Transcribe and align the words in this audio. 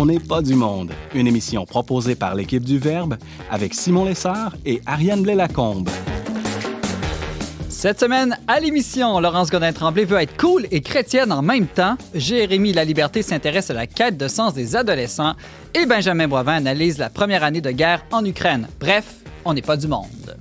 On 0.00 0.06
n'est 0.06 0.20
pas 0.20 0.42
du 0.42 0.54
monde, 0.54 0.92
une 1.12 1.26
émission 1.26 1.66
proposée 1.66 2.14
par 2.14 2.36
l'équipe 2.36 2.64
du 2.64 2.78
Verbe 2.78 3.16
avec 3.50 3.74
Simon 3.74 4.04
Lessard 4.04 4.54
et 4.64 4.80
Ariane 4.86 5.22
Blais-Lacombe. 5.22 5.88
Cette 7.68 7.98
semaine, 7.98 8.38
à 8.46 8.60
l'émission, 8.60 9.18
Laurence 9.18 9.50
Godin-Tremblay 9.50 10.04
veut 10.04 10.20
être 10.20 10.36
cool 10.36 10.68
et 10.70 10.82
chrétienne 10.82 11.32
en 11.32 11.42
même 11.42 11.66
temps. 11.66 11.96
Jérémy 12.14 12.72
La 12.72 12.84
Liberté 12.84 13.22
s'intéresse 13.22 13.70
à 13.70 13.74
la 13.74 13.88
quête 13.88 14.16
de 14.16 14.28
sens 14.28 14.54
des 14.54 14.76
adolescents. 14.76 15.34
Et 15.74 15.84
Benjamin 15.84 16.28
Boivin 16.28 16.54
analyse 16.54 16.98
la 16.98 17.10
première 17.10 17.42
année 17.42 17.60
de 17.60 17.72
guerre 17.72 18.04
en 18.12 18.24
Ukraine. 18.24 18.68
Bref, 18.78 19.16
on 19.44 19.52
n'est 19.52 19.62
pas 19.62 19.76
du 19.76 19.88
monde. 19.88 20.36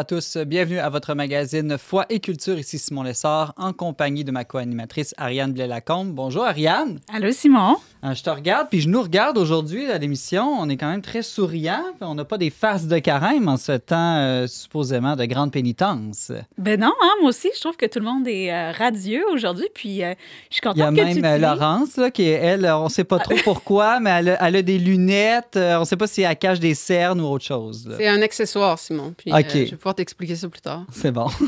À 0.00 0.04
tous, 0.04 0.38
bienvenue 0.38 0.78
à 0.78 0.88
votre 0.88 1.12
magazine 1.12 1.76
Foi 1.76 2.06
et 2.08 2.20
Culture. 2.20 2.58
Ici 2.58 2.78
Simon 2.78 3.02
Lessard, 3.02 3.52
en 3.58 3.74
compagnie 3.74 4.24
de 4.24 4.30
ma 4.32 4.44
co-animatrice 4.44 5.14
Ariane 5.18 5.52
Blais-Lacombe. 5.52 6.12
Bonjour 6.14 6.44
Ariane. 6.46 7.00
Allô 7.12 7.30
Simon. 7.32 7.76
Euh, 8.02 8.14
je 8.14 8.22
te 8.22 8.30
regarde, 8.30 8.68
puis 8.70 8.80
je 8.80 8.88
nous 8.88 9.02
regarde 9.02 9.36
aujourd'hui 9.36 9.90
à 9.90 9.98
l'émission. 9.98 10.56
On 10.58 10.70
est 10.70 10.78
quand 10.78 10.88
même 10.88 11.02
très 11.02 11.20
souriant. 11.20 11.82
On 12.00 12.14
n'a 12.14 12.24
pas 12.24 12.38
des 12.38 12.48
faces 12.48 12.86
de 12.86 12.98
carême 12.98 13.46
en 13.46 13.58
ce 13.58 13.72
temps 13.72 14.16
euh, 14.16 14.46
supposément 14.46 15.16
de 15.16 15.26
grande 15.26 15.52
pénitence. 15.52 16.32
Ben 16.56 16.80
non, 16.80 16.92
hein, 17.02 17.10
moi 17.20 17.28
aussi, 17.28 17.50
je 17.54 17.60
trouve 17.60 17.76
que 17.76 17.84
tout 17.84 17.98
le 17.98 18.06
monde 18.06 18.26
est 18.26 18.50
euh, 18.50 18.72
radieux 18.72 19.24
aujourd'hui. 19.34 19.66
Puis 19.74 19.98
je 19.98 20.14
suis 20.48 20.62
contente 20.62 20.78
Il 20.78 20.80
y 20.80 20.82
a 20.82 20.90
que 20.92 21.12
tu 21.12 21.20
même 21.20 21.36
dis- 21.36 21.44
Laurence, 21.44 21.98
là, 21.98 22.10
qui 22.10 22.22
est 22.22 22.30
elle, 22.40 22.64
on 22.64 22.84
ne 22.84 22.88
sait 22.88 23.04
pas 23.04 23.18
trop 23.18 23.36
pourquoi, 23.44 24.00
mais 24.00 24.08
elle 24.10 24.28
a, 24.30 24.46
elle 24.48 24.56
a 24.56 24.62
des 24.62 24.78
lunettes. 24.78 25.58
on 25.58 25.80
ne 25.80 25.84
sait 25.84 25.98
pas 25.98 26.06
si 26.06 26.22
elle 26.22 26.34
cache 26.38 26.58
des 26.58 26.72
cernes 26.74 27.20
ou 27.20 27.26
autre 27.26 27.44
chose. 27.44 27.94
C'est 27.98 28.08
un 28.08 28.22
accessoire, 28.22 28.78
Simon. 28.78 29.12
Puis, 29.14 29.30
Ok. 29.30 29.44
euh, 29.56 29.66
je 29.70 29.74
pouvoir 29.90 29.94
t'expliquer 29.96 30.36
ça 30.36 30.48
plus 30.48 30.60
tard. 30.60 30.84
C'est 30.92 31.12
bon. 31.12 31.28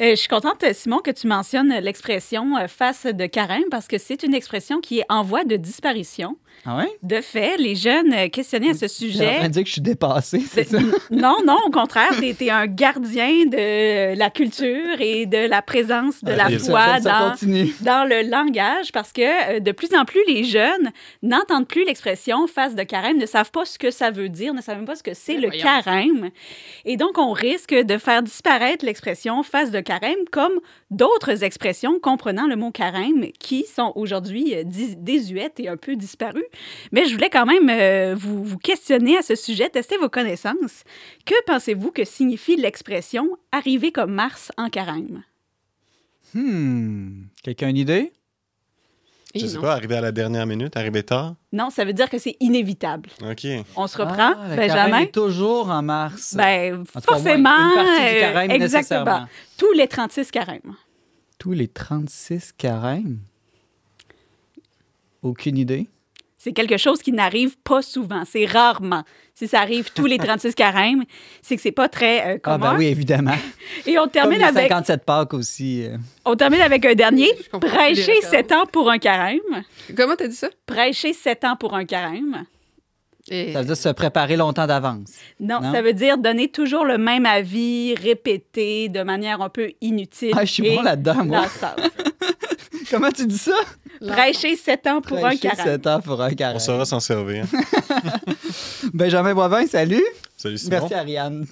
Euh, 0.00 0.10
je 0.10 0.16
suis 0.16 0.28
contente, 0.28 0.62
Simon, 0.74 0.98
que 0.98 1.10
tu 1.10 1.26
mentionnes 1.26 1.72
l'expression 1.80 2.56
euh, 2.58 2.68
face 2.68 3.06
de 3.06 3.26
carême 3.26 3.64
parce 3.70 3.88
que 3.88 3.96
c'est 3.96 4.22
une 4.22 4.34
expression 4.34 4.80
qui 4.80 4.98
est 4.98 5.06
en 5.08 5.22
voie 5.22 5.44
de 5.44 5.56
disparition. 5.56 6.36
Ah 6.66 6.78
ouais? 6.78 6.88
De 7.02 7.20
fait, 7.20 7.56
les 7.58 7.76
jeunes 7.76 8.12
euh, 8.12 8.28
questionnés 8.28 8.70
à 8.70 8.74
ce 8.74 8.80
J'ai 8.80 8.86
en 8.86 8.88
sujet. 8.88 9.36
train 9.38 9.48
de 9.48 9.52
dire 9.52 9.62
que 9.62 9.68
je 9.68 9.72
suis 9.74 9.80
dépassée, 9.80 10.40
c'est 10.40 10.64
ça? 10.64 10.78
Ben, 10.78 10.92
Non, 11.10 11.36
non, 11.46 11.56
au 11.66 11.70
contraire, 11.70 12.10
tu 12.18 12.24
es, 12.44 12.50
un 12.50 12.66
gardien 12.66 13.46
de 13.46 14.16
la 14.18 14.30
culture 14.30 15.00
et 15.00 15.26
de 15.26 15.46
la 15.48 15.62
présence 15.62 16.22
de 16.24 16.32
la 16.32 16.46
Ok, 16.46 16.58
ça- 16.58 16.70
foi 16.70 17.00
ça 17.00 17.00
dans, 17.00 17.34
dans 17.82 18.08
le 18.08 18.28
langage 18.28 18.90
parce 18.92 19.12
que 19.12 19.56
euh, 19.56 19.60
de 19.60 19.72
plus 19.72 19.94
en 19.94 20.04
plus, 20.04 20.20
les 20.26 20.42
jeunes 20.44 20.90
n'entendent 21.22 21.68
plus 21.68 21.84
l'expression 21.84 22.46
face 22.46 22.74
de 22.74 22.82
carême, 22.82 23.18
ne 23.18 23.26
savent 23.26 23.50
pas 23.52 23.64
ce 23.64 23.78
que 23.78 23.90
ça 23.90 24.10
veut 24.10 24.28
dire, 24.28 24.52
ne 24.54 24.60
savent 24.60 24.76
même 24.78 24.86
pas 24.86 24.96
ce 24.96 25.02
que 25.02 25.14
c'est 25.14 25.34
Mais 25.34 25.40
le 25.42 25.46
voyons. 25.48 25.62
carême. 25.62 26.30
Et 26.84 26.96
donc, 26.96 27.18
on 27.18 27.32
risque 27.32 27.74
de 27.74 27.98
faire 27.98 28.22
disparaître 28.22 28.84
l'expression 28.84 29.42
face 29.42 29.70
de 29.70 29.80
carême 29.80 30.16
comme 30.32 30.58
d'autres 30.90 31.44
expressions 31.44 31.98
comprenant 32.00 32.46
le 32.46 32.56
mot 32.56 32.70
carême 32.70 33.26
qui 33.38 33.64
sont 33.64 33.92
aujourd'hui 33.94 34.54
euh, 34.54 34.62
désuètes 34.98 35.60
et 35.60 35.68
un 35.68 35.76
peu 35.76 35.96
disparues. 35.96 36.44
Mais 36.92 37.06
je 37.06 37.14
voulais 37.14 37.30
quand 37.30 37.46
même 37.46 37.68
euh, 37.70 38.14
vous, 38.16 38.44
vous 38.44 38.58
questionner 38.58 39.16
à 39.18 39.22
ce 39.22 39.34
sujet, 39.34 39.68
tester 39.68 39.96
vos 39.98 40.08
connaissances. 40.08 40.84
Que 41.24 41.34
pensez-vous 41.46 41.90
que 41.90 42.04
signifie 42.04 42.56
l'expression 42.56 43.36
arriver 43.52 43.92
comme 43.92 44.12
Mars 44.12 44.52
en 44.56 44.68
carême? 44.70 45.22
Hmm. 46.34 47.24
Quelqu'un 47.42 47.68
a 47.68 47.70
une 47.70 47.76
idée? 47.76 48.12
Et 49.34 49.38
Je 49.40 49.46
sais 49.46 49.56
non. 49.56 49.62
pas, 49.62 49.72
arriver 49.74 49.96
à 49.96 50.00
la 50.00 50.12
dernière 50.12 50.46
minute, 50.46 50.76
arriver 50.76 51.02
tard? 51.02 51.34
Non, 51.52 51.68
ça 51.68 51.84
veut 51.84 51.92
dire 51.92 52.08
que 52.08 52.18
c'est 52.18 52.36
inévitable. 52.40 53.10
OK. 53.22 53.46
On 53.76 53.86
se 53.86 53.98
reprend, 53.98 54.34
Ah, 54.38 54.48
le 54.50 54.56
carême 54.56 54.68
Benjamin? 54.68 54.98
est 55.00 55.12
toujours 55.12 55.68
en 55.70 55.82
mars. 55.82 56.34
Ben, 56.34 56.80
En 56.80 56.84
cas, 56.84 57.00
forcément. 57.00 57.50
Une 57.50 57.74
partie 57.74 58.00
du 58.00 58.16
euh, 58.16 58.20
carême, 58.20 58.50
exactement. 58.50 59.04
nécessairement. 59.04 59.28
Tous 59.58 59.72
les 59.72 59.88
36 59.88 60.30
carèmes. 60.30 60.74
Tous 61.38 61.52
les 61.52 61.68
36 61.68 62.52
carêmes? 62.56 63.18
Aucune 65.22 65.58
idée? 65.58 65.88
C'est 66.46 66.52
quelque 66.52 66.76
chose 66.76 67.02
qui 67.02 67.10
n'arrive 67.10 67.56
pas 67.64 67.82
souvent. 67.82 68.22
C'est 68.24 68.46
rarement. 68.46 69.02
Si 69.34 69.48
ça 69.48 69.58
arrive 69.62 69.90
tous 69.92 70.06
les 70.06 70.16
36 70.30 70.54
carèmes, 70.54 71.02
c'est 71.42 71.56
que 71.56 71.60
c'est 71.60 71.72
pas 71.72 71.88
très 71.88 72.20
euh, 72.20 72.34
Ah 72.36 72.38
commun. 72.38 72.70
ben 72.74 72.78
oui, 72.78 72.86
évidemment. 72.86 73.34
Et 73.86 73.98
on 73.98 74.02
Comme 74.02 74.10
termine, 74.12 74.42
avec, 74.42 74.68
57 74.68 75.04
Pâques 75.04 75.34
aussi. 75.34 75.82
euh. 75.84 75.96
on 76.24 76.36
termine 76.36 76.60
avec 76.60 76.84
un 76.84 76.94
dernier. 76.94 77.32
Prêcher 77.60 78.12
références. 78.12 78.30
7 78.30 78.52
ans 78.52 78.66
pour 78.70 78.88
un 78.92 78.98
carême. 78.98 79.40
Comment 79.96 80.14
t'as 80.14 80.28
dit 80.28 80.36
ça? 80.36 80.48
Prêcher 80.66 81.12
7 81.14 81.42
ans 81.42 81.56
pour 81.56 81.74
un 81.74 81.84
carême. 81.84 82.44
Et- 83.28 83.52
Ça 83.52 83.58
veut 83.58 83.66
dire 83.66 83.76
se 83.76 83.88
préparer 83.88 84.36
longtemps 84.36 84.68
d'avance. 84.68 85.14
Non, 85.40 85.60
Non? 85.60 85.72
ça 85.72 85.82
veut 85.82 85.94
dire 85.94 86.16
donner 86.16 86.46
toujours 86.46 86.84
le 86.84 86.96
même 86.96 87.26
avis, 87.26 87.96
répété 87.96 88.88
de 88.88 89.02
manière 89.02 89.42
un 89.42 89.48
peu 89.48 89.72
inutile. 89.80 90.30
Ah, 90.36 90.44
je 90.44 90.52
suis 90.52 90.66
et 90.68 90.76
bon 90.76 90.82
là-dedans, 90.82 91.24
moi. 91.24 91.46
Comment 92.90 93.10
tu 93.10 93.26
dis 93.26 93.38
ça? 93.38 93.54
Prêcher 94.06 94.56
7 94.56 94.86
ans 94.88 95.00
pour 95.00 95.18
Prêcher 95.20 95.48
un 95.48 95.50
carême. 95.54 95.66
7 95.74 95.86
ans 95.86 96.00
pour 96.00 96.22
un 96.22 96.32
carême. 96.34 96.56
On 96.56 96.60
saura 96.60 96.84
s'en 96.84 97.00
servir. 97.00 97.44
Benjamin 98.92 99.34
Boivin, 99.34 99.66
salut. 99.66 100.04
Salut 100.36 100.58
Simon. 100.58 100.70
Merci, 100.80 100.94
Ariane. 100.94 101.46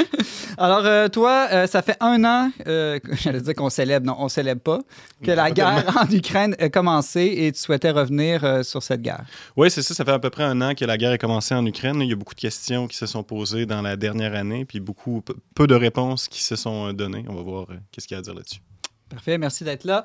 Alors, 0.58 0.84
euh, 0.84 1.08
toi, 1.08 1.46
euh, 1.52 1.66
ça 1.68 1.80
fait 1.82 1.96
un 2.00 2.24
an, 2.24 2.50
euh, 2.66 2.98
j'allais 3.22 3.40
dire 3.40 3.54
qu'on 3.54 3.70
célèbre, 3.70 4.04
non, 4.06 4.16
on 4.18 4.28
célèbre 4.28 4.60
pas, 4.62 4.80
que 5.22 5.30
la 5.30 5.50
guerre 5.52 5.84
en 5.96 6.10
Ukraine 6.12 6.56
a 6.58 6.68
commencé 6.68 7.34
et 7.36 7.52
tu 7.52 7.60
souhaitais 7.60 7.90
revenir 7.92 8.42
euh, 8.44 8.62
sur 8.64 8.82
cette 8.82 9.02
guerre. 9.02 9.24
Oui, 9.56 9.70
c'est 9.70 9.82
ça. 9.82 9.94
Ça 9.94 10.04
fait 10.04 10.10
à 10.10 10.18
peu 10.18 10.30
près 10.30 10.42
un 10.42 10.60
an 10.60 10.74
que 10.74 10.84
la 10.84 10.98
guerre 10.98 11.12
a 11.12 11.18
commencé 11.18 11.54
en 11.54 11.64
Ukraine. 11.64 12.00
Il 12.00 12.08
y 12.08 12.12
a 12.12 12.16
beaucoup 12.16 12.34
de 12.34 12.40
questions 12.40 12.88
qui 12.88 12.96
se 12.96 13.06
sont 13.06 13.22
posées 13.22 13.64
dans 13.64 13.80
la 13.82 13.96
dernière 13.96 14.34
année, 14.34 14.64
puis 14.64 14.80
beaucoup, 14.80 15.22
peu- 15.54 15.66
de 15.66 15.74
réponses 15.74 16.26
qui 16.28 16.42
se 16.42 16.56
sont 16.56 16.92
données. 16.92 17.24
On 17.28 17.34
va 17.34 17.42
voir 17.42 17.66
euh, 17.70 17.74
qu'est-ce 17.92 18.08
qu'il 18.08 18.14
y 18.14 18.16
a 18.16 18.20
à 18.20 18.22
dire 18.22 18.34
là-dessus. 18.34 18.60
Parfait, 19.08 19.38
merci 19.38 19.62
d'être 19.62 19.84
là. 19.84 20.04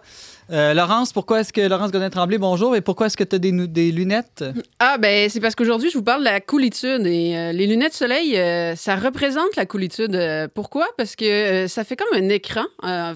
Euh, 0.52 0.76
Laurence, 0.76 1.12
pourquoi 1.12 1.40
est-ce 1.40 1.52
que 1.52 1.62
Laurence 1.62 1.92
Godin-Tremblay, 1.92 2.38
bonjour, 2.38 2.76
et 2.76 2.82
pourquoi 2.82 3.08
est-ce 3.08 3.18
que 3.18 3.24
tu 3.24 3.36
as 3.36 3.40
des, 3.40 3.92
lunettes? 3.92 4.46
Ah, 4.78 5.00
ben, 5.00 5.28
c'est 5.28 5.40
parce 5.40 5.56
qu'aujourd'hui, 5.56 5.90
je 5.90 5.98
vous 5.98 6.04
parle 6.04 6.20
de 6.20 6.26
la 6.26 6.40
coolitude. 6.40 7.08
Et 7.08 7.36
euh, 7.36 7.52
les 7.52 7.66
lunettes 7.66 7.96
soleil, 7.96 8.38
euh, 8.38 8.76
ça 8.76 8.96
représente 8.96 9.56
la 9.56 9.66
coolitude. 9.66 10.16
Pourquoi? 10.54 10.88
Parce 10.98 11.16
que 11.16 11.66
ça 11.68 11.84
fait 11.84 11.96
comme 11.96 12.14
un 12.14 12.30
écran 12.30 12.66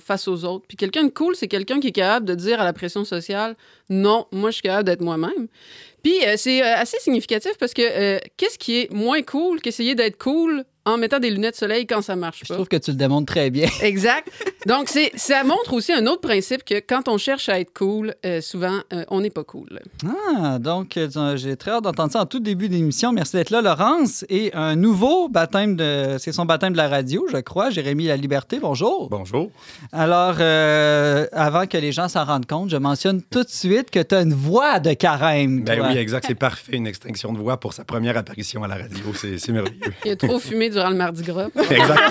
face 0.04 0.28
aux 0.28 0.44
autres. 0.44 0.66
Puis 0.68 0.76
quelqu'un 0.76 1.04
de 1.04 1.10
cool, 1.10 1.36
c'est 1.36 1.48
quelqu'un 1.48 1.80
qui 1.80 1.90
est 1.90 1.92
capable 1.92 2.26
de 2.26 2.34
dire 2.34 2.60
à 2.60 2.64
la 2.64 2.74
pression 2.74 3.06
sociale 3.06 3.56
non, 3.88 4.26
moi, 4.32 4.50
je 4.50 4.56
suis 4.56 4.64
capable 4.64 4.86
d'être 4.86 5.02
moi-même. 5.02 5.48
Puis 6.02 6.16
c'est 6.38 6.64
assez 6.64 6.98
significatif 7.00 7.52
parce 7.60 7.76
que 7.76 8.20
qu'est-ce 8.38 8.58
qui 8.58 8.80
est 8.80 8.92
moins 8.92 9.22
cool 9.22 9.62
qu'essayer 9.62 9.94
d'être 9.94 10.18
cool 10.18 10.66
en 10.86 10.98
mettant 10.98 11.20
des 11.20 11.32
lunettes 11.32 11.54
de 11.56 11.60
soleil 11.60 11.86
quand 11.88 12.02
ça 12.02 12.16
marche 12.16 12.42
Je 12.44 12.48
pas? 12.48 12.54
trouve 12.56 12.68
que 12.68 12.78
tu 12.78 12.92
le 12.92 12.98
démontres 12.98 13.26
très 13.34 13.50
bien. 13.50 13.68
Exact. 13.82 14.30
Donc, 14.68 14.88
c'est, 14.90 15.12
ça 15.16 15.44
montre 15.44 15.74
aussi 15.74 15.92
un 15.94 16.06
autre 16.08 16.22
principe 16.22 16.64
que 16.64 16.76
quand 16.80 17.08
on 17.08 17.18
cherche 17.18 17.50
à 17.50 17.60
être 17.60 17.74
cool, 17.74 18.14
euh, 18.26 18.42
souvent, 18.42 18.80
euh, 18.94 19.04
on 19.10 19.22
n'est 19.22 19.30
pas 19.30 19.44
cool. 19.44 19.80
Ah, 20.06 20.58
donc 20.60 20.98
euh, 20.98 21.38
j'ai 21.38 21.56
très 21.56 21.72
hâte 21.72 21.84
d'entendre 21.84 22.12
ça 22.12 22.22
en 22.22 22.26
tout 22.26 22.40
début 22.40 22.70
d'émission. 22.70 23.12
Merci 23.12 23.36
d'être 23.36 23.50
là, 23.50 23.62
Laurence. 23.62 24.26
Et 24.30 24.52
un 24.54 24.76
nouveau 24.76 25.28
baptême 25.30 25.76
de. 25.76 26.18
C'est 26.20 26.32
son 26.32 26.46
baptême 26.46 26.74
de 26.74 26.78
la 26.78 26.88
radio, 26.88 27.26
je 27.32 27.38
crois. 27.38 27.70
Jérémy 27.70 28.06
La 28.06 28.18
Liberté, 28.18 28.60
bonjour. 28.60 29.10
Bonjour. 29.10 29.50
Alors, 29.92 30.36
euh, 30.40 31.26
avant 31.32 31.66
que 31.68 31.78
les 31.78 31.92
gens 31.92 32.08
s'en 32.08 32.26
rendent 32.26 32.46
compte, 32.46 32.70
je 32.70 32.78
mentionne 32.78 33.22
tout 33.24 33.44
de 33.44 33.50
suite 33.50 33.90
que 33.92 34.00
tu 34.02 34.16
as 34.16 34.22
une 34.22 34.34
voix 34.34 34.80
de 34.80 34.94
carême. 34.94 35.64
Ben 35.64 35.78
toi. 35.78 35.88
oui, 35.90 35.98
exact. 35.98 36.26
C'est 36.28 36.36
parfait. 36.36 36.76
Une 36.76 36.88
extinction 36.88 37.34
de 37.34 37.38
voix 37.40 37.60
pour 37.60 37.74
sa 37.74 37.84
première 37.86 38.18
apparition 38.18 38.64
à 38.64 38.68
la 38.68 38.76
radio. 38.76 39.06
C'est 39.16 39.38
c'est 39.38 39.52
merveilleux. 39.52 39.80
Il 40.06 40.12
a 40.12 40.16
trop 40.16 40.40
fumé 40.40 40.70
durant 40.76 40.90
le 40.90 40.96
Mardi 40.96 41.24
Gras. 41.24 41.48
Exact. 41.56 42.02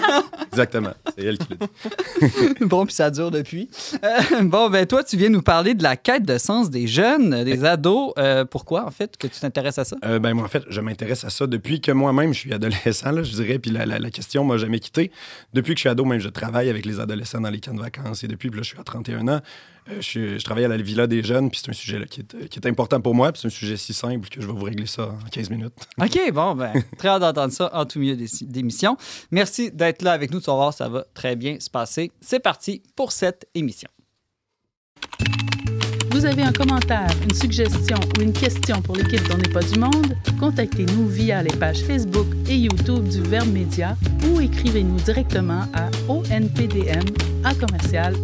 Exactement. 0.50 0.92
C'est 1.16 1.24
elle 1.24 1.38
qui 1.38 1.46
l'a 1.50 1.66
dit. 1.66 2.54
bon, 2.60 2.86
puis 2.86 2.94
ça 2.94 3.10
dure 3.10 3.30
depuis. 3.30 3.68
Euh, 4.02 4.42
bon, 4.42 4.70
ben 4.70 4.86
toi, 4.86 5.04
tu 5.04 5.16
viens 5.16 5.28
nous 5.28 5.42
parler 5.42 5.74
de 5.74 5.82
la 5.82 5.96
quête 5.96 6.24
de 6.24 6.38
sens 6.38 6.70
des 6.70 6.86
jeunes, 6.86 7.44
des 7.44 7.64
ados. 7.64 8.12
Euh, 8.18 8.44
pourquoi, 8.44 8.86
en 8.86 8.90
fait, 8.90 9.16
que 9.16 9.26
tu 9.26 9.40
t'intéresses 9.40 9.78
à 9.78 9.84
ça? 9.84 9.96
Euh, 10.04 10.18
ben 10.18 10.32
moi, 10.34 10.44
en 10.44 10.48
fait, 10.48 10.62
je 10.68 10.80
m'intéresse 10.80 11.24
à 11.24 11.30
ça 11.30 11.46
depuis 11.46 11.80
que 11.80 11.92
moi-même, 11.92 12.32
je 12.32 12.38
suis 12.38 12.52
adolescent, 12.52 13.10
là, 13.10 13.22
je 13.22 13.32
dirais. 13.32 13.58
Puis 13.58 13.70
la, 13.70 13.84
la, 13.84 13.98
la 13.98 14.10
question 14.10 14.44
m'a 14.44 14.56
jamais 14.56 14.78
quitté. 14.78 15.10
Depuis 15.52 15.74
que 15.74 15.78
je 15.78 15.82
suis 15.82 15.88
ado, 15.88 16.04
même, 16.04 16.20
je 16.20 16.28
travaille 16.28 16.70
avec 16.70 16.86
les 16.86 17.00
adolescents 17.00 17.40
dans 17.40 17.50
les 17.50 17.60
camps 17.60 17.74
de 17.74 17.80
vacances. 17.80 18.24
Et 18.24 18.28
depuis, 18.28 18.50
puis 18.50 18.58
là, 18.58 18.62
je 18.62 18.68
suis 18.68 18.78
à 18.78 18.84
31 18.84 19.28
ans. 19.28 19.40
Euh, 19.90 20.00
je, 20.00 20.42
travaille 20.42 20.64
à 20.64 20.68
la 20.68 20.76
Villa 20.76 21.06
des 21.06 21.22
Jeunes. 21.22 21.50
Puis 21.50 21.60
c'est 21.62 21.70
un 21.70 21.74
sujet 21.74 21.98
là, 21.98 22.06
qui, 22.06 22.20
est, 22.20 22.66
important 22.66 23.00
pour 23.00 23.14
moi. 23.14 23.32
Puis 23.32 23.42
c'est 23.42 23.48
un 23.48 23.50
sujet 23.50 23.76
si 23.76 23.92
simple 23.92 24.28
que 24.28 24.40
je 24.40 24.46
vais 24.46 24.52
vous 24.52 24.64
régler 24.64 24.86
ça 24.86 25.08
en 25.08 25.28
15 25.30 25.50
minutes. 25.50 25.74
OK, 26.00 26.32
bon, 26.32 26.54
ben, 26.54 26.72
très 26.98 27.08
hâte 27.08 27.20
d'entendre 27.20 27.52
ça 27.52 27.70
en 27.72 27.84
tout 27.84 27.98
milieu 27.98 28.16
d'é- 28.16 28.26
d'émission. 28.42 28.96
Merci 29.30 29.70
d'être 29.70 30.02
là 30.02 30.12
avec 30.12 30.32
nous. 30.32 30.40
Tu 30.40 30.46
vas 30.46 30.72
ça 30.72 30.88
va 30.88 31.04
très 31.14 31.36
bien 31.36 31.60
se 31.60 31.70
passer. 31.70 32.10
C'est 32.20 32.40
parti 32.40 32.82
pour 32.96 33.12
cette 33.12 33.46
émission. 33.54 33.88
Vous 36.24 36.30
avez 36.30 36.42
un 36.42 36.52
commentaire, 36.52 37.10
une 37.22 37.34
suggestion 37.34 37.98
ou 38.16 38.22
une 38.22 38.32
question 38.32 38.80
pour 38.80 38.96
l'équipe 38.96 39.28
d'On 39.28 39.36
n'est 39.36 39.52
pas 39.52 39.60
du 39.60 39.78
monde, 39.78 40.16
contactez-nous 40.40 41.06
via 41.06 41.42
les 41.42 41.54
pages 41.54 41.82
Facebook 41.82 42.26
et 42.48 42.56
YouTube 42.56 43.06
du 43.08 43.20
Verbe 43.20 43.52
Média 43.52 43.94
ou 44.30 44.40
écrivez-nous 44.40 44.96
directement 45.00 45.64
à 45.74 45.90
onpdm 46.08 47.04
à 47.44 47.54
commercial. 47.54 48.14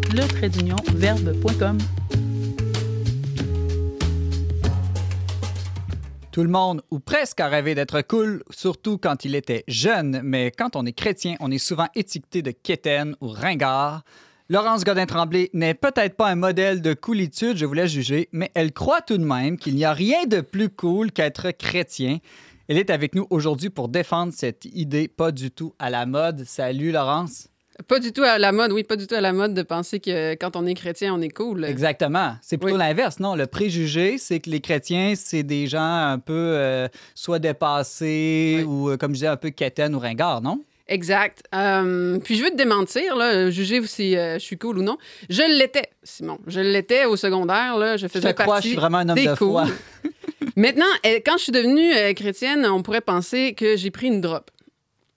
Tout 6.32 6.42
le 6.42 6.48
monde, 6.48 6.80
ou 6.90 7.00
presque, 7.00 7.40
a 7.40 7.48
rêvé 7.48 7.74
d'être 7.74 8.00
cool, 8.00 8.42
surtout 8.48 8.96
quand 8.96 9.26
il 9.26 9.34
était 9.34 9.62
jeune, 9.68 10.22
mais 10.24 10.50
quand 10.52 10.74
on 10.74 10.86
est 10.86 10.92
chrétien, 10.92 11.34
on 11.40 11.50
est 11.50 11.58
souvent 11.58 11.88
étiqueté 11.94 12.40
de 12.40 12.50
quétaine 12.50 13.14
ou 13.20 13.28
ringard. 13.28 14.04
Laurence 14.50 14.82
Godin-Tremblay 14.82 15.48
n'est 15.52 15.74
peut-être 15.74 16.16
pas 16.16 16.26
un 16.26 16.34
modèle 16.34 16.82
de 16.82 16.92
coolitude, 16.92 17.56
je 17.56 17.64
voulais 17.64 17.86
juger, 17.86 18.28
mais 18.32 18.50
elle 18.54 18.72
croit 18.72 19.00
tout 19.00 19.16
de 19.16 19.22
même 19.22 19.56
qu'il 19.56 19.76
n'y 19.76 19.84
a 19.84 19.92
rien 19.92 20.26
de 20.26 20.40
plus 20.40 20.68
cool 20.68 21.12
qu'être 21.12 21.52
chrétien. 21.52 22.18
Elle 22.66 22.76
est 22.76 22.90
avec 22.90 23.14
nous 23.14 23.28
aujourd'hui 23.30 23.70
pour 23.70 23.88
défendre 23.88 24.32
cette 24.34 24.64
idée 24.64 25.06
pas 25.06 25.30
du 25.30 25.52
tout 25.52 25.72
à 25.78 25.88
la 25.88 26.04
mode. 26.04 26.42
Salut 26.46 26.90
Laurence. 26.90 27.46
Pas 27.86 28.00
du 28.00 28.12
tout 28.12 28.24
à 28.24 28.38
la 28.38 28.50
mode, 28.50 28.72
oui, 28.72 28.82
pas 28.82 28.96
du 28.96 29.06
tout 29.06 29.14
à 29.14 29.20
la 29.20 29.32
mode 29.32 29.54
de 29.54 29.62
penser 29.62 30.00
que 30.00 30.34
quand 30.34 30.56
on 30.56 30.66
est 30.66 30.74
chrétien, 30.74 31.14
on 31.14 31.20
est 31.20 31.30
cool. 31.30 31.64
Exactement. 31.64 32.34
C'est 32.42 32.58
plutôt 32.58 32.76
l'inverse, 32.76 33.20
non? 33.20 33.36
Le 33.36 33.46
préjugé, 33.46 34.18
c'est 34.18 34.40
que 34.40 34.50
les 34.50 34.60
chrétiens, 34.60 35.14
c'est 35.14 35.44
des 35.44 35.68
gens 35.68 35.80
un 35.80 36.18
peu 36.18 36.32
euh, 36.34 36.88
soit 37.14 37.38
dépassés 37.38 38.64
ou, 38.66 38.90
euh, 38.90 38.96
comme 38.96 39.12
je 39.12 39.18
disais, 39.18 39.26
un 39.28 39.36
peu 39.36 39.50
quétaines 39.50 39.94
ou 39.94 40.00
ringards, 40.00 40.42
non? 40.42 40.60
Exact. 40.90 41.42
Euh, 41.54 42.18
puis 42.18 42.36
je 42.36 42.44
veux 42.44 42.50
te 42.50 42.56
démentir, 42.56 43.16
là, 43.16 43.48
juger 43.50 43.80
si 43.86 44.12
je 44.12 44.38
suis 44.38 44.58
cool 44.58 44.78
ou 44.78 44.82
non. 44.82 44.98
Je 45.28 45.42
l'étais, 45.58 45.88
Simon. 46.02 46.38
Je 46.46 46.60
l'étais 46.60 47.06
au 47.06 47.16
secondaire. 47.16 47.78
Là, 47.78 47.96
je 47.96 48.06
faisais 48.08 48.28
je 48.28 48.34
partie 48.34 48.62
je 48.62 48.68
suis 48.68 48.76
vraiment 48.76 48.98
un 48.98 49.08
homme 49.08 49.24
de 49.24 49.34
foi. 49.34 49.66
Maintenant, 50.56 50.84
quand 51.04 51.38
je 51.38 51.44
suis 51.44 51.52
devenue 51.52 51.92
chrétienne, 52.14 52.66
on 52.66 52.82
pourrait 52.82 53.00
penser 53.00 53.54
que 53.54 53.76
j'ai 53.76 53.90
pris 53.90 54.08
une 54.08 54.20
drop. 54.20 54.50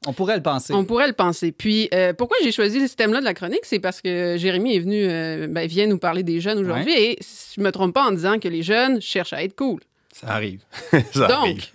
On 0.05 0.13
pourrait 0.13 0.35
le 0.35 0.43
penser. 0.43 0.73
On 0.73 0.83
pourrait 0.83 1.07
le 1.07 1.13
penser. 1.13 1.51
Puis, 1.51 1.89
euh, 1.93 2.13
pourquoi 2.13 2.37
j'ai 2.43 2.51
choisi 2.51 2.85
ce 2.87 2.95
thème-là 2.95 3.19
de 3.19 3.25
la 3.25 3.33
chronique? 3.33 3.61
C'est 3.63 3.79
parce 3.79 4.01
que 4.01 4.35
Jérémy 4.37 4.75
est 4.75 4.79
venu, 4.79 5.05
euh, 5.07 5.47
ben, 5.47 5.67
vient 5.67 5.87
nous 5.87 5.97
parler 5.97 6.23
des 6.23 6.39
jeunes 6.39 6.59
aujourd'hui. 6.59 6.93
Et 6.93 7.19
je 7.55 7.61
me 7.61 7.71
trompe 7.71 7.93
pas 7.93 8.03
en 8.03 8.11
disant 8.11 8.39
que 8.39 8.47
les 8.47 8.63
jeunes 8.63 9.01
cherchent 9.01 9.33
à 9.33 9.43
être 9.43 9.55
cool. 9.55 9.79
Ça 10.11 10.27
arrive. 10.27 10.61
Ça 11.13 11.27
Donc, 11.27 11.71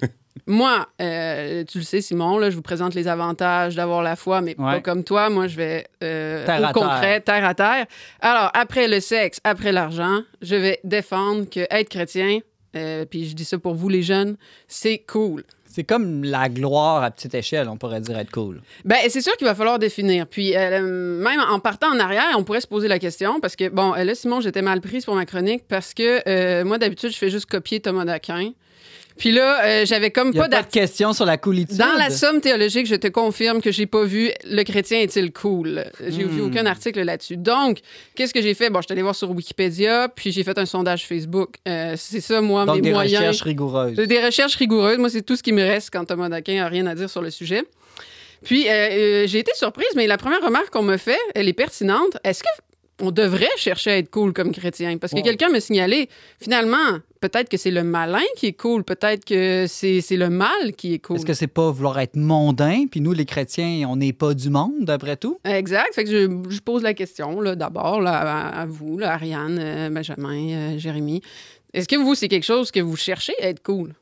moi, 0.46 0.88
euh, 1.00 1.64
tu 1.64 1.78
le 1.78 1.84
sais, 1.84 2.00
Simon, 2.00 2.38
là, 2.38 2.50
je 2.50 2.56
vous 2.56 2.62
présente 2.62 2.94
les 2.94 3.08
avantages 3.08 3.76
d'avoir 3.76 4.02
la 4.02 4.16
foi, 4.16 4.40
mais 4.40 4.54
pas 4.54 4.80
comme 4.80 5.04
toi. 5.04 5.30
Moi, 5.30 5.46
je 5.46 5.56
vais 5.56 5.86
au 6.02 6.72
concret, 6.72 7.20
terre 7.20 7.44
à 7.44 7.54
terre. 7.54 7.86
Alors, 8.20 8.50
après 8.54 8.88
le 8.88 9.00
sexe, 9.00 9.40
après 9.44 9.72
l'argent, 9.72 10.20
je 10.42 10.56
vais 10.56 10.80
défendre 10.84 11.48
que 11.48 11.60
être 11.70 11.88
chrétien, 11.88 12.40
puis 13.10 13.28
je 13.28 13.34
dis 13.34 13.44
ça 13.44 13.58
pour 13.58 13.74
vous 13.74 13.88
les 13.88 14.02
jeunes, 14.02 14.36
c'est 14.66 14.98
cool. 14.98 15.44
C'est 15.70 15.84
comme 15.84 16.24
la 16.24 16.48
gloire 16.48 17.02
à 17.04 17.10
petite 17.10 17.34
échelle, 17.34 17.68
on 17.68 17.76
pourrait 17.76 18.00
dire 18.00 18.18
être 18.18 18.30
cool. 18.30 18.62
Ben, 18.84 18.96
c'est 19.08 19.20
sûr 19.20 19.36
qu'il 19.36 19.46
va 19.46 19.54
falloir 19.54 19.78
définir. 19.78 20.26
Puis, 20.26 20.56
euh, 20.56 20.80
même 20.80 21.40
en 21.40 21.60
partant 21.60 21.88
en 21.88 22.00
arrière, 22.00 22.34
on 22.36 22.42
pourrait 22.42 22.62
se 22.62 22.66
poser 22.66 22.88
la 22.88 22.98
question, 22.98 23.38
parce 23.38 23.54
que, 23.54 23.68
bon, 23.68 23.92
là, 23.92 24.14
Simon, 24.14 24.40
j'étais 24.40 24.62
mal 24.62 24.80
prise 24.80 25.04
pour 25.04 25.14
ma 25.14 25.26
chronique, 25.26 25.64
parce 25.68 25.92
que 25.92 26.22
euh, 26.26 26.64
moi, 26.64 26.78
d'habitude, 26.78 27.10
je 27.12 27.18
fais 27.18 27.30
juste 27.30 27.46
copier 27.46 27.80
Thomas 27.80 28.06
Daquin. 28.06 28.52
Puis 29.18 29.32
là, 29.32 29.64
euh, 29.64 29.86
j'avais 29.86 30.10
comme 30.10 30.32
pas, 30.32 30.48
pas 30.48 30.62
de 30.62 30.68
question 30.68 31.12
sur 31.12 31.26
la 31.26 31.36
coolitude. 31.36 31.76
Dans 31.76 31.96
la 31.98 32.10
somme 32.10 32.40
théologique, 32.40 32.86
je 32.86 32.94
te 32.94 33.08
confirme 33.08 33.60
que 33.60 33.72
j'ai 33.72 33.86
pas 33.86 34.04
vu 34.04 34.30
le 34.44 34.62
chrétien 34.62 35.00
est-il 35.00 35.32
cool? 35.32 35.84
J'ai 36.00 36.24
vu 36.24 36.40
hmm. 36.40 36.46
aucun 36.46 36.66
article 36.66 37.02
là-dessus. 37.02 37.36
Donc, 37.36 37.80
qu'est-ce 38.14 38.32
que 38.32 38.40
j'ai 38.40 38.54
fait? 38.54 38.70
Bon, 38.70 38.80
je 38.80 38.86
suis 38.86 38.92
allée 38.92 39.02
voir 39.02 39.16
sur 39.16 39.30
Wikipédia, 39.30 40.08
puis 40.08 40.30
j'ai 40.30 40.44
fait 40.44 40.56
un 40.56 40.66
sondage 40.66 41.06
Facebook. 41.06 41.56
Euh, 41.66 41.94
c'est 41.96 42.20
ça, 42.20 42.40
moi, 42.40 42.64
Donc, 42.64 42.76
mes 42.76 42.82
des 42.82 42.92
moyens. 42.92 43.20
Des 43.20 43.26
recherches 43.26 43.42
rigoureuses. 43.42 43.96
Des 43.96 44.24
recherches 44.24 44.54
rigoureuses. 44.54 44.98
Moi, 44.98 45.10
c'est 45.10 45.22
tout 45.22 45.36
ce 45.36 45.42
qui 45.42 45.52
me 45.52 45.62
reste 45.62 45.90
quand 45.92 46.04
Thomas 46.04 46.28
Daquin 46.28 46.64
a 46.64 46.68
rien 46.68 46.86
à 46.86 46.94
dire 46.94 47.10
sur 47.10 47.20
le 47.20 47.30
sujet. 47.30 47.64
Puis, 48.44 48.68
euh, 48.68 49.26
j'ai 49.26 49.40
été 49.40 49.50
surprise, 49.56 49.88
mais 49.96 50.06
la 50.06 50.16
première 50.16 50.42
remarque 50.42 50.70
qu'on 50.70 50.82
me 50.82 50.96
fait, 50.96 51.18
elle 51.34 51.48
est 51.48 51.54
pertinente. 51.54 52.16
Est-ce 52.22 52.44
que 52.44 52.48
on 53.00 53.10
devrait 53.10 53.46
chercher 53.56 53.90
à 53.90 53.98
être 53.98 54.10
cool 54.10 54.32
comme 54.32 54.52
chrétien. 54.52 54.98
Parce 54.98 55.12
que 55.12 55.20
quelqu'un 55.20 55.48
m'a 55.48 55.60
signalé, 55.60 56.08
finalement, 56.40 56.98
peut-être 57.20 57.48
que 57.48 57.56
c'est 57.56 57.70
le 57.70 57.84
malin 57.84 58.24
qui 58.36 58.46
est 58.46 58.52
cool, 58.52 58.84
peut-être 58.84 59.24
que 59.24 59.66
c'est 59.68 60.02
le 60.10 60.28
mal 60.28 60.72
qui 60.76 60.94
est 60.94 60.98
cool. 60.98 61.16
Est-ce 61.16 61.26
que 61.26 61.34
c'est 61.34 61.46
pas 61.46 61.70
vouloir 61.70 61.98
être 62.00 62.16
mondain, 62.16 62.86
puis 62.90 63.00
nous, 63.00 63.12
les 63.12 63.24
chrétiens, 63.24 63.88
on 63.88 63.96
n'est 63.96 64.12
pas 64.12 64.34
du 64.34 64.50
monde, 64.50 64.72
d'après 64.80 65.16
tout? 65.16 65.38
Exact. 65.44 65.94
Fait 65.94 66.04
que 66.04 66.10
je, 66.10 66.60
pose 66.60 66.82
la 66.82 66.94
question, 66.94 67.42
d'abord, 67.54 68.02
à, 68.06 68.66
vous, 68.66 68.98
Ariane, 69.02 69.58
euh, 69.60 69.90
Benjamin, 69.90 70.50
euh, 70.50 70.78
Jérémy. 70.78 71.22
Est-ce 71.72 71.88
que 71.88 71.96
vous, 71.96 72.14
c'est 72.14 72.28
quelque 72.28 72.46
chose 72.46 72.70
que 72.70 72.80
vous 72.80 72.96
cherchez 72.96 73.34
à 73.40 73.48
être 73.48 73.62
cool? 73.62 73.94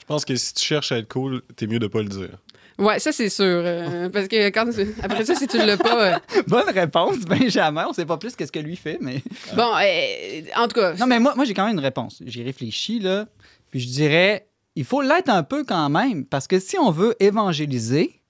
Je 0.00 0.04
pense 0.06 0.24
que 0.24 0.36
si 0.36 0.52
tu 0.52 0.64
cherches 0.64 0.92
à 0.92 0.98
être 0.98 1.08
cool, 1.08 1.42
t'es 1.56 1.66
mieux 1.66 1.78
de 1.78 1.86
pas 1.86 2.02
le 2.02 2.08
dire. 2.08 2.38
Ouais, 2.78 2.98
ça 2.98 3.12
c'est 3.12 3.28
sûr. 3.28 3.44
Euh, 3.44 4.08
parce 4.12 4.28
que 4.28 4.48
quand 4.50 4.66
après 5.02 5.24
ça, 5.24 5.34
si 5.34 5.46
tu 5.46 5.58
l'as 5.58 5.76
pas. 5.76 6.14
Euh, 6.14 6.18
Bonne 6.46 6.70
réponse, 6.70 7.20
Benjamin. 7.20 7.86
On 7.88 7.92
sait 7.92 8.06
pas 8.06 8.16
plus 8.16 8.34
qu'est-ce 8.34 8.52
que 8.52 8.58
lui 8.58 8.76
fait, 8.76 8.98
mais. 9.00 9.22
Bon, 9.56 9.72
euh, 9.76 10.42
en 10.56 10.68
tout 10.68 10.80
cas. 10.80 10.94
Non, 10.94 11.06
mais 11.06 11.20
moi, 11.20 11.34
moi 11.36 11.44
j'ai 11.44 11.54
quand 11.54 11.66
même 11.66 11.74
une 11.74 11.84
réponse. 11.84 12.22
J'ai 12.26 12.42
réfléchi 12.42 12.98
là, 12.98 13.26
puis 13.70 13.80
je 13.80 13.88
dirais, 13.88 14.48
il 14.74 14.84
faut 14.84 15.02
l'être 15.02 15.28
un 15.28 15.42
peu 15.42 15.64
quand 15.64 15.88
même, 15.88 16.24
parce 16.24 16.48
que 16.48 16.58
si 16.58 16.78
on 16.78 16.90
veut 16.90 17.14
évangéliser, 17.20 18.20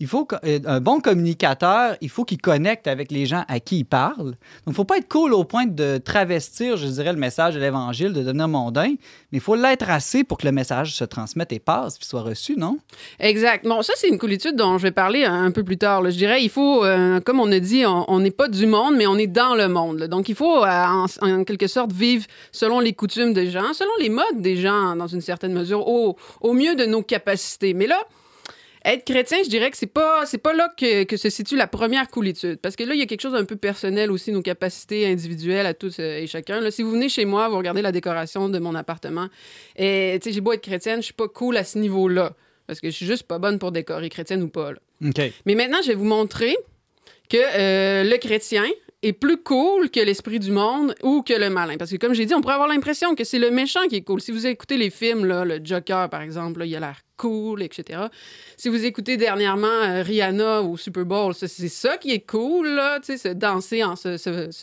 il 0.00 0.06
faut 0.06 0.26
euh, 0.44 0.58
un 0.64 0.80
bon 0.80 1.00
communicateur, 1.00 1.94
il 2.00 2.08
faut 2.08 2.24
qu'il 2.24 2.40
connecte 2.40 2.86
avec 2.86 3.12
les 3.12 3.26
gens 3.26 3.44
à 3.48 3.60
qui 3.60 3.80
il 3.80 3.84
parle. 3.84 4.34
Donc, 4.66 4.74
faut 4.74 4.84
pas 4.84 4.96
être 4.96 5.08
cool 5.08 5.34
au 5.34 5.44
point 5.44 5.66
de 5.66 5.98
travestir, 5.98 6.78
je 6.78 6.86
dirais, 6.86 7.12
le 7.12 7.18
message 7.18 7.54
de 7.54 7.60
l'Évangile, 7.60 8.14
de 8.14 8.22
devenir 8.22 8.48
mondain, 8.48 8.94
mais 9.30 9.38
il 9.38 9.40
faut 9.40 9.56
l'être 9.56 9.90
assez 9.90 10.24
pour 10.24 10.38
que 10.38 10.46
le 10.46 10.52
message 10.52 10.94
se 10.94 11.04
transmette 11.04 11.52
et 11.52 11.58
passe, 11.58 11.98
puis 11.98 12.06
soit 12.06 12.22
reçu, 12.22 12.56
non? 12.56 12.78
Exact. 13.18 13.66
Bon, 13.66 13.82
ça, 13.82 13.92
c'est 13.96 14.08
une 14.08 14.18
coolitude 14.18 14.56
dont 14.56 14.78
je 14.78 14.84
vais 14.84 14.90
parler 14.90 15.24
un 15.24 15.50
peu 15.50 15.64
plus 15.64 15.76
tard. 15.76 16.02
Je 16.04 16.16
dirais, 16.16 16.42
il 16.42 16.48
faut, 16.48 16.82
euh, 16.82 17.20
comme 17.20 17.38
on 17.38 17.52
a 17.52 17.60
dit, 17.60 17.84
on 17.86 18.20
n'est 18.20 18.30
pas 18.30 18.48
du 18.48 18.66
monde, 18.66 18.94
mais 18.96 19.06
on 19.06 19.18
est 19.18 19.26
dans 19.26 19.54
le 19.54 19.68
monde. 19.68 20.04
Donc, 20.04 20.30
il 20.30 20.34
faut, 20.34 20.64
euh, 20.64 21.06
en, 21.20 21.44
quelque 21.44 21.66
sorte, 21.66 21.92
vivre 21.92 22.24
selon 22.52 22.80
les 22.80 22.94
coutumes 22.94 23.34
des 23.34 23.50
gens, 23.50 23.74
selon 23.74 23.92
les 24.00 24.08
modes 24.08 24.40
des 24.40 24.56
gens, 24.56 24.96
dans 24.96 25.08
une 25.08 25.20
certaine 25.20 25.52
mesure, 25.52 25.86
au 25.86 26.16
mieux 26.54 26.74
de 26.74 26.86
nos 26.86 27.02
capacités. 27.02 27.74
Mais 27.74 27.86
là, 27.86 27.98
être 28.84 29.04
chrétien, 29.04 29.38
je 29.44 29.48
dirais 29.48 29.70
que 29.70 29.76
c'est 29.76 29.86
pas 29.86 30.24
c'est 30.26 30.38
pas 30.38 30.52
là 30.52 30.72
que, 30.76 31.04
que, 31.04 31.16
se 31.16 31.28
situe 31.28 31.56
la 31.56 31.66
première 31.66 32.08
coolitude. 32.08 32.58
Parce 32.60 32.76
que 32.76 32.84
là, 32.84 32.94
il 32.94 33.00
y 33.00 33.02
a 33.02 33.06
quelque 33.06 33.20
chose 33.20 33.32
d'un 33.32 33.44
peu 33.44 33.56
personnel 33.56 34.10
aussi, 34.10 34.32
nos 34.32 34.42
capacités 34.42 35.06
individuelles 35.06 35.66
à 35.66 35.74
tous 35.74 35.98
euh, 35.98 36.18
et 36.18 36.26
chacun. 36.26 36.60
Là, 36.60 36.70
si 36.70 36.82
vous 36.82 36.90
venez 36.90 37.08
chez 37.08 37.24
moi, 37.24 37.48
vous 37.48 37.58
regardez 37.58 37.82
la 37.82 37.92
décoration 37.92 38.48
de 38.48 38.58
mon 38.58 38.74
appartement, 38.74 39.28
et 39.76 40.18
tu 40.22 40.28
sais, 40.28 40.34
j'ai 40.34 40.40
beau 40.40 40.52
être 40.52 40.62
chrétienne, 40.62 41.00
je 41.00 41.06
suis 41.06 41.14
pas 41.14 41.28
cool 41.28 41.56
à 41.56 41.64
ce 41.64 41.78
niveau-là. 41.78 42.34
Parce 42.66 42.80
que 42.80 42.88
je 42.88 42.94
suis 42.94 43.06
juste 43.06 43.24
pas 43.24 43.38
bonne 43.38 43.58
pour 43.58 43.72
décorer, 43.72 44.08
chrétienne 44.08 44.42
ou 44.42 44.48
pas. 44.48 44.72
Mais 45.00 45.54
maintenant, 45.54 45.78
je 45.82 45.88
vais 45.88 45.94
vous 45.94 46.04
montrer 46.04 46.56
que 47.28 47.36
euh, 47.36 48.04
le 48.04 48.16
chrétien 48.18 48.64
est 49.02 49.12
plus 49.12 49.38
cool 49.38 49.90
que 49.90 50.00
l'esprit 50.00 50.38
du 50.38 50.50
monde 50.50 50.94
ou 51.02 51.22
que 51.22 51.32
le 51.32 51.48
malin. 51.48 51.76
Parce 51.78 51.90
que, 51.90 51.96
comme 51.96 52.14
j'ai 52.14 52.26
dit, 52.26 52.34
on 52.34 52.40
pourrait 52.40 52.54
avoir 52.54 52.68
l'impression 52.68 53.14
que 53.14 53.24
c'est 53.24 53.38
le 53.38 53.50
méchant 53.50 53.86
qui 53.88 53.96
est 53.96 54.02
cool. 54.02 54.20
Si 54.20 54.30
vous 54.30 54.46
écoutez 54.46 54.76
les 54.76 54.90
films, 54.90 55.24
le 55.24 55.60
Joker, 55.64 56.10
par 56.10 56.22
exemple, 56.22 56.62
il 56.66 56.76
a 56.76 56.80
l'air 56.80 57.00
cool, 57.20 57.62
etc. 57.62 58.04
Si 58.56 58.70
vous 58.70 58.84
écoutez 58.86 59.18
dernièrement 59.18 59.66
euh, 59.66 60.02
Rihanna 60.02 60.62
au 60.62 60.78
Super 60.78 61.04
Bowl, 61.04 61.34
c'est 61.34 61.48
ça 61.48 61.98
qui 61.98 62.12
est 62.12 62.26
cool, 62.26 62.68
là, 62.68 62.98
sais, 63.02 63.34
danser 63.34 63.84
en 63.84 63.94
se, 63.94 64.16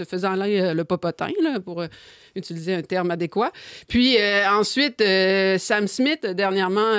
faisant 0.09 0.33
là, 0.33 0.73
le 0.73 0.83
popotin, 0.83 1.29
pour 1.63 1.81
euh, 1.81 1.87
utiliser 2.35 2.73
un 2.73 2.81
terme 2.81 3.11
adéquat. 3.11 3.51
Puis 3.87 4.17
euh, 4.19 4.49
ensuite, 4.49 5.03
Sam 5.59 5.87
Smith, 5.87 6.25
dernièrement, 6.25 6.93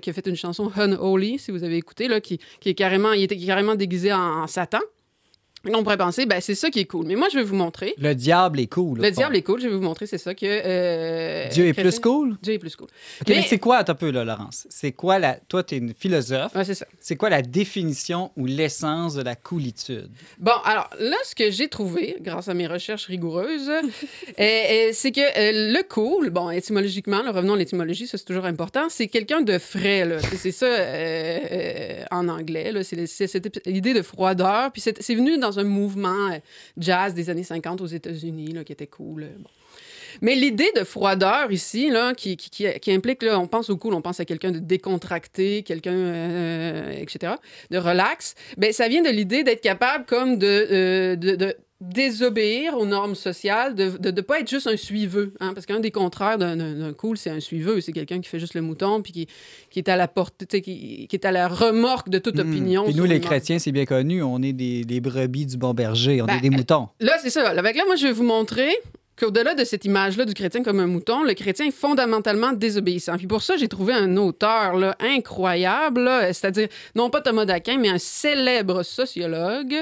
qui 0.00 0.10
a 0.10 0.12
fait 0.12 0.26
une 0.26 0.36
chanson 0.36 0.72
Unholy, 0.76 1.38
si 1.38 1.52
vous 1.52 1.62
avez 1.62 1.76
écouté, 1.76 2.08
qui, 2.20 2.40
est 2.64 2.74
carrément, 2.74 3.12
il 3.12 3.22
était 3.22 3.36
carrément 3.36 3.76
déguisé 3.76 4.12
en 4.12 4.46
Satan. 4.48 4.80
On 5.68 5.82
pourrait 5.82 5.98
penser, 5.98 6.24
ben, 6.24 6.40
c'est 6.40 6.54
ça 6.54 6.70
qui 6.70 6.80
est 6.80 6.86
cool. 6.86 7.04
Mais 7.06 7.16
moi, 7.16 7.28
je 7.30 7.36
vais 7.36 7.44
vous 7.44 7.54
montrer. 7.54 7.94
Le 7.98 8.14
diable 8.14 8.60
est 8.60 8.66
cool. 8.66 8.98
Le 8.98 9.10
diable 9.10 9.36
est 9.36 9.42
cool. 9.42 9.60
Je 9.60 9.68
vais 9.68 9.74
vous 9.74 9.82
montrer, 9.82 10.06
c'est 10.06 10.16
ça 10.16 10.34
que. 10.34 10.46
Euh, 10.46 11.48
Dieu 11.50 11.66
est 11.66 11.74
plus 11.74 11.98
cool? 11.98 12.38
Dieu 12.42 12.54
est 12.54 12.58
plus 12.58 12.76
cool. 12.76 12.88
mais, 13.28 13.42
c'est 13.42 13.58
quoi, 13.58 13.84
un 13.86 13.94
peu, 13.94 14.10
là, 14.10 14.24
Laurence? 14.24 14.66
C'est 14.70 14.92
quoi 14.92 15.18
la. 15.18 15.34
Toi, 15.34 15.62
tu 15.62 15.74
es 15.74 15.78
une 15.78 15.92
philosophe. 15.92 16.54
Ouais, 16.54 16.64
c'est 16.64 16.74
ça. 16.74 16.86
C'est 16.98 17.16
quoi 17.16 17.28
la 17.28 17.42
définition 17.42 18.30
ou 18.38 18.46
l'essence 18.46 19.14
de 19.14 19.22
la 19.22 19.36
coolitude? 19.36 20.08
Bon, 20.38 20.52
alors, 20.64 20.88
là, 20.98 21.16
ce 21.24 21.34
que 21.34 21.50
j'ai 21.50 21.68
trouvé, 21.68 22.16
grâce 22.22 22.48
à 22.48 22.54
mes 22.54 22.66
recherches 22.66 23.04
rigoureuses, 23.04 23.68
euh, 23.68 23.82
euh, 24.38 24.90
c'est 24.94 25.12
que 25.12 25.20
le 25.20 25.82
cool, 25.82 26.30
bon, 26.30 26.48
étymologiquement, 26.50 27.20
revenons 27.30 27.54
à 27.54 27.58
l'étymologie, 27.58 28.06
ça, 28.06 28.16
c'est 28.16 28.24
toujours 28.24 28.46
important, 28.46 28.88
c'est 28.88 29.08
quelqu'un 29.08 29.42
de 29.42 29.58
frais, 29.58 30.06
là. 30.06 30.20
C'est 30.38 30.52
ça 30.52 32.06
en 32.10 32.28
anglais, 32.28 32.72
là. 32.72 32.82
C'est 32.82 33.06
cette 33.06 33.60
idée 33.66 33.92
de 33.92 34.02
froideur. 34.02 34.72
Puis 34.72 34.80
c'est 34.80 35.14
venu 35.14 35.36
dans 35.36 35.49
un 35.58 35.64
mouvement 35.64 36.30
euh, 36.30 36.38
jazz 36.78 37.14
des 37.14 37.30
années 37.30 37.44
50 37.44 37.80
aux 37.80 37.86
États-Unis 37.86 38.54
qui 38.64 38.72
était 38.72 38.86
cool. 38.86 39.24
Euh, 39.24 39.28
Mais 40.20 40.34
l'idée 40.34 40.70
de 40.76 40.84
froideur 40.84 41.50
ici, 41.52 41.90
là, 41.90 42.14
qui, 42.14 42.36
qui, 42.36 42.92
implique, 42.92 43.22
là, 43.22 43.38
on 43.38 43.46
pense 43.46 43.70
au 43.70 43.76
cool, 43.76 43.94
on 43.94 44.02
pense 44.02 44.20
à 44.20 44.24
quelqu'un 44.24 44.50
de 44.50 44.58
décontracté, 44.58 45.62
quelqu'un, 45.62 45.92
euh, 45.92 46.92
etc., 46.92 47.34
de 47.70 47.78
relax, 47.78 48.34
ben, 48.56 48.72
ça 48.72 48.88
vient 48.88 49.02
de 49.02 49.10
l'idée 49.10 49.44
d'être 49.44 49.62
capable 49.62 50.04
comme 50.04 50.38
de, 50.38 51.16
désobéir 51.80 52.76
aux 52.76 52.84
normes 52.86 53.14
sociales, 53.14 53.74
de 53.74 54.10
ne 54.10 54.20
pas 54.20 54.40
être 54.40 54.48
juste 54.50 54.66
un 54.66 54.76
suiveux. 54.76 55.32
Hein, 55.40 55.52
parce 55.54 55.66
qu'un 55.66 55.80
des 55.80 55.90
contraires 55.90 56.36
d'un- 56.38 56.92
cool, 56.92 57.16
c'est 57.16 57.30
un 57.30 57.40
suiveux. 57.40 57.80
C'est 57.80 57.92
quelqu'un 57.92 58.20
qui 58.20 58.28
fait 58.28 58.38
juste 58.38 58.54
le 58.54 58.60
mouton 58.62 59.00
puis 59.02 59.12
qui, 59.12 59.26
qui 59.70 59.78
est 59.78 59.88
à 59.88 59.96
la 59.96 60.10
sais, 60.50 60.60
qui, 60.60 61.06
qui 61.08 61.16
est 61.16 61.24
à 61.24 61.32
la 61.32 61.48
remorque 61.48 62.08
de 62.10 62.18
toute 62.18 62.36
Hmm. 62.36 62.40
opinion. 62.50 62.84
Puis 62.84 62.92
sur 62.94 63.02
nous, 63.04 63.08
les 63.10 63.20
chrétiens, 63.20 63.58
c'est 63.58 63.72
bien 63.72 63.86
connu, 63.86 64.22
on 64.22 64.42
est 64.42 64.52
des, 64.52 64.84
des 64.84 65.00
brebis 65.00 65.46
du 65.46 65.56
bon 65.56 65.72
berger, 65.74 66.20
on 66.22 66.26
Ben, 66.26 66.36
est 66.36 66.40
des 66.40 66.50
moutons. 66.50 66.88
Là, 67.00 67.16
c'est 67.22 67.30
ça. 67.30 67.48
Avec 67.48 67.76
là, 67.76 67.82
moi, 67.86 67.96
je 67.96 68.06
vais 68.06 68.12
vous 68.12 68.24
montrer 68.24 68.70
qu'au-delà 69.18 69.54
de 69.54 69.64
cette 69.64 69.84
image-là 69.84 70.24
du 70.24 70.32
chrétien 70.32 70.62
comme 70.62 70.80
un 70.80 70.86
mouton, 70.86 71.22
le 71.24 71.34
chrétien 71.34 71.66
est 71.66 71.70
fondamentalement 71.72 72.52
désobéissant. 72.52 73.16
Puis 73.18 73.26
pour 73.26 73.42
ça, 73.42 73.56
j'ai 73.58 73.68
trouvé 73.68 73.92
un 73.92 74.16
auteur 74.16 74.76
là, 74.76 74.96
incroyable, 75.00 76.00
là, 76.04 76.32
c'est-à-dire 76.32 76.68
non 76.94 77.10
pas 77.10 77.20
Thomas 77.20 77.44
d'Aquin, 77.44 77.76
mais 77.78 77.90
un 77.90 77.98
célèbre 77.98 78.82
sociologue, 78.82 79.74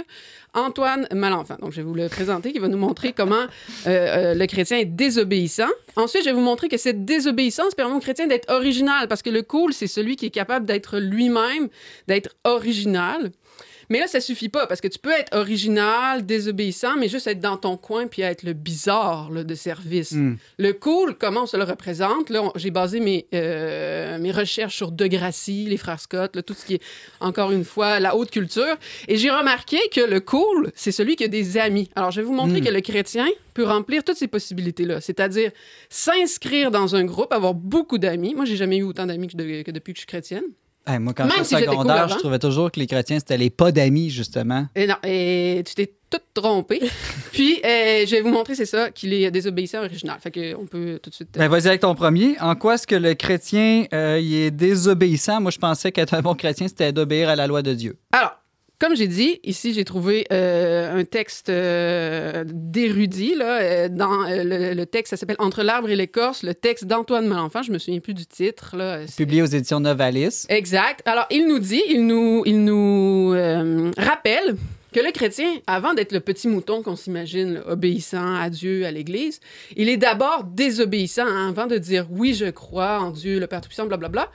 Antoine 0.59 1.07
Malenfant. 1.13 1.57
Donc, 1.61 1.73
je 1.73 1.77
vais 1.77 1.83
vous 1.83 1.95
le 1.95 2.09
présenter, 2.09 2.53
qui 2.53 2.59
va 2.59 2.69
nous 2.69 2.79
montrer 2.79 3.13
comment 3.13 3.37
euh, 3.37 3.47
euh, 3.87 4.35
le 4.35 4.47
chrétien 4.47 4.79
est 4.79 4.85
désobéissant. 4.85 5.69
Ensuite, 5.97 6.25
je 6.25 6.31
vais 6.31 6.35
vous 6.35 6.41
montrer 6.41 6.69
que 6.69 6.77
cette 6.77 7.05
désobéissance 7.05 7.75
permet 7.75 7.95
au 7.95 8.01
chrétien 8.01 8.27
d'être 8.27 8.53
original, 8.53 9.09
parce 9.09 9.23
que 9.23 9.31
le 9.31 9.43
cool, 9.43 9.73
c'est 9.73 9.87
celui 9.87 10.17
qui 10.17 10.27
est 10.27 10.31
capable 10.31 10.67
d'être 10.67 10.99
lui-même, 10.99 11.69
d'être 12.07 12.31
original. 12.45 13.31
Mais 13.91 14.01
là, 14.01 14.07
ça 14.07 14.21
suffit 14.21 14.49
pas 14.49 14.67
parce 14.67 14.81
que 14.81 14.89
tu 14.89 14.99
peux 14.99 15.11
être 15.13 15.35
original, 15.35 16.27
désobéissant, 16.27 16.97
mais 16.99 17.09
juste 17.09 17.27
être 17.27 17.41
dans 17.41 17.57
ton 17.57 17.77
coin 17.77 18.07
puis 18.07 18.23
être 18.23 18.43
le 18.43 18.53
bizarre 18.53 19.31
là, 19.31 19.45
de 19.45 19.55
service. 19.55 20.13
Hmm. 20.13 20.37
Le 20.59 20.73
cool, 20.73 21.15
comment 21.19 21.45
on 21.45 21.47
se 21.47 21.57
le 21.57 21.65
représente? 21.65 22.31
Là, 22.31 22.43
on- 22.43 22.53
j'ai 22.57 22.71
basé 22.71 23.01
mes, 23.01 23.27
euh, 23.35 24.19
mes 24.19 24.31
recherches 24.31 24.77
sur 24.77 24.93
Degrassi, 24.93 25.65
les 25.65 25.77
frères 25.79 26.01
Scott, 26.01 26.37
là, 26.37 26.43
tout 26.43 26.55
ce 26.55 26.67
qui 26.67 26.75
est, 26.75 26.83
encore 27.21 27.51
une 27.51 27.65
fois, 27.65 27.99
la 28.01 28.15
haute 28.15 28.31
culture. 28.31 28.77
Et 29.09 29.17
j'ai 29.17 29.31
remarqué 29.31 29.79
que 29.93 30.01
le 30.01 30.21
cool, 30.21 30.71
c'est 30.75 30.93
celui 30.93 31.17
qui 31.17 31.25
a 31.25 31.29
des 31.29 31.57
amis. 31.57 31.89
Alors, 31.97 32.11
je 32.11 32.21
vais 32.21 32.27
vous 32.27 32.35
montrer 32.35 32.61
Mm. 32.61 32.65
que 32.65 32.71
le 32.71 32.81
chrétien 32.81 33.27
peut 33.55 33.65
remplir 33.65 34.05
toutes 34.05 34.17
ces 34.19 34.29
possibilités-là. 34.29 35.01
C'est-à-dire 35.01 35.51
s'inscrire 35.89 36.71
dans 36.71 36.95
un 36.95 37.05
groupe, 37.05 37.33
avoir 37.33 37.55
beaucoup 37.55 37.99
d'amis. 37.99 38.35
Moi, 38.35 38.45
j'ai 38.45 38.57
jamais 38.57 38.77
eu 38.79 38.83
autant 38.85 39.07
d'amis 39.07 39.29
que, 39.29 39.37
de- 39.37 39.63
que 39.63 39.71
depuis 39.71 39.93
que 39.95 39.97
je 39.99 40.03
suis 40.03 40.07
chrétienne. 40.07 40.45
Hey, 40.89 40.99
moi, 40.99 41.13
quand 41.13 41.25
Même 41.25 41.45
j'étais 41.45 41.45
si 41.45 41.65
secondaire, 41.65 42.07
cool 42.07 42.15
je 42.15 42.19
trouvais 42.19 42.39
toujours 42.39 42.73
que 42.73 42.81
les 42.81 42.87
chrétiens, 42.87 43.19
c'était 43.19 43.37
les 43.37 43.51
pas 43.51 43.71
d'amis, 43.73 44.09
justement. 44.09 44.67
Et 44.75 44.87
non, 44.87 44.95
et 45.05 45.63
tu 45.67 45.75
t'es 45.75 45.93
toute 46.09 46.23
trompée. 46.33 46.81
Puis, 47.33 47.61
euh, 47.63 48.07
je 48.07 48.11
vais 48.13 48.23
vous 48.23 48.31
montrer, 48.31 48.55
c'est 48.55 48.65
ça, 48.65 48.91
qu'il 48.91 49.13
est 49.13 49.31
désobéissant 49.31 49.81
original. 49.85 50.17
Fait 50.21 50.31
qu'on 50.31 50.65
peut 50.65 50.99
tout 51.03 51.11
de 51.11 51.15
suite... 51.15 51.29
euh, 51.37 51.41
Ben, 51.41 51.49
vas-y 51.49 51.69
avec 51.69 51.83
ton 51.83 51.95
premier. 51.95 52.37
En 52.41 52.55
quoi 52.55 52.77
est-ce 52.77 52.87
que 52.87 52.95
le 52.95 53.13
chrétien 53.13 53.85
euh, 53.93 54.19
il 54.19 54.35
est 54.35 54.51
désobéissant? 54.51 55.43
Moi, 55.43 55.51
je 55.51 55.59
pensais 55.59 55.93
qu'être 55.93 56.15
un 56.15 56.23
bon 56.23 56.35
chrétien, 56.35 56.69
c'était 56.69 56.93
d'obéir 56.93 57.29
à 57.29 57.37
la 57.37 57.47
loi 57.47 57.61
de 57.61 57.75
Dieu. 57.75 57.99
Alors, 58.13 58.38
comme 58.81 58.95
j'ai 58.95 59.09
dit, 59.09 59.41
ici, 59.43 59.75
j'ai 59.75 59.85
trouvé 59.85 60.27
euh, 60.33 61.01
un 61.01 61.05
texte 61.05 61.49
euh, 61.49 62.45
d'érudit. 62.47 63.35
là, 63.35 63.61
euh, 63.61 63.89
dans 63.89 64.23
le, 64.29 64.75
le 64.75 64.87
texte, 64.87 65.11
ça 65.11 65.17
s'appelle 65.17 65.37
Entre 65.41 65.63
l'arbre 65.63 65.91
et 65.91 65.97
l'écorce, 65.97 66.43
le 66.45 66.55
texte 66.55 66.85
d'Antoine 66.85 67.27
Malenfant. 67.27 67.63
Je 67.63 67.73
me 67.73 67.79
souviens 67.79 68.01
plus 68.01 68.15
du 68.15 68.27
titre. 68.27 68.77
Là, 68.77 69.01
Publié 69.17 69.43
aux 69.43 69.47
éditions 69.47 69.81
Novalis. 69.81 70.47
Exact. 70.49 71.03
Alors, 71.07 71.27
il 71.31 71.49
nous 71.49 71.59
dit, 71.59 71.83
il 71.89 72.07
nous, 72.07 72.43
il 72.47 72.63
nous 72.65 73.31
rappelle 73.97 74.57
que 74.93 75.01
le 75.01 75.11
chrétien, 75.13 75.57
avant 75.67 75.95
d'être 75.95 76.13
le 76.13 76.21
petit 76.21 76.49
mouton 76.49 76.83
qu'on 76.83 76.97
s'imagine, 76.97 77.61
obéissant 77.67 78.37
à 78.37 78.49
Dieu, 78.49 78.87
à 78.87 78.91
l'Église, 78.91 79.41
il 79.77 79.89
est 79.89 79.97
d'abord 79.97 80.45
désobéissant. 80.45 81.27
hein, 81.27 81.49
avant 81.51 81.67
de 81.67 81.79
dire 81.79 82.07
oui, 82.11 82.33
je 82.35 82.47
crois 82.47 83.01
en 83.01 83.11
Dieu, 83.11 83.39
le 83.39 83.47
Père 83.47 83.61
Tout-Puissant, 83.61 83.87
blablabla. 83.87 84.31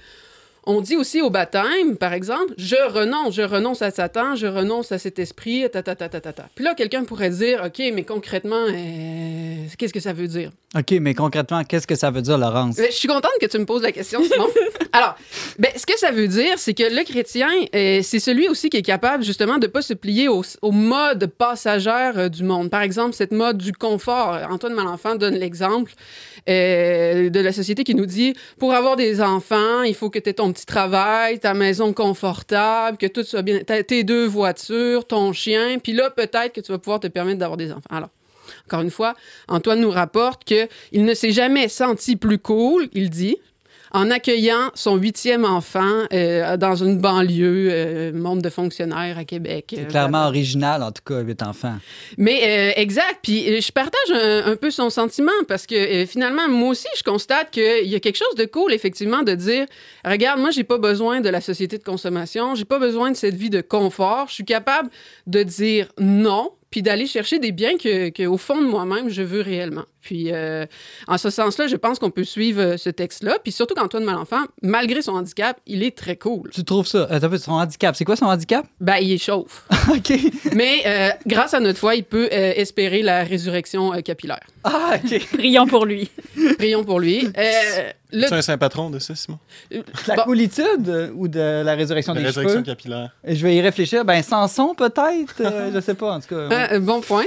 On 0.66 0.80
dit 0.80 0.96
aussi 0.96 1.22
au 1.22 1.30
baptême, 1.30 1.98
par 2.00 2.14
exemple, 2.14 2.54
je 2.58 2.78
renonce, 2.94 3.36
je 3.36 3.42
renonce 3.42 3.82
à 3.82 3.92
Satan, 3.92 4.36
je 4.36 4.48
renonce 4.48 4.94
à 4.94 4.98
cet 4.98 5.20
esprit, 5.20 5.66
ta 5.70 5.84
ta 5.84 5.96
ta 5.96 6.08
ta 6.08 6.22
ta. 6.22 6.32
ta. 6.32 6.46
Puis 6.56 6.64
là, 6.64 6.74
quelqu'un 6.74 7.04
pourrait 7.04 7.32
dire, 7.32 7.64
OK, 7.66 7.84
mais 7.94 8.04
concrètement, 8.04 8.66
euh, 8.70 9.66
qu'est-ce 9.78 9.94
que 9.94 10.00
ça 10.00 10.14
veut 10.14 10.28
dire? 10.28 10.52
OK, 10.76 10.92
mais 11.02 11.14
concrètement, 11.14 11.64
qu'est-ce 11.66 11.86
que 11.86 11.96
ça 11.96 12.12
veut 12.12 12.22
dire, 12.22 12.38
Laurence? 12.38 12.78
Je 12.78 12.92
suis 12.92 13.10
contente 13.10 13.34
que 13.42 13.46
tu 13.46 13.60
me 13.60 13.66
poses 13.66 13.82
la 13.82 13.92
question, 13.92 14.24
Simon. 14.24 14.48
Alors, 14.94 15.16
ben, 15.60 15.72
ce 15.76 15.86
que 15.86 15.98
ça 16.00 16.12
veut 16.12 16.28
dire, 16.28 16.58
c'est 16.58 16.74
que 16.74 16.84
le 16.84 17.04
chrétien, 17.04 17.50
euh, 17.76 18.00
c'est 18.02 18.20
celui 18.20 18.48
aussi 18.48 18.70
qui 18.70 18.78
est 18.78 18.84
capable, 18.84 19.24
justement, 19.24 19.58
de 19.58 19.68
ne 19.68 19.72
pas 19.72 19.82
se 19.82 19.94
plier 19.94 20.30
au, 20.30 20.44
au 20.62 20.72
mode 20.72 21.28
passagère 21.28 22.18
euh, 22.18 22.30
du 22.30 22.44
monde. 22.44 22.70
Par 22.70 22.82
exemple, 22.82 23.14
cette 23.14 23.34
mode 23.34 23.58
du 23.58 23.74
confort. 23.74 24.40
Antoine 24.50 24.74
Malenfant 24.74 25.16
donne 25.16 25.36
l'exemple 25.36 25.92
euh, 26.50 27.30
de 27.30 27.40
la 27.40 27.52
société 27.52 27.84
qui 27.84 27.96
nous 27.96 28.06
dit 28.06 28.34
pour 28.60 28.74
avoir 28.74 28.96
des 28.96 29.22
enfants, 29.22 29.84
il 29.84 29.96
faut 29.96 30.10
que 30.10 30.20
tu 30.20 30.30
aies 30.30 30.34
ton 30.34 30.52
petit 30.52 30.66
travail, 30.66 31.40
ta 31.40 31.54
maison 31.54 31.94
confortable, 31.94 32.98
que 32.98 33.08
tout 33.08 33.24
soit 33.24 33.42
bien, 33.42 33.60
tes 33.60 34.04
deux 34.04 34.26
voitures, 34.26 35.06
ton 35.06 35.32
chien, 35.34 35.80
puis 35.80 35.94
là, 35.94 36.10
peut-être 36.10 36.54
que 36.54 36.62
tu 36.62 36.72
vas 36.72 36.80
pouvoir 36.80 37.00
te 37.00 37.08
permettre 37.08 37.40
d'avoir 37.40 37.58
des 37.58 37.72
enfants. 37.72 37.82
Alors, 37.90 38.10
encore 38.68 38.82
une 38.82 38.92
fois, 38.92 39.14
Antoine 39.48 39.80
nous 39.80 39.90
rapporte 39.92 40.44
qu'il 40.44 40.68
ne 41.06 41.14
s'est 41.14 41.32
jamais 41.32 41.70
senti 41.70 42.16
plus 42.16 42.40
cool, 42.40 42.90
il 42.94 43.10
dit, 43.10 43.38
en 43.94 44.10
accueillant 44.10 44.72
son 44.74 44.96
huitième 44.96 45.46
enfant 45.46 46.04
euh, 46.12 46.58
dans 46.58 46.76
une 46.76 46.98
banlieue, 46.98 47.68
euh, 47.72 48.12
monde 48.14 48.42
de 48.42 48.50
fonctionnaires 48.50 49.18
à 49.18 49.24
Québec. 49.24 49.68
C'est 49.70 49.82
Euh, 49.82 49.86
clairement 49.86 50.18
voilà. 50.18 50.28
original, 50.30 50.82
en 50.84 50.92
tout 50.92 51.04
cas, 51.06 51.20
huit 51.22 51.42
enfants. 51.44 51.76
Mais 52.18 52.42
euh, 52.44 52.82
exact. 52.82 53.20
Puis 53.22 53.62
je 53.62 53.72
partage 53.72 54.12
un, 54.12 54.52
un 54.52 54.56
peu 54.56 54.72
son 54.72 54.90
sentiment 54.90 55.32
parce 55.48 55.68
que 55.68 56.06
finalement, 56.06 56.48
moi 56.50 56.70
aussi, 56.70 56.88
je 56.98 57.04
constate 57.04 57.52
qu'il 57.52 57.88
y 57.88 57.96
a 57.96 58.00
quelque 58.00 58.18
chose 58.18 58.36
de 58.36 58.46
cool, 58.46 58.74
effectivement, 58.74 59.22
de 59.24 59.36
dire 59.36 59.66
regarde, 60.04 60.40
moi, 60.40 60.52
j'ai 60.52 60.64
pas 60.64 60.78
besoin 60.80 61.22
de 61.22 61.30
la 61.30 61.40
société 61.42 61.78
de 61.78 61.84
consommation, 61.84 62.56
j'ai 62.56 62.66
pas 62.66 62.80
besoin 62.80 63.12
de 63.12 63.16
cette 63.16 63.36
vie 63.36 63.50
de 63.52 63.62
confort. 63.62 64.26
Je 64.30 64.34
suis 64.34 64.46
capable 64.46 64.90
de 65.28 65.44
dire 65.44 65.88
non, 66.00 66.52
puis 66.72 66.82
d'aller 66.82 67.06
chercher 67.06 67.38
des 67.38 67.52
biens 67.52 67.78
que, 67.78 68.10
que, 68.10 68.24
au 68.26 68.38
fond 68.38 68.60
de 68.60 68.66
moi-même, 68.68 69.10
je 69.10 69.22
veux 69.22 69.42
réellement. 69.42 69.84
Puis, 70.04 70.32
euh, 70.34 70.66
en 71.08 71.18
ce 71.18 71.30
sens-là, 71.30 71.68
je 71.68 71.76
pense 71.78 71.98
qu'on 71.98 72.12
peut 72.12 72.26
suivre 72.26 72.62
euh, 72.62 72.78
ce 72.78 72.90
texte-là. 72.90 73.38
Puis 73.42 73.52
surtout 73.54 73.74
qu'Antoine 73.74 74.04
Malenfant, 74.04 74.44
malgré 74.62 75.02
son 75.02 75.14
handicap, 75.14 75.58
il 75.66 75.82
est 75.82 75.98
très 75.98 76.18
cool. 76.18 76.50
Tu 76.52 76.64
trouves 76.66 76.86
ça? 76.86 77.08
Attends, 77.10 77.36
son 77.38 77.54
handicap, 77.54 77.96
c'est 77.96 78.04
quoi 78.06 78.16
son 78.18 78.26
handicap? 78.26 78.66
Ben, 78.82 78.98
il 78.98 79.14
est 79.14 79.18
chauffe. 79.18 79.66
OK. 79.90 80.14
Mais 80.54 80.82
euh, 80.86 81.10
grâce 81.26 81.54
à 81.54 81.60
notre 81.62 81.80
foi, 81.80 81.96
il 81.96 82.04
peut 82.04 82.28
euh, 82.34 82.54
espérer 82.56 83.02
la 83.02 83.24
résurrection 83.24 83.94
euh, 83.94 84.02
capillaire. 84.02 84.42
Ah, 84.66 84.98
OK. 85.04 85.26
Prions 85.38 85.68
pour 85.68 85.86
lui. 85.86 86.12
Prions 86.58 86.84
pour 86.84 87.00
lui. 87.00 87.26
Euh, 87.38 87.90
le- 88.12 88.28
Tu 88.28 88.34
es 88.34 88.38
un 88.38 88.42
saint 88.42 88.58
patron 88.58 88.90
de 88.90 89.00
ça, 89.00 89.16
Simon? 89.16 89.40
La 90.08 90.16
Bon. 90.18 90.24
coolitude 90.24 91.12
ou 91.16 91.28
de 91.28 91.64
la 91.64 91.74
résurrection 91.76 92.14
La 92.14 92.20
des 92.20 92.26
résurrection 92.28 92.60
cheveux? 92.60 92.66
capillaire. 92.66 93.10
Et 93.26 93.36
Je 93.36 93.44
vais 93.44 93.56
y 93.56 93.62
réfléchir. 93.62 94.06
Ben, 94.06 94.22
Samson, 94.22 94.76
peut-être? 94.76 95.42
Euh, 95.42 95.72
je 95.74 95.80
sais 95.80 95.96
pas, 95.96 96.14
en 96.16 96.20
tout 96.20 96.28
cas. 96.28 96.48
ouais. 96.48 96.80
Bon 96.80 97.02
point. 97.02 97.26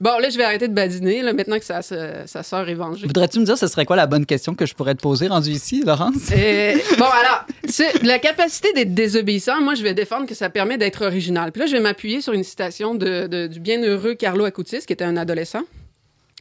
Bon, 0.00 0.18
là, 0.18 0.30
je 0.30 0.36
vais 0.38 0.44
arrêter 0.44 0.68
de 0.68 0.72
badiner, 0.74 1.22
là, 1.22 1.32
maintenant 1.32 1.58
que 1.58 1.64
sa, 1.64 1.82
sa, 2.12 2.26
sa 2.26 2.42
sœur 2.42 2.68
est 2.68 2.74
vengée. 2.74 3.06
Voudrais-tu 3.06 3.40
me 3.40 3.44
dire 3.44 3.56
ce 3.58 3.66
serait 3.66 3.84
quoi 3.86 3.96
la 3.96 4.06
bonne 4.06 4.26
question 4.26 4.54
que 4.54 4.66
je 4.66 4.74
pourrais 4.74 4.94
te 4.94 5.00
poser 5.02 5.28
rendu 5.28 5.50
ici, 5.50 5.82
Laurence? 5.84 6.30
Euh, 6.32 6.74
bon, 6.98 7.04
alors, 7.04 7.46
c'est- 7.68 8.02
la 8.02 8.18
capacité 8.18 8.72
d'être 8.72 8.94
désobéissant, 8.94 9.60
moi, 9.60 9.74
je 9.74 9.82
vais 9.82 9.94
défendre 9.94 10.26
que 10.26 10.34
ça 10.34 10.50
permet 10.50 10.78
d'être 10.78 11.04
original. 11.04 11.52
Puis 11.52 11.60
là, 11.60 11.66
je 11.66 11.72
vais 11.72 11.80
m'appuyer 11.82 12.20
sur 12.20 12.32
une 12.32 12.44
citation 12.44 12.94
de, 12.94 13.26
de- 13.26 13.46
du 13.46 13.60
bienheureux 13.60 14.14
Carlo 14.14 14.44
Acutis, 14.44 14.80
qui 14.86 14.92
était 14.92 15.04
un 15.04 15.16
adolescent, 15.16 15.62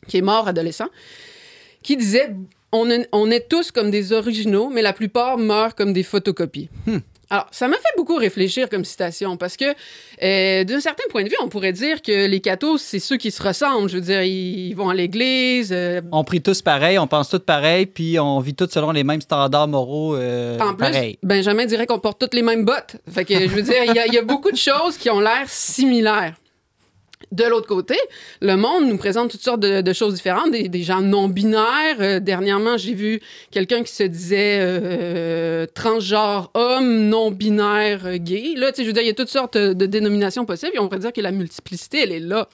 qui 0.08 0.18
est 0.18 0.22
mort 0.22 0.48
adolescent, 0.48 0.88
qui 1.84 1.98
disait 1.98 2.36
on 2.72 2.90
est, 2.90 3.08
on 3.12 3.30
est 3.30 3.50
tous 3.50 3.72
comme 3.72 3.92
des 3.92 4.14
originaux, 4.14 4.70
mais 4.70 4.82
la 4.82 4.94
plupart 4.94 5.38
meurent 5.38 5.76
comme 5.76 5.92
des 5.94 6.04
photocopies. 6.04 6.70
Alors, 7.32 7.48
ça 7.52 7.70
m'a 7.70 7.78
fait 7.78 7.94
beaucoup 7.96 8.18
réfléchir 8.18 8.68
comme 8.68 8.84
citation, 8.84 9.38
parce 9.38 9.56
que, 9.56 9.64
euh, 10.22 10.66
d'un 10.66 10.82
certain 10.82 11.06
point 11.10 11.24
de 11.24 11.30
vue, 11.30 11.38
on 11.42 11.48
pourrait 11.48 11.72
dire 11.72 12.02
que 12.02 12.28
les 12.28 12.42
cathos, 12.42 12.78
c'est 12.78 13.00
ceux 13.00 13.16
qui 13.16 13.32
se 13.32 13.42
ressemblent. 13.42 13.90
Je 13.90 13.96
veux 13.96 14.02
dire, 14.02 14.22
ils 14.22 14.74
vont 14.74 14.90
à 14.90 14.94
l'église, 14.94 15.72
euh, 15.72 16.02
On 16.12 16.26
prie 16.26 16.42
tous 16.42 16.62
pareil, 16.62 17.00
on 17.00 17.08
pense 17.08 17.30
tous 17.30 17.40
pareil, 17.40 17.86
puis 17.86 18.20
on 18.20 18.42
vit 18.42 18.54
tous 18.54 18.68
selon 18.70 18.92
les 18.92 19.06
mêmes 19.06 19.22
standards 19.22 19.70
moraux 19.70 20.14
euh, 20.18 20.60
En 20.60 20.76
plus. 20.76 21.18
Benjamin 21.24 21.66
dirait 21.66 21.86
qu'on 21.86 22.00
porte 22.00 22.20
toutes 22.20 22.34
les 22.34 22.42
mêmes 22.42 22.66
bottes. 22.66 22.98
Fait 23.10 23.24
que, 23.24 23.34
je 23.34 23.48
veux 23.48 23.62
dire, 23.62 23.82
il 23.86 23.94
y, 23.94 24.16
y 24.16 24.20
a 24.20 24.24
beaucoup 24.24 24.52
de 24.52 24.58
choses 24.58 24.98
qui 24.98 25.10
ont 25.10 25.22
l'air 25.22 25.46
similaires. 25.48 26.36
De 27.32 27.46
l'autre 27.46 27.68
côté, 27.68 27.96
le 28.42 28.58
monde 28.58 28.88
nous 28.88 28.98
présente 28.98 29.32
toutes 29.32 29.42
sortes 29.42 29.62
de, 29.62 29.94
choses 29.94 30.16
différentes, 30.16 30.52
des, 30.52 30.84
gens 30.84 31.02
non 31.02 31.30
binaires. 31.30 31.98
Euh, 32.00 32.20
dernièrement, 32.20 32.78
j'ai 32.78 32.94
vu 32.94 33.22
quelqu'un 33.52 33.84
qui 33.84 33.94
se 33.94 34.04
disait 34.04 34.60
euh, 34.60 35.66
transgenre 35.74 36.52
homme, 36.54 37.08
non 37.08 37.32
binaire 37.32 38.06
euh, 38.06 38.18
gay. 38.18 38.54
Là, 38.58 38.72
tu 38.72 38.78
sais, 38.78 38.84
je 38.84 38.88
veux 38.88 38.94
dire, 38.94 39.04
il 39.04 39.08
y 39.08 39.12
a 39.12 39.14
toutes 39.14 39.30
sortes 39.30 39.58
de 39.58 39.86
dénominations 39.86 40.46
possibles 40.46 40.74
et 40.76 40.80
on 40.80 40.90
pourrait 40.90 41.00
dire 41.00 41.14
que 41.14 41.22
la 41.22 41.32
multiplicité, 41.32 42.02
elle 42.04 42.12
est 42.12 42.20
là. 42.20 42.50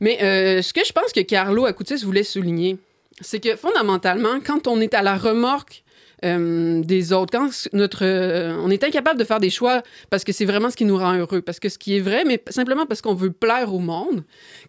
Mais 0.00 0.18
euh, 0.22 0.62
ce 0.62 0.72
que 0.72 0.80
je 0.84 0.92
pense 0.92 1.12
que 1.12 1.20
Carlo 1.20 1.66
Acutis 1.66 2.02
voulait 2.04 2.24
souligner, 2.24 2.78
c'est 3.20 3.38
que 3.38 3.54
fondamentalement, 3.54 4.40
quand 4.44 4.66
on 4.66 4.80
est 4.80 4.94
à 4.94 5.02
la 5.02 5.16
remorque 5.16 5.84
euh, 6.24 6.82
des 6.82 7.12
autres, 7.12 7.32
quand 7.36 7.50
notre, 7.72 8.04
euh, 8.04 8.54
on 8.62 8.70
est 8.70 8.84
incapable 8.84 9.18
de 9.18 9.24
faire 9.24 9.40
des 9.40 9.50
choix 9.50 9.82
parce 10.10 10.24
que 10.24 10.32
c'est 10.32 10.44
vraiment 10.44 10.70
ce 10.70 10.76
qui 10.76 10.84
nous 10.84 10.96
rend 10.98 11.14
heureux, 11.14 11.40
parce 11.40 11.58
que 11.60 11.68
ce 11.68 11.78
qui 11.78 11.96
est 11.96 12.00
vrai, 12.00 12.24
mais 12.26 12.42
simplement 12.48 12.86
parce 12.86 13.00
qu'on 13.00 13.14
veut 13.14 13.30
plaire 13.30 13.72
au 13.74 13.78
monde, 13.78 14.22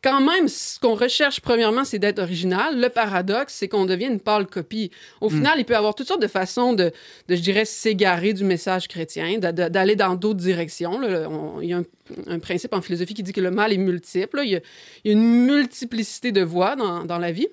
quand 0.04 0.22
même, 0.22 0.48
ce 0.48 0.80
qu'on 0.80 0.96
recherche 0.96 1.42
premièrement, 1.42 1.84
c'est 1.84 2.00
d'être 2.00 2.20
original. 2.20 2.80
Le 2.80 2.90
paradoxe, 2.90 3.54
c'est 3.60 3.68
qu'on 3.68 3.86
devient 3.86 4.06
une 4.08 4.20
pâle 4.20 4.48
copie. 4.48 4.92
Au 5.20 5.30
final, 5.30 5.54
il 5.60 5.66
peut 5.66 5.74
y 5.74 5.78
avoir 5.78 5.94
toutes 5.96 6.08
sortes 6.08 6.22
de 6.22 6.28
façons 6.28 6.74
de, 6.74 6.92
de 7.28 7.36
je 7.36 7.42
dirais, 7.42 7.66
s'égarer 7.66 8.34
du 8.34 8.44
message 8.44 8.88
chrétien, 8.88 9.38
d'aller 9.40 9.96
dans 9.96 10.16
d'autres 10.16 10.40
directions. 10.40 11.00
là. 11.00 11.28
On- 11.30 11.62
il 11.62 11.70
y 11.70 11.74
a 11.74 11.78
un, 11.78 11.84
un 12.28 12.40
principe 12.40 12.74
en 12.74 12.82
philosophie 12.82 13.14
qui 13.14 13.24
dit 13.24 13.34
que 13.34 13.42
le 13.42 13.52
mal 13.52 13.74
est 13.74 13.78
multiple. 13.78 14.38
là. 14.38 14.44
Il 14.44 14.52
y 14.52 14.56
a, 14.56 14.60
il 15.04 15.12
y 15.12 15.14
a 15.14 15.18
une 15.18 15.46
multiplicité 15.46 16.32
de 16.32 16.42
voies 16.42 16.76
dans, 16.76 17.04
dans 17.06 17.18
la 17.18 17.32
vie. 17.32 17.48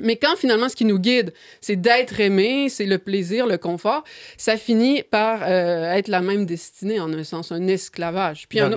Mais 0.00 0.16
quand 0.16 0.36
finalement 0.36 0.68
ce 0.68 0.76
qui 0.76 0.84
nous 0.84 0.98
guide, 0.98 1.32
c'est 1.60 1.76
d'être 1.76 2.20
aimé, 2.20 2.68
c'est 2.68 2.86
le 2.86 2.98
plaisir, 2.98 3.46
le 3.46 3.58
confort, 3.58 4.04
ça 4.36 4.56
finit 4.56 5.02
par 5.02 5.42
euh, 5.42 5.92
être 5.92 6.08
la 6.08 6.20
même 6.20 6.44
destinée 6.44 7.00
en 7.00 7.12
un 7.12 7.24
sens, 7.24 7.52
un 7.52 7.66
esclavage. 7.66 8.46
Puis 8.48 8.60
a 8.60 8.70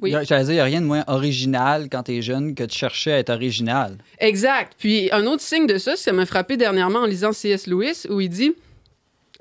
Oui. 0.00 0.12
J'allais 0.24 0.44
dire, 0.44 0.52
il 0.52 0.56
n'y 0.56 0.60
a 0.60 0.64
rien 0.64 0.80
de 0.80 0.86
moins 0.86 1.04
original 1.06 1.88
quand 1.90 2.04
tu 2.04 2.16
es 2.16 2.22
jeune 2.22 2.54
que 2.54 2.64
de 2.64 2.72
chercher 2.72 3.12
à 3.12 3.18
être 3.18 3.30
original. 3.30 3.96
Exact. 4.18 4.72
Puis 4.78 5.08
un 5.12 5.24
autre 5.26 5.42
signe 5.42 5.66
de 5.66 5.78
ça, 5.78 5.96
ça 5.96 6.12
m'a 6.12 6.26
frappé 6.26 6.56
dernièrement 6.56 7.00
en 7.00 7.06
lisant 7.06 7.32
C.S. 7.32 7.66
Lewis, 7.66 8.06
où 8.08 8.20
il 8.20 8.28
dit, 8.28 8.52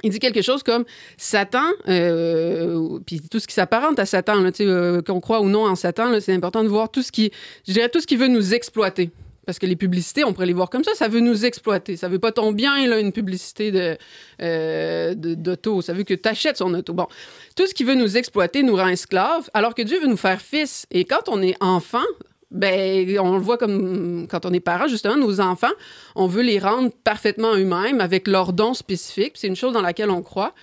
il 0.03 0.11
dit 0.11 0.19
quelque 0.19 0.43
chose 0.43 0.61
comme 0.61 0.85
Satan, 1.17 1.65
euh, 1.87 2.99
puis 3.05 3.21
tout 3.21 3.39
ce 3.39 3.47
qui 3.47 3.53
s'apparente 3.53 3.97
à 3.97 4.05
Satan, 4.05 4.41
là, 4.41 4.51
euh, 4.59 5.01
qu'on 5.01 5.19
croit 5.19 5.41
ou 5.41 5.49
non 5.49 5.65
en 5.65 5.75
Satan, 5.75 6.19
c'est 6.19 6.33
important 6.33 6.63
de 6.63 6.69
voir 6.69 6.91
tout 6.91 7.01
ce 7.01 7.11
qui, 7.11 7.31
je 7.67 7.73
dirais 7.73 7.89
tout 7.89 7.99
ce 7.99 8.07
qui 8.07 8.15
veut 8.15 8.27
nous 8.27 8.53
exploiter. 8.53 9.09
Parce 9.45 9.59
que 9.59 9.65
les 9.65 9.75
publicités, 9.75 10.23
on 10.23 10.33
pourrait 10.33 10.47
les 10.47 10.53
voir 10.53 10.69
comme 10.69 10.83
ça, 10.83 10.93
ça 10.95 11.07
veut 11.07 11.19
nous 11.19 11.45
exploiter. 11.45 11.97
Ça 11.97 12.07
veut 12.07 12.19
pas 12.19 12.31
ton 12.31 12.51
bien, 12.51 12.75
une 12.99 13.11
publicité 13.11 13.71
de, 13.71 13.97
euh, 14.41 15.13
de- 15.13 15.35
d'auto. 15.35 15.81
Ça 15.81 15.93
veut 15.93 16.03
que 16.03 16.13
tu 16.13 16.27
achètes 16.29 16.57
son 16.57 16.73
auto. 16.73 16.93
Bon, 16.93 17.07
tout 17.55 17.67
ce 17.67 17.73
qui 17.73 17.83
veut 17.83 17.95
nous 17.95 18.17
exploiter 18.17 18.63
nous 18.63 18.75
rend 18.75 18.87
esclaves, 18.87 19.49
alors 19.53 19.75
que 19.75 19.81
Dieu 19.81 19.99
veut 19.99 20.07
nous 20.07 20.17
faire 20.17 20.41
fils. 20.41 20.85
Et 20.91 21.05
quand 21.05 21.27
on 21.29 21.41
est 21.41 21.55
enfant, 21.61 22.03
ben, 22.51 23.19
on 23.19 23.33
le 23.33 23.41
voit 23.41 23.57
comme 23.57 24.27
quand 24.29 24.45
on 24.45 24.53
est 24.53 24.59
parent, 24.59 24.87
justement, 24.87 25.17
nos 25.17 25.39
enfants, 25.41 25.73
on 26.15 26.27
veut 26.27 26.43
les 26.43 26.59
rendre 26.59 26.91
parfaitement 27.03 27.53
eux-mêmes 27.55 27.99
avec 28.01 28.27
leurs 28.27 28.53
dons 28.53 28.73
spécifiques. 28.73 29.33
C'est 29.35 29.47
une 29.47 29.55
chose 29.55 29.73
dans 29.73 29.81
laquelle 29.81 30.09
on 30.09 30.21
croit 30.21 30.53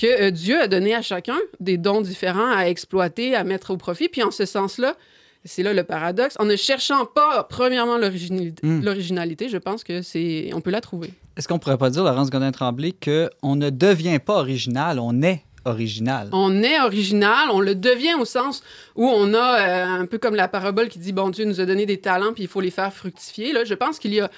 que 0.00 0.06
euh, 0.06 0.30
Dieu 0.30 0.58
a 0.60 0.68
donné 0.68 0.94
à 0.94 1.02
chacun 1.02 1.38
des 1.60 1.76
dons 1.76 2.00
différents 2.00 2.50
à 2.56 2.64
exploiter, 2.64 3.34
à 3.34 3.44
mettre 3.44 3.70
au 3.72 3.76
profit. 3.76 4.08
Puis 4.08 4.22
en 4.22 4.30
ce 4.30 4.46
sens-là, 4.46 4.96
c'est 5.44 5.62
là 5.62 5.72
le 5.74 5.84
paradoxe. 5.84 6.36
En 6.38 6.44
ne 6.44 6.56
cherchant 6.56 7.04
pas, 7.06 7.44
premièrement, 7.44 7.98
l'originalité, 7.98 8.66
Mm. 8.66 8.82
l'originalité, 8.84 9.48
je 9.48 9.58
pense 9.58 9.82
que 9.84 10.02
c'est, 10.02 10.50
on 10.54 10.60
peut 10.60 10.70
la 10.70 10.80
trouver. 10.80 11.10
Est-ce 11.36 11.48
qu'on 11.48 11.58
pourrait 11.58 11.78
pas 11.78 11.90
dire, 11.90 12.04
Laurence 12.04 12.30
Godin-Tremblay, 12.30 12.92
qu'on 13.02 13.56
ne 13.56 13.70
devient 13.70 14.18
pas 14.24 14.34
original, 14.36 14.98
on 14.98 15.22
est 15.22 15.42
original? 15.64 16.28
On 16.32 16.62
est 16.62 16.80
original, 16.80 17.48
on 17.52 17.60
le 17.60 17.74
devient 17.74 18.14
au 18.18 18.24
sens 18.24 18.62
où 18.96 19.06
on 19.06 19.32
a 19.34 19.60
euh, 19.60 19.84
un 20.02 20.06
peu 20.06 20.18
comme 20.18 20.34
la 20.34 20.48
parabole 20.48 20.88
qui 20.88 20.98
dit 20.98 21.12
bon 21.12 21.30
Dieu 21.30 21.44
nous 21.44 21.60
a 21.60 21.64
donné 21.66 21.86
des 21.86 21.98
talents 21.98 22.32
puis 22.32 22.42
il 22.42 22.48
faut 22.48 22.60
les 22.60 22.70
faire 22.72 22.92
fructifier. 22.92 23.52
Là, 23.52 23.64
je 23.64 23.74
pense 23.74 23.98
qu'il 24.00 24.12
y 24.12 24.20
a, 24.20 24.28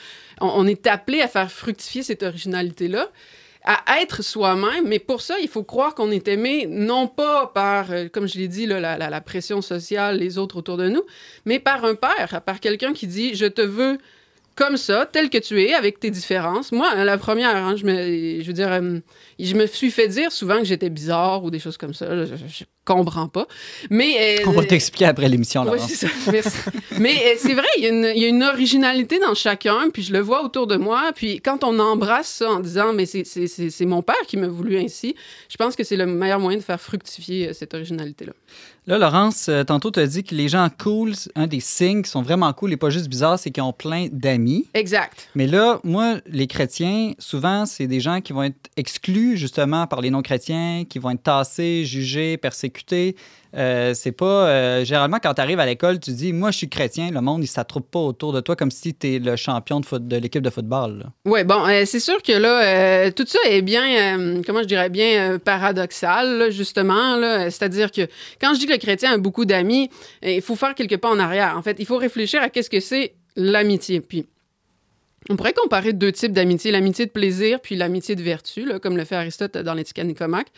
on, 0.41 0.49
on 0.55 0.67
est 0.67 0.87
appelé 0.87 1.21
à 1.23 1.29
faire 1.29 1.51
fructifier 1.51 2.03
cette 2.03 2.23
originalité 2.23 2.89
là, 2.89 3.09
à 3.65 4.01
être 4.01 4.23
soi-même. 4.23 4.87
Mais 4.87 4.99
pour 4.99 5.23
ça, 5.23 5.37
il 5.41 5.49
faut 5.49 5.63
croire 5.65 5.95
qu'on 5.95 6.11
est 6.11 6.29
aimé 6.29 6.67
non 6.69 7.09
pas 7.09 7.47
par, 7.55 7.91
euh, 7.91 8.09
comme 8.09 8.29
je 8.29 8.39
l'ai 8.39 8.49
dit, 8.49 8.67
la, 8.67 8.97
la- 8.99 9.21
pression 9.21 9.63
sociale, 9.63 10.19
les 10.19 10.37
autres 10.39 10.57
autour 10.59 10.77
de 10.77 10.89
nous, 10.89 11.03
mais 11.47 11.59
par 11.59 11.85
un 11.85 11.95
père, 11.95 12.43
par 12.45 12.61
quelqu'un 12.61 12.93
qui 12.93 13.07
dit 13.07 13.35
je 13.35 13.47
te 13.47 13.63
veux 13.63 13.99
comme 14.55 14.77
ça, 14.77 15.09
tel 15.11 15.31
que 15.31 15.39
tu 15.39 15.61
es, 15.63 15.75
avec 15.75 15.99
tes 15.99 16.11
différences. 16.11 16.71
Moi, 16.71 16.95
la 16.95 17.19
première, 17.19 17.57
hein, 17.57 17.75
je, 17.77 17.85
me, 17.85 18.41
je 18.41 18.47
veux 18.47 18.53
dire, 18.53 18.71
euh, 18.71 19.01
je 19.41 19.55
me 19.55 19.67
suis 19.67 19.91
fait 19.91 20.07
dire 20.07 20.31
souvent 20.31 20.59
que 20.59 20.65
j'étais 20.65 20.91
bizarre 20.91 21.43
ou 21.43 21.51
des 21.51 21.59
choses 21.59 21.77
comme 21.77 21.93
ça. 21.95 22.07
Comprends 22.85 23.29
pas. 23.29 23.47
Mais, 23.91 24.39
euh, 24.41 24.45
On 24.47 24.53
va 24.53 24.65
t'expliquer 24.65 25.07
après 25.07 25.29
l'émission, 25.29 25.63
oui, 25.63 25.73
Laurence. 25.73 25.91
c'est 25.91 26.07
ça. 26.07 26.13
Merci. 26.33 26.59
Mais 26.99 27.15
euh, 27.15 27.35
c'est 27.39 27.55
vrai, 27.55 27.67
il 27.79 27.85
y, 27.85 27.87
a 27.87 27.91
une- 27.91 28.13
il 28.15 28.23
y 28.23 28.25
a 28.25 28.29
une 28.29 28.43
originalité 28.43 29.19
dans 29.19 29.35
chacun, 29.35 29.91
puis 29.93 30.03
je 30.03 30.13
le 30.13 30.21
vois 30.21 30.45
autour 30.45 30.67
de 30.67 30.77
moi. 30.77 31.13
Puis 31.15 31.41
quand 31.41 31.65
on 31.65 31.79
embrasse 31.79 32.29
ça 32.29 32.51
en 32.51 32.61
disant, 32.61 32.93
mais 32.93 33.07
c'est 33.07 33.85
mon 33.87 34.03
père 34.03 34.15
qui 34.27 34.37
m'a 34.37 34.49
voulu 34.49 34.77
ainsi, 34.79 35.15
je 35.49 35.57
pense 35.57 35.77
que 35.77 35.85
c'est 35.85 35.97
le 35.97 36.07
meilleur 36.07 36.41
moyen 36.41 36.59
de 36.59 36.63
faire 36.65 36.81
fructifier 36.81 37.49
euh, 37.49 37.53
cette 37.53 37.75
originalité-là. 37.75 38.33
Là, 38.87 38.99
Laurence, 38.99 39.49
euh, 39.49 39.65
tantôt, 39.65 39.91
tu 39.91 39.99
as 39.99 40.07
dit 40.07 40.23
que 40.25 40.35
les 40.35 40.47
gens 40.49 40.69
cool, 40.79 41.15
un 41.37 41.47
des 41.47 41.61
signes 41.61 42.03
qui 42.03 42.11
sont 42.11 42.21
vraiment 42.21 42.53
cool 42.53 42.71
et 42.71 42.77
pas 42.77 42.91
juste 42.91 43.09
bizarres, 43.09 43.39
c'est 43.39 43.51
qu'ils 43.51 43.63
ont 43.63 43.73
plein 43.73 44.09
d'amis. 44.13 44.67
Exact. 44.75 45.31
Mais 45.35 45.47
là, 45.47 45.81
moi, 45.85 46.17
les 46.27 46.47
chrétiens, 46.47 47.13
souvent, 47.19 47.65
c'est 47.65 47.87
des 47.87 48.01
gens 48.01 48.21
qui 48.21 48.35
vont 48.35 48.43
être 48.43 48.69
exclus 48.77 49.39
justement 49.39 49.87
par 49.87 50.03
les 50.03 50.11
non-chrétiens, 50.11 50.85
qui 50.87 50.99
vont 50.99 51.13
être 51.13 51.23
tassés, 51.23 51.87
jugés, 51.87 52.37
persécutés. 52.37 52.74
Euh, 53.57 53.95
c'est 53.95 54.13
pas. 54.13 54.49
euh, 54.49 54.85
généralement, 54.85 55.19
quand 55.23 55.35
tu 55.35 55.41
arrives 55.41 55.61
à 55.61 55.67
l'école, 55.67 56.01
tu 56.01 56.11
dis 56.11 56.33
Moi, 56.33 56.51
je 56.51 56.59
suis 56.59 56.69
chrétien, 56.69 57.11
le 57.11 57.21
monde, 57.21 57.43
il 57.43 57.47
s'attroupe 57.47 57.91
pas 57.91 58.01
autour 58.01 58.33
de 58.33 58.41
toi 58.41 58.57
comme 58.57 58.71
si 58.71 58.95
tu 58.95 59.15
es 59.15 59.19
le 59.19 59.37
champion 59.37 59.81
de, 59.81 60.17
l'équipe 60.17 60.43
de 60.43 60.51
football. 60.51 61.07
Oui, 61.25 61.45
bon, 61.45 61.67
euh, 61.67 61.85
c'est 61.87 62.01
sûr 62.01 62.21
que 62.23 62.33
là, 62.33 62.65
euh, 62.65 63.11
tout 63.11 63.27
ça 63.27 63.39
est 63.49 63.63
bien, 63.63 64.43
comment 64.45 64.63
je 64.63 64.69
dirais, 64.69 64.89
bien 64.89 65.39
paradoxal, 65.39 66.51
justement. 66.51 67.21
C'est-à-dire 67.51 67.93
que 67.93 68.09
quand 68.41 68.55
je 68.55 68.61
dis 68.61 68.67
que 68.67 68.73
le 68.73 68.79
chrétien 68.79 69.13
a 69.13 69.19
beaucoup 69.19 69.45
d'amis, 69.45 69.89
il 70.23 70.43
faut 70.43 70.57
faire 70.57 70.75
quelques 70.75 70.97
pas 70.97 71.11
en 71.11 71.19
arrière. 71.19 71.55
En 71.57 71.63
fait, 71.63 71.77
il 71.79 71.87
faut 71.87 71.97
réfléchir 71.99 72.43
à 72.43 72.49
qu'est-ce 72.49 72.71
que 72.71 72.81
c'est 72.81 73.15
l'amitié. 73.37 74.01
Puis, 74.01 74.27
on 75.31 75.37
pourrait 75.37 75.55
comparer 75.55 75.93
deux 75.93 76.13
types 76.13 76.33
d'amitié, 76.33 76.71
l'amitié 76.71 77.07
de 77.07 77.11
plaisir 77.11 77.61
puis 77.61 77.77
l'amitié 77.77 78.15
de 78.15 78.23
vertu, 78.23 78.65
là, 78.67 78.79
comme 78.79 78.97
le 78.97 79.05
fait 79.05 79.17
Aristote 79.17 79.57
dans 79.57 79.75
l'éthique 79.75 80.03
Nicomaque, 80.05 80.49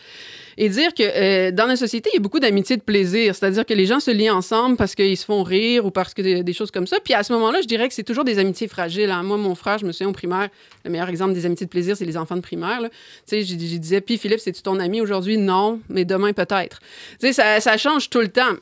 et 0.58 0.68
dire 0.68 0.92
que 0.94 1.02
euh, 1.02 1.50
dans 1.52 1.66
la 1.66 1.76
société, 1.76 2.10
il 2.12 2.16
y 2.16 2.18
a 2.18 2.22
beaucoup 2.22 2.40
d'amitié 2.40 2.76
de 2.76 2.82
plaisir, 2.82 3.34
c'est-à-dire 3.34 3.64
que 3.64 3.74
les 3.74 3.86
gens 3.86 4.00
se 4.00 4.10
lient 4.10 4.30
ensemble 4.30 4.76
parce 4.76 4.94
qu'ils 4.94 5.16
se 5.16 5.24
font 5.24 5.42
rire 5.42 5.86
ou 5.86 5.90
parce 5.90 6.14
que 6.14 6.22
des, 6.22 6.42
des 6.42 6.52
choses 6.52 6.70
comme 6.70 6.86
ça. 6.86 6.98
Puis 7.04 7.14
à 7.14 7.22
ce 7.22 7.32
moment-là, 7.34 7.60
je 7.60 7.66
dirais 7.66 7.86
que 7.88 7.94
c'est 7.94 8.02
toujours 8.02 8.24
des 8.24 8.38
amitiés 8.38 8.66
fragiles. 8.68 9.10
hein. 9.10 9.22
Moi, 9.22 9.36
mon 9.36 9.54
frère, 9.54 9.78
je 9.78 9.86
me 9.86 9.92
souviens 9.92 10.08
au 10.08 10.12
primaire, 10.12 10.48
le 10.84 10.90
meilleur 10.90 11.08
exemple 11.08 11.34
des 11.34 11.46
amitiés 11.46 11.66
de 11.66 11.70
plaisir, 11.70 11.96
c'est 11.96 12.04
les 12.04 12.16
enfants 12.16 12.36
de 12.36 12.40
primaire. 12.40 12.80
Tu 12.82 12.88
sais, 13.26 13.42
je, 13.42 13.52
je 13.52 13.76
disais, 13.76 14.00
puis 14.00 14.18
Philippe, 14.18 14.40
c'est-tu 14.40 14.62
ton 14.62 14.80
ami 14.80 15.00
aujourd'hui? 15.00 15.36
Non, 15.36 15.80
mais 15.88 16.04
demain 16.04 16.32
peut-être. 16.32 16.80
Tu 17.20 17.28
sais, 17.28 17.32
ça, 17.32 17.60
ça 17.60 17.76
change 17.76 18.10
tout 18.10 18.20
le 18.20 18.28
temps. 18.28 18.56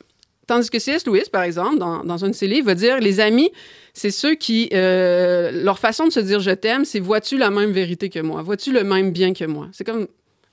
Tandis 0.47 0.69
que 0.69 0.79
C.S. 0.79 1.05
Lewis, 1.05 1.29
par 1.31 1.43
exemple, 1.43 1.79
dans, 1.79 2.03
dans 2.03 2.23
un 2.23 2.29
de 2.29 2.33
ses 2.33 2.47
livres, 2.47 2.67
va 2.67 2.75
dire 2.75 2.99
les 2.99 3.19
amis, 3.19 3.51
c'est 3.93 4.11
ceux 4.11 4.35
qui. 4.35 4.69
euh, 4.73 5.51
leur 5.51 5.79
façon 5.79 6.05
de 6.05 6.11
se 6.11 6.19
dire 6.19 6.39
je 6.39 6.51
t'aime, 6.51 6.85
c'est 6.85 6.99
vois-tu 6.99 7.37
la 7.37 7.49
même 7.49 7.71
vérité 7.71 8.09
que 8.09 8.19
moi? 8.19 8.41
Vois-tu 8.41 8.71
le 8.71 8.83
même 8.83 9.11
bien 9.11 9.33
que 9.33 9.45
moi? 9.45 9.67
C'est 9.71 9.83
comme. 9.83 10.07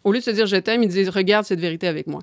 Au 0.05 0.11
lieu 0.11 0.19
de 0.19 0.25
se 0.25 0.31
dire 0.33 0.47
je 0.47 0.57
t'aime, 0.57 0.83
ils 0.83 0.89
disent 0.89 1.11
regarde 1.11 1.45
cette 1.45 1.61
vérité 1.61 1.87
avec 1.87 2.09
moi. 2.09 2.23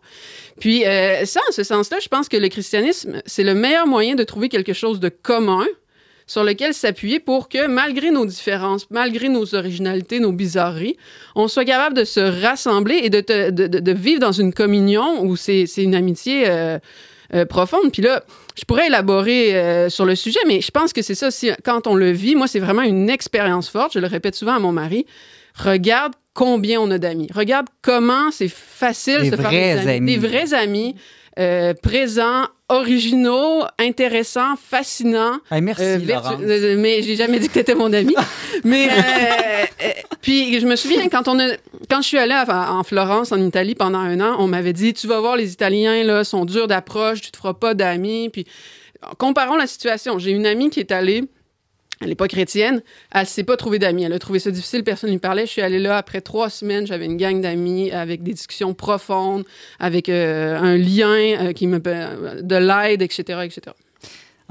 Puis, 0.59 0.85
euh, 0.85 1.23
ça, 1.23 1.39
en 1.47 1.51
ce 1.53 1.63
sens-là, 1.63 1.99
je 2.01 2.09
pense 2.09 2.27
que 2.27 2.35
le 2.35 2.49
christianisme, 2.49 3.21
c'est 3.25 3.43
le 3.43 3.53
meilleur 3.53 3.87
moyen 3.87 4.15
de 4.15 4.23
trouver 4.25 4.49
quelque 4.49 4.73
chose 4.73 4.99
de 4.99 5.07
commun 5.07 5.65
sur 6.29 6.43
lequel 6.43 6.75
s'appuyer 6.75 7.19
pour 7.19 7.49
que, 7.49 7.65
malgré 7.67 8.11
nos 8.11 8.25
différences, 8.25 8.85
malgré 8.91 9.29
nos 9.29 9.55
originalités, 9.55 10.19
nos 10.19 10.31
bizarreries, 10.31 10.95
on 11.35 11.47
soit 11.47 11.65
capable 11.65 11.95
de 11.95 12.03
se 12.03 12.19
rassembler 12.19 12.99
et 13.01 13.09
de, 13.09 13.49
de, 13.49 13.91
vivre 13.93 14.19
dans 14.19 14.31
une 14.31 14.53
communion 14.53 15.23
où 15.23 15.35
c'est 15.35 15.65
c'est 15.65 15.81
une 15.81 15.95
amitié 15.95 16.43
euh, 16.47 16.77
euh, 17.33 17.45
profonde. 17.45 17.91
Puis 17.91 18.01
là, 18.01 18.23
je 18.57 18.65
pourrais 18.65 18.87
élaborer 18.87 19.55
euh, 19.55 19.89
sur 19.89 20.05
le 20.05 20.15
sujet, 20.15 20.39
mais 20.47 20.61
je 20.61 20.71
pense 20.71 20.93
que 20.93 21.01
c'est 21.01 21.15
ça, 21.15 21.31
si, 21.31 21.51
quand 21.63 21.87
on 21.87 21.95
le 21.95 22.11
vit, 22.11 22.35
moi, 22.35 22.47
c'est 22.47 22.59
vraiment 22.59 22.81
une 22.81 23.09
expérience 23.09 23.69
forte. 23.69 23.93
Je 23.93 23.99
le 23.99 24.07
répète 24.07 24.35
souvent 24.35 24.55
à 24.55 24.59
mon 24.59 24.71
mari. 24.71 25.05
Regarde 25.55 26.13
combien 26.33 26.79
on 26.79 26.89
a 26.91 26.97
d'amis. 26.97 27.27
Regarde 27.33 27.67
comment 27.81 28.31
c'est 28.31 28.47
facile 28.47 29.21
Des 29.21 29.31
de 29.31 29.35
se 29.35 29.41
faire 29.41 29.51
des 29.51 29.87
amis. 29.87 30.05
Des 30.05 30.17
vrais 30.17 30.53
amis 30.53 30.95
euh, 31.39 31.73
présents, 31.73 32.47
originaux, 32.67 33.63
intéressants, 33.79 34.55
fascinants. 34.57 35.37
Hey, 35.51 35.61
merci, 35.61 35.81
Euh, 35.83 35.97
Laurence. 35.99 36.33
euh, 36.41 36.75
mais 36.77 37.01
j'ai 37.01 37.15
jamais 37.15 37.39
dit 37.39 37.47
que 37.47 37.53
tu 37.53 37.59
étais 37.59 37.75
mon 37.75 37.91
ami. 37.93 38.13
mais 38.63 38.89
euh, 38.89 39.65
euh, 39.85 39.89
puis 40.21 40.59
je 40.59 40.65
me 40.67 40.75
souviens 40.75 41.07
quand 41.09 41.27
on 41.27 41.39
a, 41.39 41.53
quand 41.89 42.01
je 42.01 42.07
suis 42.07 42.17
allée 42.17 42.33
à- 42.33 42.73
en 42.73 42.83
Florence 42.83 43.31
en 43.31 43.41
Italie 43.41 43.75
pendant 43.75 43.99
un 43.99 44.19
an, 44.19 44.35
on 44.39 44.47
m'avait 44.47 44.73
dit 44.73 44.93
tu 44.93 45.07
vas 45.07 45.19
voir 45.19 45.35
les 45.37 45.51
Italiens 45.53 46.03
là 46.03 46.23
sont 46.23 46.45
durs 46.45 46.67
d'approche, 46.67 47.21
tu 47.21 47.31
te 47.31 47.37
feras 47.37 47.53
pas 47.53 47.73
d'amis. 47.73 48.29
Puis 48.29 48.45
comparons 49.17 49.55
la 49.55 49.67
situation. 49.67 50.19
J'ai 50.19 50.31
une 50.31 50.45
amie 50.45 50.69
qui 50.69 50.79
est 50.81 50.91
allée 50.91 51.23
elle 52.01 52.09
n'est 52.09 52.15
pas 52.15 52.27
chrétienne, 52.27 52.81
elle 53.11 53.25
s'est 53.25 53.43
pas 53.43 53.57
trouvée 53.57 53.77
d'amis. 53.77 54.03
Elle 54.03 54.13
a 54.13 54.19
trouvé 54.19 54.39
ça 54.39 54.51
difficile, 54.51 54.83
personne 54.83 55.09
ne 55.09 55.15
lui 55.15 55.19
parlait. 55.19 55.45
Je 55.45 55.51
suis 55.51 55.61
allée 55.61 55.79
là 55.79 55.97
après 55.97 56.21
trois 56.21 56.49
semaines, 56.49 56.87
j'avais 56.87 57.05
une 57.05 57.17
gang 57.17 57.41
d'amis 57.41 57.91
avec 57.91 58.23
des 58.23 58.33
discussions 58.33 58.73
profondes, 58.73 59.43
avec 59.79 60.07
euh, 60.07 60.57
un 60.57 60.77
lien 60.77 61.47
euh, 61.47 61.53
qui 61.53 61.67
me 61.67 61.79
de 61.79 62.55
l'aide, 62.55 63.01
etc., 63.01 63.39
etc. 63.43 63.75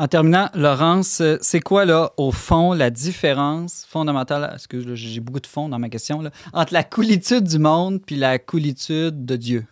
En 0.00 0.06
terminant, 0.06 0.48
Laurence, 0.54 1.20
euh, 1.20 1.38
c'est 1.40 1.58
quoi, 1.58 1.84
là, 1.84 2.12
au 2.18 2.30
fond, 2.30 2.72
la 2.72 2.90
différence 2.90 3.84
fondamentale, 3.88 4.48
excuse, 4.54 4.86
j'ai 4.94 5.18
beaucoup 5.18 5.40
de 5.40 5.46
fond 5.46 5.68
dans 5.68 5.80
ma 5.80 5.88
question, 5.88 6.20
là, 6.20 6.30
entre 6.52 6.72
la 6.72 6.84
coolitude 6.84 7.42
du 7.42 7.58
monde 7.58 8.00
puis 8.06 8.14
la 8.14 8.38
coolitude 8.38 9.26
de 9.26 9.34
Dieu? 9.34 9.64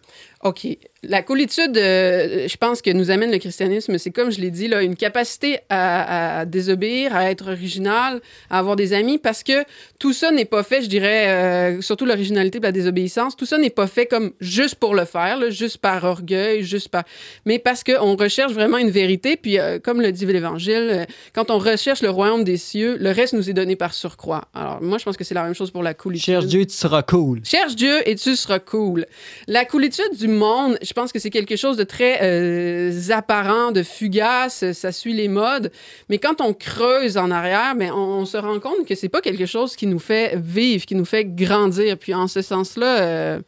OK. 0.43 0.67
La 1.09 1.23
coolitude, 1.23 1.77
euh, 1.77 2.47
je 2.49 2.57
pense 2.57 2.83
que 2.83 2.91
nous 2.91 3.11
amène 3.11 3.31
le 3.31 3.39
christianisme, 3.39 3.99
c'est 3.99 4.11
comme 4.11 4.31
je 4.31 4.41
l'ai 4.41 4.51
dit, 4.51 4.69
là, 4.69 4.83
une 4.83 4.97
capacité 4.97 5.59
à, 5.69 6.41
à 6.41 6.45
désobéir, 6.45 7.15
à 7.15 7.31
être 7.31 7.51
original, 7.51 8.21
à 8.51 8.59
avoir 8.59 8.77
des 8.77 8.93
amis, 8.93 9.19
parce 9.19 9.43
que 9.43 9.65
tout 9.99 10.13
ça 10.13 10.31
n'est 10.31 10.45
pas 10.45 10.63
fait, 10.63 10.83
je 10.83 10.89
dirais, 10.89 11.29
euh, 11.29 11.81
surtout 11.81 12.05
l'originalité 12.05 12.59
de 12.59 12.65
la 12.65 12.73
désobéissance, 12.73 13.37
tout 13.37 13.47
ça 13.47 13.59
n'est 13.59 13.71
pas 13.71 13.87
fait 13.87 14.07
comme 14.07 14.33
juste 14.41 14.77
pour 14.77 14.95
le 14.95 15.05
faire, 15.05 15.39
là, 15.39 15.51
juste 15.51 15.79
par 15.79 16.05
orgueil, 16.05 16.63
juste 16.63 16.89
par... 16.89 17.05
Mais 17.45 17.59
parce 17.59 17.83
qu'on 17.83 18.17
recherche 18.17 18.53
vraiment 18.53 18.79
une 18.79 18.91
vérité, 18.91 19.37
puis 19.37 19.59
euh, 19.59 19.79
comme 19.79 20.01
le 20.01 20.13
dit 20.13 20.27
l'Évangile, 20.27 20.89
euh, 20.91 21.05
quand 21.33 21.51
on 21.51 21.59
recherche 21.59 22.03
le 22.03 22.11
royaume 22.11 22.45
des 22.45 22.57
cieux, 22.57 22.97
le 22.99 23.11
reste 23.11 23.33
nous 23.33 23.49
est 23.49 23.53
donné 23.53 23.77
par 23.77 23.95
surcroît. 23.95 24.49
Alors 24.55 24.83
moi, 24.83 24.99
je 24.99 25.05
pense 25.05 25.17
que 25.17 25.25
c'est 25.25 25.35
la 25.35 25.45
même 25.45 25.55
chose 25.55 25.71
pour 25.71 25.83
la 25.83 25.95
coolitude. 25.95 26.27
Cherche 26.27 26.47
Dieu, 26.47 26.67
tu 26.67 26.75
seras 26.75 27.03
cool. 27.03 27.41
Cherche 27.45 27.77
Dieu 27.77 28.09
et 28.09 28.17
tu 28.17 28.37
seras 28.37 28.59
cool. 28.59 29.07
La 29.47 29.65
coolitude 29.65 30.17
du 30.19 30.29
monde, 30.29 30.79
je 30.83 30.93
pense 30.97 31.13
que 31.13 31.19
c'est 31.19 31.31
quelque 31.31 31.57
chose 31.57 31.77
de 31.77 31.85
très 31.85 32.19
euh, 32.23 33.11
apparent, 33.11 33.71
de 33.71 33.83
fugace, 33.83 34.73
ça 34.73 34.93
suit 34.93 35.13
les 35.13 35.29
modes. 35.29 35.71
Mais 36.09 36.19
quand 36.19 36.41
on 36.41 36.55
creuse 36.55 37.19
en 37.19 37.31
arrière, 37.31 37.75
ben, 37.77 37.93
on, 37.93 38.21
on 38.21 38.25
se 38.25 38.37
rend 38.37 38.59
compte 38.61 38.87
que 38.87 38.95
c'est 38.95 39.11
pas 39.11 39.21
quelque 39.21 39.47
chose 39.47 39.77
qui 39.77 39.87
nous 39.87 39.99
fait 39.99 40.37
vivre, 40.37 40.87
qui 40.87 40.95
nous 40.95 41.05
fait 41.05 41.25
grandir. 41.27 41.99
Puis 41.99 42.15
en 42.15 42.29
ce 42.29 42.41
sens-là, 42.43 43.01
euh, 43.01 43.41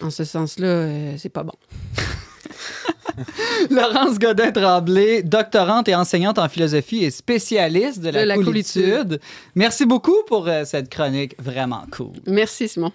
en 0.00 0.10
ce 0.10 0.24
sens-là, 0.24 0.66
euh, 0.66 1.14
c'est 1.18 1.28
pas 1.28 1.42
bon. 1.42 1.54
Laurence 3.70 4.18
Godin-Tremblay, 4.18 5.22
doctorante 5.22 5.88
et 5.88 5.94
enseignante 5.94 6.38
en 6.38 6.48
philosophie 6.48 7.04
et 7.04 7.10
spécialiste 7.10 8.00
de 8.00 8.10
la, 8.10 8.22
De 8.22 8.28
la 8.28 8.34
coolitude. 8.36 8.82
coolitude. 8.82 9.20
Merci 9.54 9.86
beaucoup 9.86 10.22
pour 10.28 10.48
cette 10.64 10.88
chronique 10.88 11.34
vraiment 11.42 11.84
cool. 11.90 12.12
Merci, 12.26 12.68
Simon. 12.68 12.92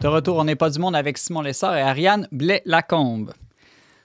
De 0.00 0.08
retour, 0.08 0.38
on 0.38 0.44
n'est 0.44 0.56
pas 0.56 0.70
du 0.70 0.78
monde 0.78 0.96
avec 0.96 1.18
Simon 1.18 1.42
Lessard 1.42 1.76
et 1.76 1.82
Ariane 1.82 2.26
Blais-Lacombe. 2.32 3.34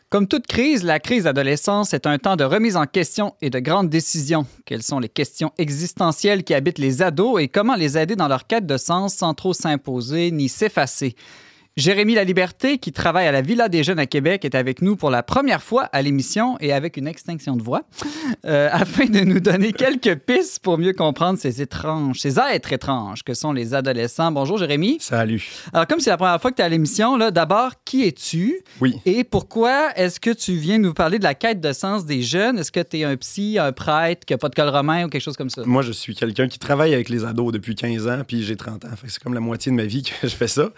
Comme 0.10 0.28
toute 0.28 0.46
crise, 0.46 0.84
la 0.84 1.00
crise 1.00 1.24
d'adolescence 1.24 1.94
est 1.94 2.06
un 2.06 2.18
temps 2.18 2.36
de 2.36 2.44
remise 2.44 2.76
en 2.76 2.86
question 2.86 3.34
et 3.42 3.50
de 3.50 3.60
grandes 3.60 3.90
décisions. 3.90 4.46
Quelles 4.66 4.84
sont 4.84 5.00
les 5.00 5.08
questions 5.08 5.54
existentielles 5.58 6.44
qui 6.44 6.54
habitent 6.54 6.80
les 6.80 7.02
ados 7.02 7.42
et 7.42 7.48
comment 7.48 7.76
les 7.76 7.98
aider 7.98 8.18
dans 8.18 8.28
leur 8.28 8.46
quête 8.46 8.66
de 8.66 8.76
sens 8.76 9.14
sans 9.14 9.34
trop 9.34 9.54
s'imposer 9.54 10.32
ni 10.32 10.50
s'effacer? 10.50 11.16
Jérémy 11.78 12.16
Laliberté, 12.16 12.78
qui 12.78 12.94
travaille 12.94 13.28
à 13.28 13.34
la 13.34 13.42
Villa 13.42 13.68
des 13.68 13.84
Jeunes 13.84 14.00
à 14.00 14.06
Québec, 14.06 14.46
est 14.46 14.56
avec 14.56 14.82
nous 14.82 14.96
pour 14.96 15.10
la 15.10 15.24
première 15.24 15.62
fois 15.62 15.84
à 15.92 16.02
l'émission 16.02 16.56
et 16.62 16.72
avec 16.72 16.96
une 16.96 17.06
extinction 17.06 17.58
de 17.58 17.62
voix, 17.62 17.82
euh, 18.46 18.70
afin 18.72 19.08
de 19.08 19.20
nous 19.20 19.42
donner 19.42 19.74
quelques 19.74 20.16
pistes 20.20 20.60
pour 20.60 20.78
mieux 20.78 20.94
comprendre 20.94 21.38
ces 21.38 21.62
étranges, 21.62 22.22
ces 22.22 22.40
êtres 22.40 22.72
étranges 22.72 23.24
que 23.24 23.34
sont 23.34 23.52
les 23.52 23.74
adolescents. 23.74 24.32
Bonjour 24.32 24.58
Jérémy. 24.58 25.00
Salut. 25.02 25.46
Alors, 25.74 25.86
comme 25.86 26.00
c'est 26.00 26.12
la 26.12 26.16
première 26.16 26.40
fois 26.40 26.52
que 26.52 26.56
tu 26.56 26.62
es 26.62 26.66
à 26.66 26.70
l'émission, 26.70 27.18
là, 27.18 27.30
d'abord, 27.30 27.72
qui 27.84 28.08
es-tu? 28.08 28.62
Oui. 28.80 28.96
et 29.06 29.26
pourquoi 29.26 29.92
est-ce 29.98 30.22
que 30.22 30.30
tu 30.30 30.54
viens 30.54 30.78
nous 30.78 30.94
parler 30.94 31.20
de 31.20 31.26
la 31.26 31.36
quête 31.36 31.60
de 31.60 31.74
sens 31.74 32.06
des 32.06 32.22
jeunes? 32.22 32.58
Est-ce 32.58 32.72
que 32.72 32.80
tu 32.80 33.00
es 33.00 33.04
un 33.04 33.18
psy, 33.18 33.58
un 33.60 33.74
prêtre 33.74 34.26
qui 34.26 34.32
n'a 34.32 34.38
pas 34.38 34.48
de 34.48 34.56
col 34.56 34.70
romain 34.70 35.08
ou 35.08 35.10
quelque 35.10 35.22
chose 35.22 35.36
comme 35.36 35.50
ça? 35.50 35.64
Moi, 35.66 35.82
je 35.82 35.92
suis 35.92 36.16
quelqu'un 36.16 36.48
qui 36.48 36.58
travaille 36.58 36.94
avec 36.94 37.10
les 37.10 37.26
ados 37.26 37.52
depuis 37.52 37.76
15 37.76 38.08
ans, 38.08 38.22
puis 38.26 38.44
j'ai 38.44 38.56
30 38.56 38.86
ans. 38.86 38.96
Fait 38.96 39.08
que 39.08 39.12
c'est 39.12 39.22
comme 39.22 39.34
la 39.34 39.42
moitié 39.42 39.74
de 39.74 39.76
ma 39.76 39.84
vie 39.84 40.04
que 40.04 40.14
je 40.26 40.34
fais 40.34 40.48
ça. 40.48 40.70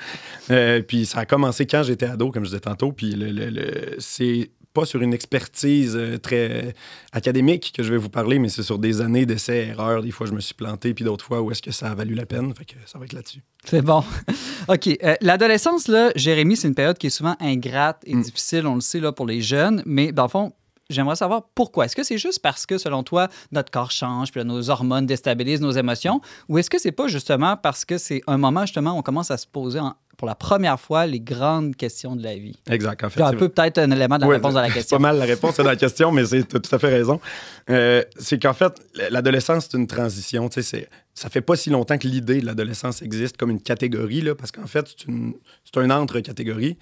Euh, 0.50 0.82
puis 0.88 1.06
ça 1.06 1.20
a 1.20 1.26
commencé 1.26 1.66
quand 1.68 1.84
j'étais 1.84 2.06
ado, 2.08 2.32
comme 2.32 2.44
je 2.44 2.50
disais 2.50 2.60
tantôt, 2.62 2.92
puis 2.92 3.12
le, 3.12 3.32
le- 3.32 3.50
le- 3.50 3.96
c'est 4.00 4.50
pas 4.74 4.86
sur 4.86 5.02
une 5.02 5.14
expertise 5.14 5.96
euh, 5.96 6.18
très 6.20 6.76
académique 7.12 7.74
que 7.76 7.82
je 7.82 7.92
vais 7.92 7.98
vous 7.98 8.10
parler, 8.10 8.38
mais 8.38 8.48
c'est 8.50 8.62
sur 8.64 8.78
des 8.78 9.02
années 9.02 9.26
d'essais, 9.26 9.68
erreurs. 9.70 10.04
Des 10.04 10.12
fois, 10.12 10.28
je 10.28 10.34
me 10.34 10.40
suis 10.40 10.54
planté, 10.54 10.94
puis 10.94 11.04
d'autres 11.04 11.26
fois, 11.26 11.42
où 11.42 11.50
est-ce 11.52 11.62
que 11.64 11.72
ça 11.72 11.90
a 11.92 11.96
valu 11.96 12.14
la 12.14 12.26
peine. 12.28 12.54
Fait 12.54 12.66
que 12.66 12.76
ça 12.86 13.00
va 13.00 13.06
être 13.06 13.14
là-dessus. 13.14 13.42
C'est 13.66 13.82
bon. 13.82 14.04
OK. 14.68 14.88
euh, 15.04 15.16
L'adolescence, 15.22 15.88
là, 15.88 16.12
Jérémy, 16.16 16.56
c'est 16.58 16.68
une 16.68 16.76
période 16.76 16.98
qui 16.98 17.08
est 17.08 17.12
souvent 17.12 17.36
ingrate 17.40 18.02
et 18.06 18.16
Mm. 18.16 18.22
difficile, 18.22 18.68
on 18.68 18.76
le 18.76 18.82
sait, 18.82 19.00
là, 19.00 19.12
pour 19.12 19.26
les 19.26 19.42
jeunes. 19.42 19.82
Mais 19.88 20.12
dans 20.12 20.24
le 20.24 20.30
fond, 20.30 20.54
j'aimerais 20.92 21.16
savoir 21.16 21.44
pourquoi. 21.56 21.86
Est-ce 21.86 21.96
que 21.96 22.04
c'est 22.04 22.18
juste 22.20 22.40
parce 22.44 22.68
que, 22.68 22.78
selon 22.78 23.02
toi, 23.02 23.30
notre 23.52 23.72
corps 23.72 23.92
change, 23.92 24.32
puis 24.32 24.40
là, 24.42 24.44
nos 24.44 24.70
hormones 24.70 25.08
déstabilisent 25.08 25.62
nos 25.62 25.72
émotions? 25.72 26.22
Ou 26.50 26.60
est-ce 26.60 26.70
que 26.70 26.78
c'est 26.80 26.92
pas 26.92 27.08
justement 27.08 27.58
parce 27.58 27.84
que 27.84 27.98
c'est 27.98 28.22
un 28.28 28.38
moment, 28.38 28.62
justement, 28.68 28.94
où 28.94 29.00
on 29.00 29.02
commence 29.02 29.32
à 29.32 29.38
se 29.38 29.48
poser 29.48 29.80
en- 29.80 29.96
pour 30.18 30.28
la 30.28 30.36
première 30.36 30.80
fois 30.80 31.06
les 31.06 31.20
grandes 31.20 31.76
questions 31.76 32.16
de 32.16 32.24
la 32.24 32.36
vie? 32.36 32.58
Exact. 32.70 33.04
En 33.04 33.10
fait, 33.10 33.22
un 33.22 33.30
c'est- 33.32 33.38
peu 33.38 33.50
peut-être 33.50 33.78
un 33.78 33.92
élément 33.92 34.18
de 34.18 34.24
la 34.24 34.28
réponse 34.30 34.56
à 34.56 34.62
la 34.62 34.68
C'est 34.68 34.74
question. 34.74 34.98
pas 34.98 35.02
mal 35.02 35.18
la 35.20 35.26
réponse 35.26 35.60
à 35.60 35.64
la 35.64 35.76
question, 35.76 36.12
mais 36.12 36.26
c'est 36.26 36.44
tout 36.44 36.62
à 36.76 36.80
fait 36.80 36.88
raison. 36.90 37.20
Euh, 37.70 38.04
c'est 38.18 38.42
qu'en 38.42 38.54
fait, 38.54 38.74
l'adolescence, 39.12 39.68
c'est 39.70 39.78
une 39.78 39.88
transition. 39.88 40.50
tu 40.50 40.62
sais, 40.62 40.78
c'est- 40.78 40.90
Ça 41.14 41.30
fait 41.32 41.42
pas 41.42 41.56
si 41.56 41.72
longtemps 41.72 41.98
que 41.98 42.08
l'idée 42.08 42.42
de 42.42 42.46
l'adolescence 42.46 43.02
existe 43.02 43.38
comme 43.38 43.50
une 43.50 43.60
catégorie, 43.62 44.22
là, 44.22 44.36
parce 44.36 44.52
qu'en 44.52 44.68
fait, 44.68 44.86
c'est 44.88 45.08
une- 45.08 45.34
c'est 45.66 45.80
un 45.80 45.90
entre-catégorie. 45.90 46.76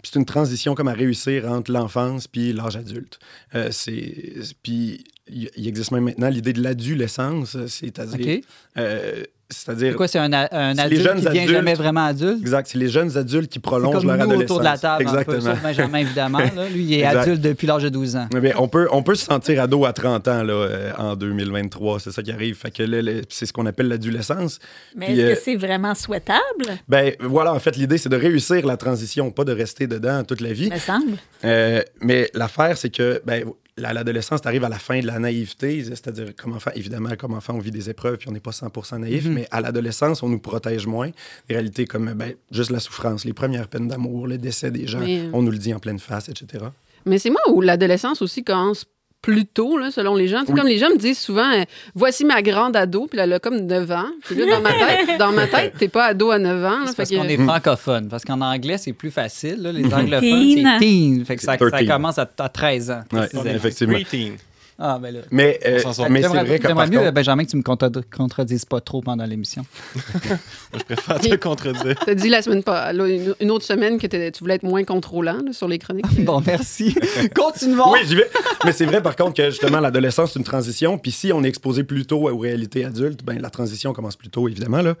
Puis 0.00 0.12
c'est 0.12 0.18
une 0.20 0.24
transition 0.24 0.76
comme 0.76 0.86
à 0.86 0.92
réussir 0.92 1.50
entre 1.50 1.72
l'enfance 1.72 2.28
puis 2.28 2.52
l'âge 2.52 2.76
adulte. 2.76 3.18
Euh, 3.56 3.70
c'est- 3.72 4.54
puis 4.62 5.02
il 5.28 5.66
existe 5.66 5.90
même 5.90 6.04
maintenant 6.04 6.28
l'idée 6.28 6.52
de 6.52 6.62
l'adolescence, 6.62 7.56
c'est-à-dire... 7.66 8.40
Euh, 8.78 9.24
c'est-à-dire... 9.50 9.90
C'est 9.92 9.96
quoi, 9.96 10.08
c'est 10.08 10.18
un, 10.18 10.32
un 10.32 10.46
C'est 10.48 10.74
les 10.74 10.80
adulte 10.80 11.02
jeunes 11.02 11.18
qui 11.18 11.24
devient 11.24 11.38
adultes. 11.40 11.54
jamais 11.54 11.74
vraiment 11.74 12.04
adulte? 12.06 12.40
Exact, 12.40 12.68
c'est 12.70 12.78
les 12.78 12.88
jeunes 12.88 13.16
adultes 13.16 13.50
qui 13.50 13.58
prolongent 13.58 13.94
comme 13.96 14.06
leur 14.06 14.16
nous 14.16 14.22
adolescence. 14.22 14.44
autour 14.44 14.58
de 14.60 14.64
la 14.64 14.78
table. 14.78 15.04
un 15.08 15.12
peu, 15.12 15.18
Exactement. 15.18 15.40
sauf 15.54 15.62
Benjamin, 15.62 15.98
évidemment. 15.98 16.38
là. 16.38 16.68
Lui, 16.72 16.84
il 16.84 16.92
est 16.94 16.98
Exact. 17.00 17.18
adulte 17.22 17.40
depuis 17.40 17.66
l'âge 17.66 17.82
de 17.82 17.88
12 17.88 18.16
ans. 18.16 18.28
Eh 18.36 18.40
bien, 18.40 18.52
on, 18.58 18.68
peut, 18.68 18.88
on 18.92 19.02
peut 19.02 19.14
se 19.14 19.24
sentir 19.26 19.60
ado 19.62 19.84
à 19.84 19.92
30 19.92 20.28
ans 20.28 20.42
là, 20.42 20.52
euh, 20.52 20.92
en 20.98 21.16
2023, 21.16 22.00
c'est 22.00 22.12
ça 22.12 22.22
qui 22.22 22.32
arrive. 22.32 22.54
Fait 22.56 22.70
que 22.70 22.82
le- 22.82 23.22
c'est 23.28 23.46
ce 23.46 23.52
qu'on 23.52 23.66
appelle 23.66 23.88
l'adolescence. 23.88 24.58
Mais 24.96 25.12
est-ce 25.12 25.20
euh, 25.20 25.34
que 25.34 25.40
c'est 25.40 25.56
vraiment 25.56 25.94
souhaitable, 25.94 26.40
Ben 26.88 27.14
voilà, 27.20 27.52
en 27.52 27.58
fait, 27.58 27.76
l'idée, 27.76 27.98
c'est 27.98 28.08
de 28.08 28.16
réussir 28.16 28.66
la 28.66 28.76
transition, 28.76 29.30
pas 29.30 29.44
de 29.44 29.52
rester 29.52 29.86
dedans 29.86 30.22
toute 30.24 30.40
la 30.40 30.52
vie. 30.52 30.70
me 30.70 30.78
semble? 30.78 31.12
Euh, 31.44 31.82
mais 32.00 32.30
l'affaire, 32.34 32.76
c'est 32.76 32.90
que 32.90 33.20
ben, 33.24 33.44
la- 33.80 33.92
l'adolescence, 33.92 34.40
t'arrives 34.42 34.64
à 34.64 34.68
la 34.68 34.78
fin 34.78 35.00
de 35.00 35.06
la 35.06 35.18
naïveté, 35.18 35.82
c'est-à-dire 35.84 36.34
comme 36.36 36.52
enfant, 36.54 36.70
évidemment, 36.74 37.10
comme 37.18 37.34
enfant, 37.34 37.54
on 37.54 37.58
vit 37.58 37.70
des 37.70 37.90
épreuves, 37.90 38.18
puis 38.18 38.28
on 38.28 38.32
n'est 38.32 38.40
pas 38.40 38.52
100% 38.52 38.98
naïf, 39.00 39.26
mais 39.26 39.46
à 39.50 39.60
l'adolescence, 39.60 40.22
on 40.22 40.28
nous 40.28 40.38
protège 40.38 40.86
moins. 40.86 41.10
Des 41.48 41.54
réalités 41.54 41.86
comme 41.86 42.12
ben, 42.14 42.34
juste 42.50 42.70
la 42.70 42.80
souffrance, 42.80 43.24
les 43.24 43.32
premières 43.32 43.68
peines 43.68 43.88
d'amour, 43.88 44.26
le 44.26 44.38
décès 44.38 44.70
des 44.70 44.86
gens, 44.86 45.00
Mais- 45.00 45.28
on 45.32 45.42
nous 45.42 45.50
le 45.50 45.58
dit 45.58 45.72
en 45.74 45.78
pleine 45.80 45.98
face, 45.98 46.28
etc. 46.28 46.64
Mais 47.06 47.18
c'est 47.18 47.30
moi 47.30 47.40
où 47.50 47.60
l'adolescence 47.60 48.20
aussi 48.22 48.44
commence 48.44 48.84
plus 49.22 49.44
tôt, 49.46 49.76
là, 49.76 49.90
selon 49.90 50.14
les 50.14 50.28
gens. 50.28 50.42
Oui. 50.48 50.54
Comme 50.54 50.66
les 50.66 50.78
gens 50.78 50.88
me 50.90 50.96
disent 50.96 51.18
souvent, 51.18 51.50
euh, 51.52 51.62
voici 51.94 52.24
ma 52.24 52.40
grande 52.42 52.74
ado, 52.76 53.06
puis 53.06 53.18
elle 53.20 53.32
a 53.34 53.38
comme 53.38 53.60
9 53.60 53.90
ans. 53.90 54.06
Puis 54.24 54.34
là, 54.34 54.46
dans 54.46 54.60
ma 54.62 54.72
tête, 54.72 55.18
dans 55.18 55.32
ma 55.32 55.46
tête, 55.46 55.74
t'es 55.78 55.88
pas 55.88 56.06
ado 56.06 56.30
à 56.30 56.38
9 56.38 56.64
ans. 56.64 56.80
là, 56.80 56.86
fait 56.86 56.96
parce 56.96 57.10
qu'on 57.10 57.28
est 57.28 57.36
francophone. 57.36 58.08
Parce 58.08 58.24
qu'en 58.24 58.40
anglais, 58.40 58.78
c'est 58.78 58.92
plus 58.94 59.10
facile. 59.10 59.62
là. 59.62 59.72
Les 59.72 59.84
anglophones, 59.92 60.20
Teen. 60.20 60.68
c'est 60.72 60.78
teen. 60.78 61.24
Fait 61.24 61.36
que 61.36 61.42
ça, 61.42 61.56
C'est 61.58 61.64
ça 61.64 61.70
13. 61.70 61.88
commence 61.88 62.18
à, 62.18 62.30
à 62.38 62.48
13 62.48 62.90
ans. 62.90 63.00
Ouais, 63.12 63.28
effectivement. 63.54 63.94
Preteen. 63.94 64.36
Ah, 64.82 64.98
ben 64.98 65.12
là. 65.14 65.20
Mais, 65.30 65.60
euh, 65.66 65.82
mais 66.08 66.22
c'est 66.22 66.28
vrai 66.28 66.58
que 66.58 66.66
J'aimerais 66.66 66.86
mieux, 66.88 66.98
contre- 67.00 67.12
Benjamin, 67.12 67.44
que 67.44 67.50
tu 67.50 67.56
me 67.58 67.62
contredi- 67.62 68.02
contredises 68.10 68.64
pas 68.64 68.80
trop 68.80 69.02
pendant 69.02 69.26
l'émission. 69.26 69.66
Je 70.74 70.82
préfère 70.84 71.20
te 71.20 71.34
contredire. 71.36 71.96
T'as 72.06 72.14
dit 72.14 72.30
la 72.30 72.40
semaine 72.40 72.62
pas, 72.62 72.90
là, 72.94 73.06
une, 73.06 73.50
autre 73.50 73.66
semaine 73.66 73.98
que 73.98 74.06
tu 74.06 74.38
voulais 74.40 74.54
être 74.54 74.62
moins 74.62 74.82
contrôlant 74.84 75.38
là, 75.44 75.52
sur 75.52 75.68
les 75.68 75.78
chroniques. 75.78 76.06
Bon, 76.24 76.42
merci. 76.46 76.94
Continuons. 77.34 77.92
Oui, 77.92 77.98
j'y 78.06 78.14
vais. 78.16 78.30
Mais 78.64 78.72
c'est 78.72 78.86
vrai, 78.86 79.02
par 79.02 79.16
contre, 79.16 79.34
que 79.34 79.50
justement, 79.50 79.80
l'adolescence, 79.80 80.32
c'est 80.32 80.38
une 80.38 80.44
transition. 80.46 80.96
Puis 80.96 81.10
si 81.10 81.30
on 81.32 81.44
est 81.44 81.48
exposé 81.48 81.84
plus 81.84 82.06
tôt 82.06 82.30
aux 82.30 82.38
réalités 82.38 82.84
adultes, 82.86 83.22
ben, 83.22 83.38
la 83.38 83.50
transition 83.50 83.92
commence 83.92 84.16
plus 84.16 84.30
tôt, 84.30 84.48
évidemment. 84.48 84.80
Là. 84.80 84.94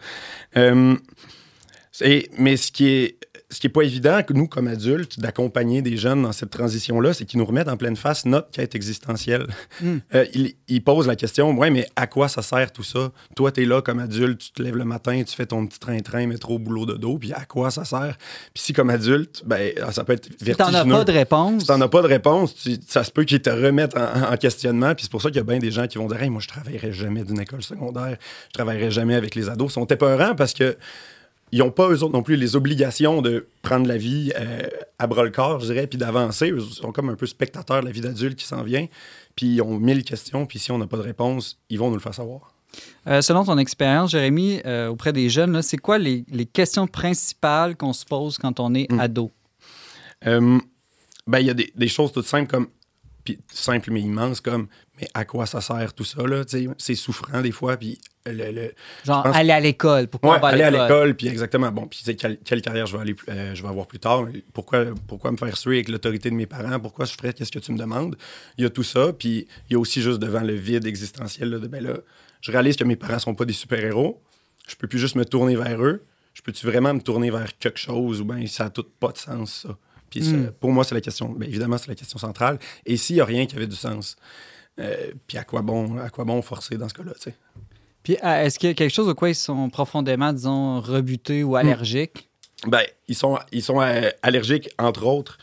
Euh, 0.58 0.94
c'est- 1.90 2.28
mais 2.38 2.56
ce 2.58 2.70
qui 2.70 2.88
est. 2.88 3.16
Ce 3.52 3.58
qui 3.58 3.66
n'est 3.66 3.72
pas 3.72 3.82
évident, 3.82 4.22
que 4.22 4.32
nous, 4.32 4.46
comme 4.46 4.68
adultes, 4.68 5.18
d'accompagner 5.18 5.82
des 5.82 5.96
jeunes 5.96 6.22
dans 6.22 6.30
cette 6.32 6.50
transition-là, 6.50 7.12
c'est 7.14 7.24
qu'ils 7.24 7.38
nous 7.40 7.44
remettent 7.44 7.68
en 7.68 7.76
pleine 7.76 7.96
face 7.96 8.24
notre 8.24 8.50
quête 8.50 8.74
existentielle. 8.74 9.46
Mm. 9.82 9.96
Euh, 10.14 10.24
ils, 10.34 10.54
ils 10.68 10.82
posent 10.82 11.06
la 11.06 11.14
question 11.16 11.50
Ouais, 11.56 11.70
mais 11.70 11.86
à 11.96 12.06
quoi 12.06 12.28
ça 12.28 12.42
sert 12.42 12.72
tout 12.72 12.82
ça? 12.82 13.10
Toi, 13.36 13.52
tu 13.52 13.62
es 13.62 13.64
là 13.66 13.80
comme 13.82 13.98
adulte, 14.00 14.40
tu 14.40 14.50
te 14.52 14.62
lèves 14.62 14.76
le 14.76 14.84
matin, 14.84 15.22
tu 15.24 15.34
fais 15.34 15.46
ton 15.46 15.66
petit 15.66 15.78
train-train, 15.78 16.26
métro, 16.26 16.58
boulot 16.58 16.84
de 16.86 16.94
dos, 16.94 17.18
puis 17.18 17.32
à 17.32 17.44
quoi 17.44 17.70
ça 17.70 17.84
sert 17.84 18.16
Puis 18.54 18.62
si, 18.62 18.72
comme 18.72 18.90
adulte, 18.90 19.42
ben, 19.46 19.72
ça 19.92 20.02
peut 20.04 20.14
être 20.14 20.24
Si 20.26 20.36
t'en 20.54 20.70
vertigineux. 20.70 20.94
as 20.94 20.98
pas 20.98 21.04
de 21.04 21.12
réponse. 21.12 21.60
Si 21.62 21.66
t'en 21.68 21.80
as 21.80 21.88
pas 21.88 22.02
de 22.02 22.06
réponse, 22.08 22.54
tu- 22.56 22.76
ça 22.88 23.04
se 23.04 23.10
peut 23.10 23.24
qu'ils 23.24 23.40
te 23.42 23.50
remettent 23.50 23.96
en, 23.96 24.32
en 24.32 24.36
questionnement. 24.36 24.94
Puis 24.94 25.04
c'est 25.04 25.10
pour 25.10 25.22
ça 25.22 25.28
qu'il 25.28 25.36
y 25.38 25.40
a 25.40 25.44
bien 25.44 25.58
des 25.58 25.70
gens 25.70 25.86
qui 25.86 25.98
vont 25.98 26.06
dire 26.08 26.20
Hey, 26.22 26.30
moi, 26.30 26.40
je 26.40 26.48
travaillerai 26.48 26.92
jamais 26.92 27.22
d'une 27.24 27.40
école 27.40 27.62
secondaire, 27.62 28.16
je 28.48 28.52
travaillerai 28.54 28.90
jamais 28.90 29.14
avec 29.14 29.34
les 29.34 29.48
ados. 29.48 29.70
Ils 29.70 29.74
sont 29.74 29.86
épeurants 29.86 30.34
parce 30.34 30.54
que 30.54 30.76
ils 31.52 31.58
n'ont 31.60 31.70
pas, 31.70 31.88
eux 31.88 32.02
autres 32.02 32.12
non 32.12 32.22
plus, 32.22 32.36
les 32.36 32.56
obligations 32.56 33.22
de 33.22 33.46
prendre 33.62 33.86
la 33.86 33.96
vie 33.96 34.32
euh, 34.38 34.62
à 34.98 35.06
bras-le-corps, 35.06 35.60
je 35.60 35.66
dirais, 35.72 35.86
puis 35.86 35.98
d'avancer. 35.98 36.50
Eux 36.50 36.60
sont 36.60 36.92
comme 36.92 37.08
un 37.10 37.14
peu 37.16 37.26
spectateurs 37.26 37.80
de 37.80 37.86
la 37.86 37.92
vie 37.92 38.00
d'adulte 38.00 38.38
qui 38.38 38.46
s'en 38.46 38.62
vient. 38.62 38.86
Puis 39.36 39.46
ils 39.54 39.62
ont 39.62 39.78
mille 39.78 40.04
questions, 40.04 40.46
puis 40.46 40.58
si 40.58 40.70
on 40.70 40.78
n'a 40.78 40.86
pas 40.86 40.96
de 40.96 41.02
réponse, 41.02 41.58
ils 41.68 41.78
vont 41.78 41.88
nous 41.88 41.96
le 41.96 42.00
faire 42.00 42.14
savoir. 42.14 42.54
Euh, 43.08 43.20
selon 43.20 43.44
ton 43.44 43.58
expérience, 43.58 44.12
Jérémy, 44.12 44.60
euh, 44.64 44.88
auprès 44.88 45.12
des 45.12 45.28
jeunes, 45.28 45.60
c'est 45.62 45.76
quoi 45.78 45.98
les, 45.98 46.24
les 46.30 46.46
questions 46.46 46.86
principales 46.86 47.76
qu'on 47.76 47.92
se 47.92 48.04
pose 48.04 48.38
quand 48.38 48.60
on 48.60 48.74
est 48.74 48.90
Mm. 48.90 49.00
ado? 49.00 49.30
Ben, 51.26 51.38
il 51.38 51.46
y 51.46 51.50
a 51.50 51.54
des, 51.54 51.72
des 51.76 51.88
choses 51.88 52.12
toutes 52.12 52.26
simples 52.26 52.50
comme. 52.50 52.66
Simple 53.52 53.90
mais 53.90 54.00
immense, 54.00 54.40
comme, 54.40 54.66
mais 55.00 55.08
à 55.14 55.24
quoi 55.24 55.46
ça 55.46 55.60
sert 55.60 55.92
tout 55.94 56.04
ça, 56.04 56.22
là? 56.26 56.42
C'est 56.78 56.94
souffrant 56.94 57.40
des 57.40 57.52
fois, 57.52 57.76
puis 57.76 57.98
le- 58.26 58.52
le, 58.52 58.72
Genre, 59.04 59.22
pense- 59.22 59.34
aller 59.36 59.50
à 59.52 59.60
l'école. 59.60 60.08
Pourquoi 60.08 60.32
Ouais, 60.32 60.36
on 60.38 60.40
va 60.42 60.48
aller 60.48 60.62
à 60.62 60.70
l'école? 60.70 61.14
puis 61.14 61.28
exactement. 61.28 61.72
Bon, 61.72 61.86
puis 61.86 62.02
quelle, 62.16 62.38
quelle 62.38 62.60
carrière 62.62 62.86
je 62.86 62.96
vais, 62.96 63.02
aller, 63.02 63.16
euh, 63.28 63.54
je 63.54 63.62
vais 63.62 63.68
avoir 63.68 63.86
plus 63.86 63.98
tard. 63.98 64.26
Pourquoi, 64.52 64.84
pourquoi 65.08 65.32
me 65.32 65.36
faire 65.36 65.56
suer 65.56 65.76
avec 65.76 65.88
l'autorité 65.88 66.28
de 66.30 66.34
mes 66.34 66.46
parents? 66.46 66.78
Pourquoi 66.80 67.06
je 67.06 67.12
ferais 67.14 67.32
qu'est-ce 67.32 67.52
que 67.52 67.58
tu 67.58 67.72
me 67.72 67.78
demandes? 67.78 68.16
Il 68.58 68.64
y 68.64 68.66
a 68.66 68.70
tout 68.70 68.82
ça, 68.82 69.12
puis 69.12 69.46
il 69.68 69.72
y 69.72 69.76
a 69.76 69.78
aussi 69.78 70.02
juste 70.02 70.18
devant 70.18 70.40
le 70.42 70.54
vide 70.54 70.86
existentiel 70.86 71.48
là, 71.50 71.58
de, 71.58 71.66
ben 71.66 71.82
là, 71.82 71.94
je 72.42 72.52
réalise 72.52 72.76
que 72.76 72.84
mes 72.84 72.96
parents 72.96 73.18
sont 73.18 73.34
pas 73.34 73.44
des 73.46 73.52
super-héros. 73.54 74.22
Je 74.68 74.74
peux 74.76 74.86
plus 74.86 74.98
juste 74.98 75.16
me 75.16 75.24
tourner 75.24 75.56
vers 75.56 75.82
eux. 75.82 76.04
Je 76.34 76.42
peux-tu 76.42 76.64
vraiment 76.66 76.94
me 76.94 77.00
tourner 77.00 77.30
vers 77.30 77.56
quelque 77.58 77.78
chose 77.78 78.20
ou 78.20 78.24
bien 78.24 78.46
ça 78.46 78.66
a 78.66 78.70
tout 78.70 78.84
pas 79.00 79.10
de 79.12 79.18
sens, 79.18 79.66
ça? 79.66 79.76
Puis 80.10 80.24
ça, 80.24 80.32
Mm. 80.32 80.52
pour 80.60 80.72
moi, 80.72 80.84
c'est 80.84 80.94
la 80.94 81.00
question. 81.00 81.28
Bien, 81.30 81.48
évidemment, 81.48 81.78
c'est 81.78 81.88
la 81.88 81.94
question 81.94 82.18
centrale. 82.18 82.58
Et 82.84 82.96
s'il 82.96 83.16
n'y 83.16 83.22
a 83.22 83.24
rien 83.24 83.46
qui 83.46 83.56
avait 83.56 83.66
du 83.68 83.76
sens, 83.76 84.16
euh, 84.80 85.12
puis 85.26 85.38
à 85.38 85.44
quoi 85.44 85.62
bon, 85.62 85.98
à 85.98 86.10
quoi 86.10 86.24
bon 86.24 86.42
forcer 86.42 86.76
dans 86.76 86.88
ce 86.88 86.94
cas-là, 86.94 87.12
tu 87.14 87.22
sais? 87.30 87.34
Puis, 88.02 88.16
euh, 88.24 88.44
est-ce 88.44 88.58
qu'il 88.58 88.68
y 88.68 88.72
a 88.72 88.74
quelque 88.74 88.92
chose 88.92 89.08
au 89.08 89.14
quoi 89.14 89.28
ils 89.28 89.34
sont 89.34 89.68
profondément, 89.70 90.32
disons, 90.32 90.80
rebutés 90.80 91.44
ou 91.44 91.54
allergiques? 91.56 92.28
Ben, 92.66 92.82
ils 93.08 93.14
sont, 93.14 93.38
ils 93.52 93.62
sont 93.62 93.80
euh, 93.80 94.08
allergiques, 94.22 94.68
entre 94.78 95.04
autres. 95.06 95.38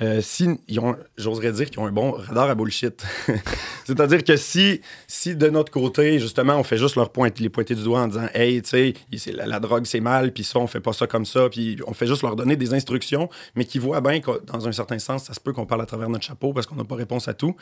Euh, 0.00 0.20
si 0.20 0.48
ils 0.68 0.80
ont, 0.80 0.96
j'oserais 1.16 1.52
dire 1.52 1.70
qu'ils 1.70 1.80
ont 1.80 1.86
un 1.86 1.92
bon 1.92 2.12
radar 2.12 2.48
à 2.50 2.54
bullshit. 2.54 3.04
C'est-à-dire 3.84 4.24
que 4.24 4.36
si, 4.36 4.80
si 5.06 5.36
de 5.36 5.48
notre 5.48 5.70
côté, 5.70 6.18
justement, 6.18 6.56
on 6.56 6.64
fait 6.64 6.78
juste 6.78 6.96
leur 6.96 7.10
pointe, 7.12 7.38
les 7.38 7.48
pointer 7.48 7.74
du 7.74 7.84
doigt 7.84 8.00
en 8.00 8.08
disant, 8.08 8.26
hey, 8.34 8.62
tu 8.62 8.94
sais, 9.10 9.32
la, 9.32 9.46
la 9.46 9.60
drogue 9.60 9.84
c'est 9.84 10.00
mal, 10.00 10.32
puis 10.32 10.44
ça, 10.44 10.58
on 10.58 10.66
fait 10.66 10.80
pas 10.80 10.92
ça 10.92 11.06
comme 11.06 11.26
ça, 11.26 11.48
puis 11.48 11.76
on 11.86 11.92
fait 11.92 12.06
juste 12.06 12.22
leur 12.22 12.36
donner 12.36 12.56
des 12.56 12.74
instructions, 12.74 13.28
mais 13.54 13.64
qui 13.64 13.78
voient 13.78 14.00
bien 14.00 14.20
que 14.20 14.42
dans 14.46 14.66
un 14.66 14.72
certain 14.72 14.98
sens, 14.98 15.24
ça 15.24 15.34
se 15.34 15.40
peut 15.40 15.52
qu'on 15.52 15.66
parle 15.66 15.82
à 15.82 15.86
travers 15.86 16.08
notre 16.08 16.24
chapeau 16.24 16.52
parce 16.52 16.66
qu'on 16.66 16.76
n'a 16.76 16.84
pas 16.84 16.96
réponse 16.96 17.28
à 17.28 17.34
tout. 17.34 17.54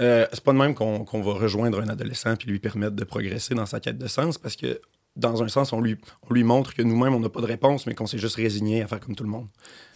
Euh, 0.00 0.26
c'est 0.32 0.42
pas 0.42 0.52
de 0.52 0.58
même 0.58 0.74
qu'on, 0.74 1.04
qu'on 1.04 1.22
va 1.22 1.34
rejoindre 1.34 1.80
un 1.80 1.88
adolescent 1.88 2.36
puis 2.36 2.48
lui 2.48 2.58
permettre 2.58 2.96
de 2.96 3.04
progresser 3.04 3.54
dans 3.54 3.66
sa 3.66 3.80
quête 3.80 3.98
de 3.98 4.06
sens 4.06 4.38
parce 4.38 4.56
que 4.56 4.80
dans 5.16 5.42
un 5.42 5.48
sens, 5.48 5.72
on 5.72 5.80
lui, 5.80 5.96
on 6.28 6.34
lui 6.34 6.44
montre 6.44 6.74
que 6.74 6.82
nous-mêmes, 6.82 7.14
on 7.14 7.20
n'a 7.20 7.30
pas 7.30 7.40
de 7.40 7.46
réponse, 7.46 7.86
mais 7.86 7.94
qu'on 7.94 8.06
s'est 8.06 8.18
juste 8.18 8.36
résigné 8.36 8.82
à 8.82 8.86
faire 8.86 9.00
comme 9.00 9.14
tout 9.14 9.24
le 9.24 9.30
monde. 9.30 9.48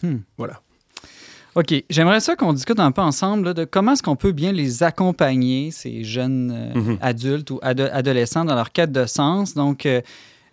Hmm. 0.03 0.19
Voilà. 0.39 0.63
OK. 1.57 1.75
J'aimerais 1.91 2.21
ça 2.21 2.37
qu'on 2.37 2.53
discute 2.53 2.79
un 2.79 2.93
peu 2.93 3.03
ensemble 3.03 3.47
là, 3.47 3.55
de 3.55 3.65
comment 3.65 3.93
est-ce 3.93 4.03
qu'on 4.03 4.17
peut 4.17 4.33
bien 4.33 4.53
les 4.53 4.83
accompagner, 4.83 5.71
ces 5.73 6.05
jeunes 6.05 6.53
euh, 6.55 6.79
Mhm. 6.79 6.99
adultes 7.01 7.51
ou 7.51 7.59
ado- 7.63 7.89
adolescents, 7.93 8.45
dans 8.45 8.55
leur 8.55 8.71
quête 8.73 8.93
de 8.93 9.05
sens. 9.07 9.55
Donc, 9.55 9.85
euh, 9.87 10.01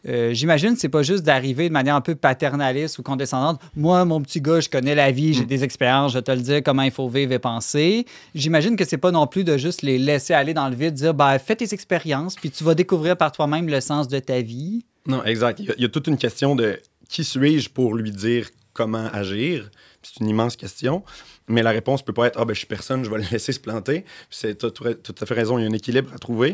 euh, 0.08 0.34
j'imagine 0.34 0.74
que 0.74 0.80
c'est 0.80 0.90
pas 0.90 1.04
juste 1.04 1.24
d'arriver 1.24 1.68
de 1.68 1.74
manière 1.74 1.96
un 1.96 2.02
peu 2.02 2.16
paternaliste 2.16 2.98
ou 2.98 3.04
condescendante. 3.04 3.60
Moi, 3.76 4.06
mon 4.06 4.22
petit 4.22 4.42
gars, 4.42 4.60
je 4.60 4.70
connais 4.70 4.96
la 4.96 5.12
vie, 5.12 5.34
j'ai 5.34 5.44
Mm. 5.44 5.48
des 5.48 5.64
expériences, 5.64 6.14
je 6.14 6.18
vais 6.18 6.22
te 6.24 6.32
le 6.32 6.42
dire 6.42 6.62
comment 6.64 6.82
il 6.84 6.92
faut 6.92 7.10
vivre 7.10 7.32
et 7.34 7.40
penser. 7.40 8.06
J'imagine 8.34 8.76
que 8.76 8.86
c'est 8.86 8.98
pas 8.98 9.12
non 9.12 9.28
plus 9.28 9.44
de 9.44 9.58
juste 9.58 9.82
les 9.84 9.98
laisser 10.00 10.34
aller 10.34 10.54
dans 10.54 10.70
le 10.70 10.76
vide, 10.76 10.94
dire 10.96 11.14
ben, 11.14 11.38
fais 11.40 11.56
tes 11.56 11.74
expériences, 11.74 12.36
puis 12.36 12.50
tu 12.50 12.64
vas 12.64 12.74
découvrir 12.74 13.18
par 13.18 13.32
toi-même 13.32 13.68
le 13.68 13.82
sens 13.82 14.08
de 14.08 14.18
ta 14.20 14.42
vie. 14.42 14.84
Non, 15.06 15.24
exact. 15.26 15.60
Il 15.60 15.66
y, 15.66 15.70
a, 15.72 15.74
il 15.78 15.82
y 15.82 15.86
a 15.86 15.90
toute 15.90 16.08
une 16.08 16.18
question 16.18 16.56
de 16.56 16.80
qui 17.08 17.24
suis-je 17.24 17.70
pour 17.70 17.94
lui 17.96 18.12
dire 18.12 18.50
comment 18.74 19.08
agir. 19.14 19.70
C'est 20.08 20.22
une 20.22 20.30
immense 20.30 20.56
question. 20.56 21.04
Mais 21.48 21.64
la 21.64 21.72
réponse 21.72 22.04
peut 22.04 22.14
pas 22.14 22.28
être 22.28 22.40
Ah, 22.40 22.46
ben, 22.46 22.54
je 22.54 22.60
suis 22.60 22.68
personne, 22.68 23.04
je 23.04 23.10
vais 23.10 23.18
le 23.24 23.26
laisser 23.32 23.52
se 23.52 23.60
planter. 23.60 24.06
C'est 24.30 24.58
tout, 24.58 24.72
tout 24.72 25.16
à 25.20 25.26
fait 25.26 25.34
raison. 25.34 25.58
Il 25.58 25.64
y 25.64 25.66
a 25.66 25.70
un 25.70 25.74
équilibre 25.74 26.12
à 26.14 26.18
trouver. 26.18 26.54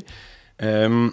Euh, 0.62 1.10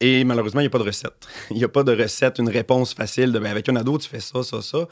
et 0.00 0.24
malheureusement, 0.24 0.60
il 0.60 0.64
n'y 0.64 0.68
a 0.68 0.70
pas 0.70 0.78
de 0.78 0.84
recette. 0.84 1.28
Il 1.50 1.56
n'y 1.58 1.64
a 1.64 1.68
pas 1.68 1.82
de 1.82 1.92
recette, 1.92 2.38
une 2.38 2.48
réponse 2.48 2.94
facile 2.94 3.32
de 3.32 3.38
ben, 3.38 3.50
avec 3.50 3.68
un 3.68 3.76
ado, 3.76 3.98
tu 3.98 4.08
fais 4.08 4.20
ça, 4.20 4.42
ça, 4.42 4.62
ça. 4.62 4.88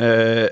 Euh, 0.00 0.48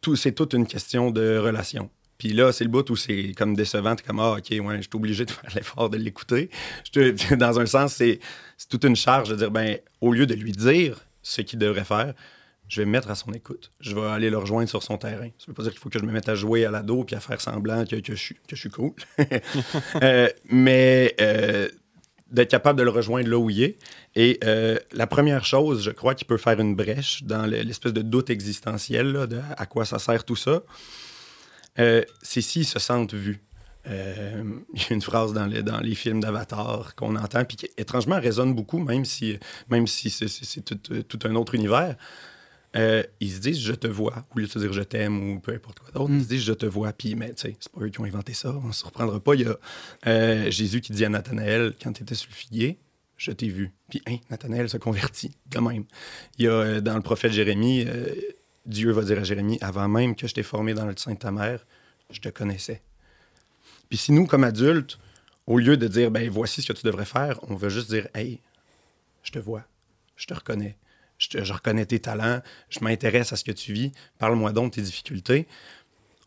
tout, 0.00 0.16
c'est 0.16 0.32
toute 0.32 0.54
une 0.54 0.66
question 0.66 1.12
de 1.12 1.38
relation. 1.38 1.88
Puis 2.18 2.30
là, 2.30 2.50
c'est 2.50 2.64
le 2.64 2.70
bout 2.70 2.90
où 2.90 2.96
c'est 2.96 3.32
comme 3.36 3.54
décevant. 3.54 3.94
T'es 3.94 4.02
comme, 4.02 4.18
ah, 4.18 4.32
OK, 4.32 4.50
ouais, 4.50 4.76
je 4.78 4.82
suis 4.82 4.90
obligé 4.94 5.24
de 5.24 5.30
faire 5.30 5.50
l'effort 5.54 5.88
de 5.88 5.96
l'écouter. 5.96 6.50
Dans 7.36 7.60
un 7.60 7.66
sens, 7.66 7.94
c'est 7.94 8.18
toute 8.68 8.84
une 8.84 8.96
charge 8.96 9.28
de 9.30 9.36
dire, 9.36 9.52
ben, 9.52 9.78
au 10.00 10.12
lieu 10.12 10.26
de 10.26 10.34
lui 10.34 10.50
dire 10.50 10.98
ce 11.22 11.42
qu'il 11.42 11.60
devrait 11.60 11.84
faire, 11.84 12.14
je 12.68 12.80
vais 12.80 12.86
me 12.86 12.90
mettre 12.92 13.10
à 13.10 13.14
son 13.14 13.32
écoute. 13.32 13.70
Je 13.80 13.94
vais 13.94 14.06
aller 14.06 14.30
le 14.30 14.38
rejoindre 14.38 14.68
sur 14.68 14.82
son 14.82 14.98
terrain. 14.98 15.28
Ça 15.38 15.46
veut 15.48 15.54
pas 15.54 15.62
dire 15.62 15.72
qu'il 15.72 15.80
faut 15.80 15.88
que 15.88 15.98
je 15.98 16.04
me 16.04 16.12
mette 16.12 16.28
à 16.28 16.34
jouer 16.34 16.64
à 16.66 16.70
l'ado 16.70 17.02
puis 17.04 17.16
à 17.16 17.20
faire 17.20 17.40
semblant 17.40 17.84
que, 17.84 17.96
que 17.96 18.14
je, 18.14 18.20
suis, 18.20 18.34
que 18.46 18.54
je 18.56 18.60
suis 18.60 18.70
cool. 18.70 18.92
Euh, 20.02 20.28
mais 20.50 21.14
euh, 21.20 21.68
d'être 22.30 22.50
capable 22.50 22.78
de 22.78 22.84
le 22.84 22.90
rejoindre 22.90 23.28
là 23.28 23.38
où 23.38 23.48
il 23.50 23.62
est. 23.62 23.78
Et 24.14 24.38
euh, 24.44 24.76
la 24.92 25.06
première 25.06 25.44
chose, 25.46 25.82
je 25.82 25.90
crois, 25.90 26.14
qui 26.14 26.24
peut 26.26 26.36
faire 26.36 26.60
une 26.60 26.76
brèche 26.76 27.22
dans 27.22 27.46
le- 27.46 27.62
l'espèce 27.62 27.92
de 27.94 28.02
doute 28.02 28.28
existentiel 28.30 29.12
là, 29.12 29.26
de 29.26 29.40
à 29.56 29.64
quoi 29.66 29.84
ça 29.86 29.98
sert 29.98 30.24
tout 30.24 30.36
ça, 30.36 30.62
c'est 32.22 32.40
s'ils 32.40 32.66
se 32.66 32.78
sentent 32.78 33.14
vus. 33.14 33.40
Il 33.86 33.92
y 33.92 34.90
a 34.90 34.92
une 34.94 35.00
phrase 35.00 35.32
dans, 35.32 35.46
le- 35.46 35.62
dans 35.62 35.80
les 35.80 35.94
films 35.94 36.20
d'Avatar 36.20 36.94
qu'on 36.96 37.16
entend, 37.16 37.44
puis 37.44 37.56
qui 37.56 37.68
étrangement 37.78 38.20
résonne 38.20 38.52
beaucoup, 38.54 38.78
même 38.78 39.04
si, 39.06 39.38
même 39.70 39.86
si 39.86 40.10
c'est 40.10 40.60
tout, 40.64 40.76
tout 41.02 41.18
un 41.26 41.34
autre 41.36 41.54
univers. 41.54 41.96
Euh, 42.76 43.02
ils 43.20 43.32
se 43.32 43.40
disent 43.40 43.60
je 43.60 43.72
te 43.72 43.86
vois, 43.86 44.26
au 44.34 44.38
lieu 44.38 44.46
de 44.46 44.50
se 44.50 44.58
dire 44.58 44.72
je 44.72 44.82
t'aime 44.82 45.30
ou 45.30 45.40
peu 45.40 45.54
importe 45.54 45.78
quoi 45.80 45.90
d'autre, 45.90 46.10
Mm. 46.10 46.18
ils 46.18 46.24
se 46.24 46.28
disent 46.28 46.42
je 46.42 46.52
te 46.52 46.66
vois, 46.66 46.92
puis 46.92 47.14
mais 47.14 47.32
tu 47.34 47.42
sais, 47.48 47.56
c'est 47.58 47.72
pas 47.72 47.80
eux 47.80 47.88
qui 47.88 48.00
ont 48.00 48.04
inventé 48.04 48.34
ça, 48.34 48.54
on 48.62 48.72
se 48.72 48.84
reprendra 48.84 49.20
pas. 49.20 49.34
Il 49.34 49.42
y 49.42 49.46
a 49.46 49.56
euh, 50.06 50.50
Jésus 50.50 50.80
qui 50.80 50.92
dit 50.92 51.04
à 51.04 51.08
Nathanaël 51.08 51.72
quand 51.82 51.92
tu 51.92 52.02
étais 52.02 52.14
sur 52.14 52.28
le 52.30 52.34
figuier, 52.34 52.78
je 53.16 53.32
t'ai 53.32 53.48
vu. 53.48 53.72
Puis 53.88 54.02
hein, 54.06 54.16
Nathanaël 54.30 54.68
se 54.68 54.76
convertit 54.76 55.34
de 55.46 55.58
même. 55.60 55.84
Il 56.38 56.44
y 56.44 56.48
a 56.48 56.52
euh, 56.52 56.80
dans 56.80 56.94
le 56.94 57.02
prophète 57.02 57.32
Jérémie, 57.32 57.84
euh, 57.86 58.14
Dieu 58.66 58.90
va 58.92 59.02
dire 59.02 59.18
à 59.18 59.24
Jérémie 59.24 59.58
avant 59.62 59.88
même 59.88 60.14
que 60.14 60.28
je 60.28 60.34
t'ai 60.34 60.42
formé 60.42 60.74
dans 60.74 60.84
le 60.86 60.94
sein 60.96 61.14
de 61.14 61.18
ta 61.18 61.30
mère, 61.30 61.64
je 62.10 62.20
te 62.20 62.28
connaissais. 62.28 62.82
Puis 63.88 63.96
si 63.96 64.12
nous, 64.12 64.26
comme 64.26 64.44
adultes, 64.44 64.98
au 65.46 65.58
lieu 65.58 65.78
de 65.78 65.88
dire, 65.88 66.10
ben 66.10 66.28
voici 66.28 66.60
ce 66.60 66.70
que 66.70 66.78
tu 66.78 66.84
devrais 66.84 67.06
faire, 67.06 67.40
on 67.48 67.54
veut 67.54 67.70
juste 67.70 67.88
dire, 67.88 68.06
hey, 68.14 68.40
je 69.22 69.32
te 69.32 69.38
vois, 69.38 69.64
je 70.16 70.26
te 70.26 70.34
reconnais, 70.34 70.76
je, 71.18 71.52
reconnais 71.52 71.84
tes 71.86 71.98
talents, 71.98 72.40
je 72.70 72.78
m'intéresse 72.80 73.32
à 73.32 73.36
ce 73.36 73.44
que 73.44 73.52
tu 73.52 73.72
vis, 73.72 73.92
parle-moi 74.18 74.52
donc 74.52 74.70
de 74.70 74.76
tes 74.76 74.82
difficultés. 74.82 75.46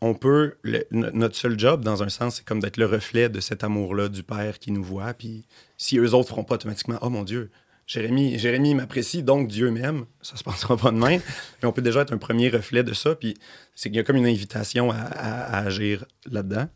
On 0.00 0.14
peut, 0.14 0.54
le- 0.62 0.84
notre 0.90 1.36
seul 1.36 1.58
job, 1.58 1.84
dans 1.84 2.02
un 2.02 2.08
sens, 2.08 2.36
c'est 2.36 2.44
comme 2.44 2.60
d'être 2.60 2.76
le 2.76 2.86
reflet 2.86 3.28
de 3.28 3.40
cet 3.40 3.62
amour-là 3.62 4.08
du 4.08 4.22
Père 4.24 4.58
qui 4.58 4.72
nous 4.72 4.82
voit. 4.82 5.14
Puis 5.14 5.44
si 5.78 5.96
eux 5.98 6.12
autres 6.14 6.28
feront 6.30 6.42
pas 6.44 6.56
automatiquement, 6.56 6.98
oh 7.02 7.08
mon 7.10 7.22
Dieu, 7.22 7.50
Jérémie, 7.86 8.38
Jérémie 8.38 8.74
m'apprécie, 8.74 9.22
donc 9.22 9.48
Dieu 9.48 9.70
m'aime, 9.70 10.06
ça 10.20 10.36
se 10.36 10.42
passera 10.44 10.76
pas 10.76 10.90
de 10.90 10.96
même. 10.96 11.20
Mais 11.62 11.68
on 11.68 11.72
peut 11.72 11.82
déjà 11.82 12.00
être 12.02 12.12
un 12.12 12.18
premier 12.18 12.48
reflet 12.48 12.82
de 12.82 12.92
ça. 12.94 13.14
Puis 13.14 13.34
c'est 13.74 13.90
qu'il 13.90 13.96
y 13.96 14.00
a 14.00 14.04
comme 14.04 14.16
une 14.16 14.26
invitation 14.26 14.90
à, 14.90 14.96
à- 14.96 15.56
à 15.58 15.64
agir 15.66 16.04
là-dedans. 16.30 16.68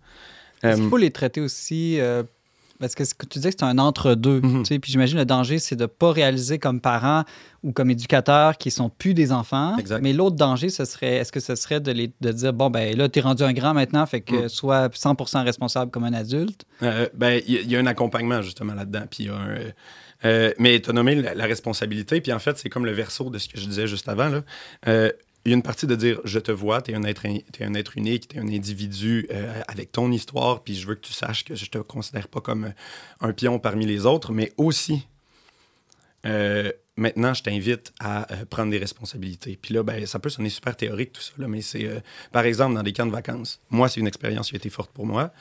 Est-ce 0.62 0.76
qu'il 0.76 0.84
Euh, 0.84 0.88
faut 0.90 0.96
les 0.96 1.10
traiter 1.10 1.40
aussi 1.40 2.00
euh, 2.00 2.22
parce 2.78 2.94
que 2.94 3.04
ce 3.04 3.14
que 3.14 3.26
tu 3.26 3.38
disais 3.38 3.50
que 3.52 3.56
c'est 3.58 3.64
un 3.64 3.78
entre-deux. 3.78 4.40
Tu 4.40 4.64
sais, 4.64 4.78
Puis 4.78 4.92
j'imagine 4.92 5.18
le 5.18 5.24
danger, 5.24 5.58
c'est 5.58 5.76
de 5.76 5.82
ne 5.82 5.86
pas 5.86 6.12
réaliser 6.12 6.58
comme 6.58 6.80
parent 6.80 7.24
ou 7.62 7.72
comme 7.72 7.90
éducateur 7.90 8.56
qu'ils 8.58 8.72
sont 8.72 8.88
plus 8.90 9.14
des 9.14 9.32
enfants. 9.32 9.76
Exact. 9.78 10.00
Mais 10.02 10.12
l'autre 10.12 10.36
danger, 10.36 10.68
ce 10.68 10.84
serait, 10.84 11.16
est-ce 11.16 11.32
que 11.32 11.40
ce 11.40 11.54
serait 11.56 11.80
de, 11.80 11.90
les, 11.92 12.12
de 12.20 12.32
dire, 12.32 12.52
bon, 12.52 12.70
ben 12.70 12.96
là, 12.96 13.08
tu 13.08 13.18
es 13.18 13.22
rendu 13.22 13.42
un 13.42 13.52
grand 13.52 13.74
maintenant, 13.74 14.06
fait 14.06 14.20
que 14.20 14.42
Mhm. 14.42 14.48
sois 14.48 14.88
100 14.92 15.42
responsable 15.44 15.90
comme 15.90 16.04
un 16.04 16.12
adulte? 16.14 16.64
Euh, 16.82 17.08
ben, 17.14 17.40
il 17.46 17.54
y, 17.54 17.58
a- 17.58 17.60
il 17.62 17.70
y 17.70 17.76
a 17.76 17.80
un 17.80 17.86
accompagnement 17.86 18.42
justement 18.42 18.74
là-dedans. 18.74 19.04
Puis 19.10 19.28
euh, 19.28 19.70
euh, 20.24 20.50
mais 20.58 20.80
tu 20.80 20.90
as 20.90 20.92
nommé 20.92 21.14
la, 21.14 21.34
la 21.34 21.44
responsabilité. 21.44 22.20
Puis 22.20 22.32
en 22.32 22.38
fait, 22.38 22.56
c'est 22.58 22.68
comme 22.68 22.86
le 22.86 22.92
verso 22.92 23.28
de 23.30 23.38
ce 23.38 23.48
que 23.48 23.58
je 23.60 23.66
disais 23.66 23.86
juste 23.86 24.08
avant. 24.08 24.28
là. 24.28 24.42
Euh, 25.46 25.48
il 25.48 25.50
y 25.50 25.52
a 25.52 25.56
une 25.56 25.62
partie 25.62 25.86
de 25.86 25.94
dire 25.94 26.20
je 26.24 26.38
te 26.38 26.52
vois, 26.52 26.82
tu 26.82 26.90
es 26.90 26.94
un 26.94 27.04
être, 27.04 27.24
unique, 27.24 27.52
tu 27.52 27.62
es 27.62 28.40
un 28.40 28.48
individu 28.48 29.26
euh, 29.30 29.62
avec 29.68 29.92
ton 29.92 30.10
histoire, 30.10 30.62
puis 30.62 30.74
je 30.74 30.86
veux 30.86 30.94
que 30.94 31.06
tu 31.06 31.12
saches 31.12 31.44
que 31.44 31.54
je 31.54 31.66
te 31.66 31.78
considère 31.78 32.28
pas 32.28 32.40
comme 32.40 32.72
un 33.20 33.32
pion 33.32 33.58
parmi 33.58 33.86
les 33.86 34.06
autres, 34.06 34.32
mais 34.32 34.52
aussi 34.56 35.06
euh, 36.26 36.72
maintenant, 36.96 37.34
je 37.34 37.42
t'invite 37.42 37.92
à 38.00 38.32
euh, 38.32 38.44
prendre 38.44 38.70
des 38.70 38.78
responsabilités. 38.78 39.58
Puis 39.60 39.74
là, 39.74 39.82
ben, 39.82 40.04
ça 40.06 40.18
peut 40.18 40.28
sonner 40.28 40.48
super 40.48 40.76
théorique 40.76 41.12
tout 41.12 41.22
ça, 41.22 41.32
là, 41.38 41.46
mais 41.46 41.62
c'est, 41.62 41.86
euh, 41.86 42.00
par 42.32 42.44
exemple, 42.44 42.74
dans 42.74 42.82
des 42.82 42.92
camps 42.92 43.06
de 43.06 43.12
vacances. 43.12 43.60
Moi, 43.70 43.88
c'est 43.88 44.00
une 44.00 44.06
expérience 44.06 44.48
qui 44.48 44.56
a 44.56 44.58
été 44.58 44.70
forte 44.70 44.90
pour 44.90 45.06
moi. 45.06 45.32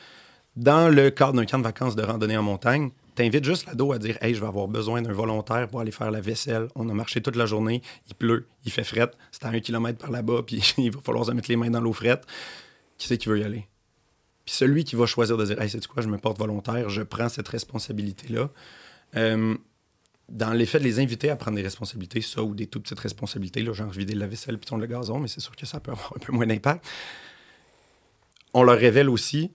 Dans 0.55 0.89
le 0.89 1.09
cadre 1.09 1.33
d'un 1.33 1.45
camp 1.45 1.57
de 1.57 1.63
vacances 1.63 1.95
de 1.95 2.03
randonnée 2.03 2.37
en 2.37 2.43
montagne, 2.43 2.91
t'invites 3.15 3.45
juste 3.45 3.65
l'ado 3.65 3.91
à 3.91 3.99
dire 3.99 4.17
Hey, 4.21 4.35
je 4.35 4.41
vais 4.41 4.47
avoir 4.47 4.67
besoin 4.67 5.01
d'un 5.01 5.13
volontaire 5.13 5.67
pour 5.67 5.79
aller 5.79 5.91
faire 5.91 6.11
la 6.11 6.21
vaisselle. 6.21 6.67
On 6.75 6.87
a 6.89 6.93
marché 6.93 7.21
toute 7.21 7.35
la 7.35 7.45
journée, 7.45 7.81
il 8.07 8.15
pleut, 8.15 8.47
il 8.65 8.71
fait 8.71 8.83
fret, 8.83 9.11
c'est 9.31 9.45
à 9.45 9.49
un 9.49 9.59
kilomètre 9.59 9.97
par 9.97 10.11
là-bas, 10.11 10.43
puis 10.45 10.61
il 10.77 10.91
va 10.91 11.01
falloir 11.01 11.25
se 11.25 11.31
mettre 11.31 11.49
les 11.49 11.55
mains 11.55 11.69
dans 11.69 11.81
l'eau 11.81 11.93
frette. 11.93 12.25
Qui 12.97 13.07
c'est 13.07 13.17
qui 13.17 13.27
veut 13.27 13.39
y 13.39 13.43
aller? 13.43 13.67
Puis 14.45 14.53
celui 14.55 14.83
qui 14.83 14.95
va 14.95 15.05
choisir 15.05 15.37
de 15.37 15.45
dire 15.45 15.59
Hey, 15.61 15.69
c'est 15.69 15.85
quoi, 15.87 16.03
je 16.03 16.07
me 16.07 16.17
porte 16.17 16.37
volontaire, 16.37 16.89
je 16.89 17.01
prends 17.01 17.29
cette 17.29 17.47
responsabilité-là. 17.47 18.49
Euh, 19.15 19.55
dans 20.27 20.53
l'effet 20.53 20.79
de 20.79 20.83
les 20.83 20.99
inviter 20.99 21.29
à 21.29 21.35
prendre 21.35 21.55
des 21.55 21.63
responsabilités, 21.63 22.21
ça 22.21 22.41
ou 22.41 22.55
des 22.55 22.67
toutes 22.67 22.83
petites 22.83 22.99
responsabilités, 22.99 23.61
là, 23.61 23.73
genre 23.73 23.89
vider 23.89 24.15
la 24.15 24.27
vaisselle 24.27 24.57
puis 24.57 24.65
tourner 24.65 24.87
le 24.87 24.93
gazon, 24.93 25.19
mais 25.19 25.27
c'est 25.27 25.39
sûr 25.39 25.55
que 25.55 25.65
ça 25.65 25.79
peut 25.79 25.91
avoir 25.91 26.13
un 26.15 26.19
peu 26.19 26.31
moins 26.31 26.47
d'impact. 26.47 26.85
On 28.53 28.63
leur 28.63 28.77
révèle 28.77 29.09
aussi 29.09 29.51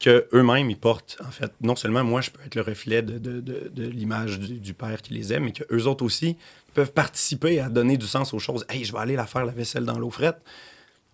qu'eux-mêmes, 0.00 0.70
ils 0.70 0.78
portent, 0.78 1.16
en 1.24 1.30
fait, 1.30 1.52
non 1.60 1.76
seulement 1.76 2.02
moi, 2.02 2.20
je 2.20 2.30
peux 2.30 2.42
être 2.44 2.56
le 2.56 2.62
reflet 2.62 3.02
de, 3.02 3.18
de- 3.18 3.40
de- 3.40 3.70
de 3.72 3.86
l'image 3.86 4.38
du, 4.40 4.58
du 4.58 4.74
père 4.74 5.00
qui 5.02 5.14
les 5.14 5.32
aime, 5.32 5.44
mais 5.44 5.52
qu'eux 5.52 5.84
autres 5.84 6.04
aussi 6.04 6.36
peuvent 6.74 6.92
participer 6.92 7.60
à 7.60 7.68
donner 7.68 7.96
du 7.96 8.06
sens 8.06 8.32
aux 8.34 8.38
choses. 8.38 8.64
Hey, 8.68 8.84
je 8.84 8.92
vais 8.92 8.98
aller 8.98 9.14
la 9.16 9.26
faire 9.26 9.44
la 9.44 9.52
vaisselle 9.52 9.84
dans 9.84 9.98
l'eau 9.98 10.10
frette. 10.10 10.36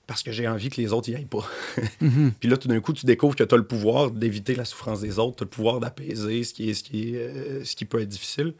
parce 0.06 0.22
que 0.22 0.30
j'ai 0.30 0.46
envie 0.46 0.68
que 0.70 0.80
les 0.80 0.92
autres 0.92 1.08
y 1.08 1.16
aillent 1.16 1.24
pas. 1.24 1.44
Puis 2.40 2.48
là, 2.48 2.56
tout 2.56 2.68
d'un 2.68 2.78
coup, 2.80 2.92
tu 2.92 3.06
découvres 3.06 3.34
que 3.34 3.42
tu 3.42 3.52
as 3.54 3.58
le 3.58 3.66
pouvoir 3.66 4.12
d'éviter 4.12 4.54
la 4.54 4.64
souffrance 4.64 5.00
des 5.00 5.18
autres, 5.18 5.36
tu 5.38 5.42
as 5.42 5.46
le 5.46 5.50
pouvoir 5.50 5.80
d'apaiser 5.80 6.44
ce, 6.44 6.54
qui 6.54 6.70
est, 6.70 6.74
ce, 6.74 6.84
qui 6.84 7.14
est, 7.14 7.18
euh, 7.18 7.64
ce 7.64 7.74
qui 7.74 7.84
peut 7.86 8.00
être 8.00 8.08
difficile. 8.08 8.54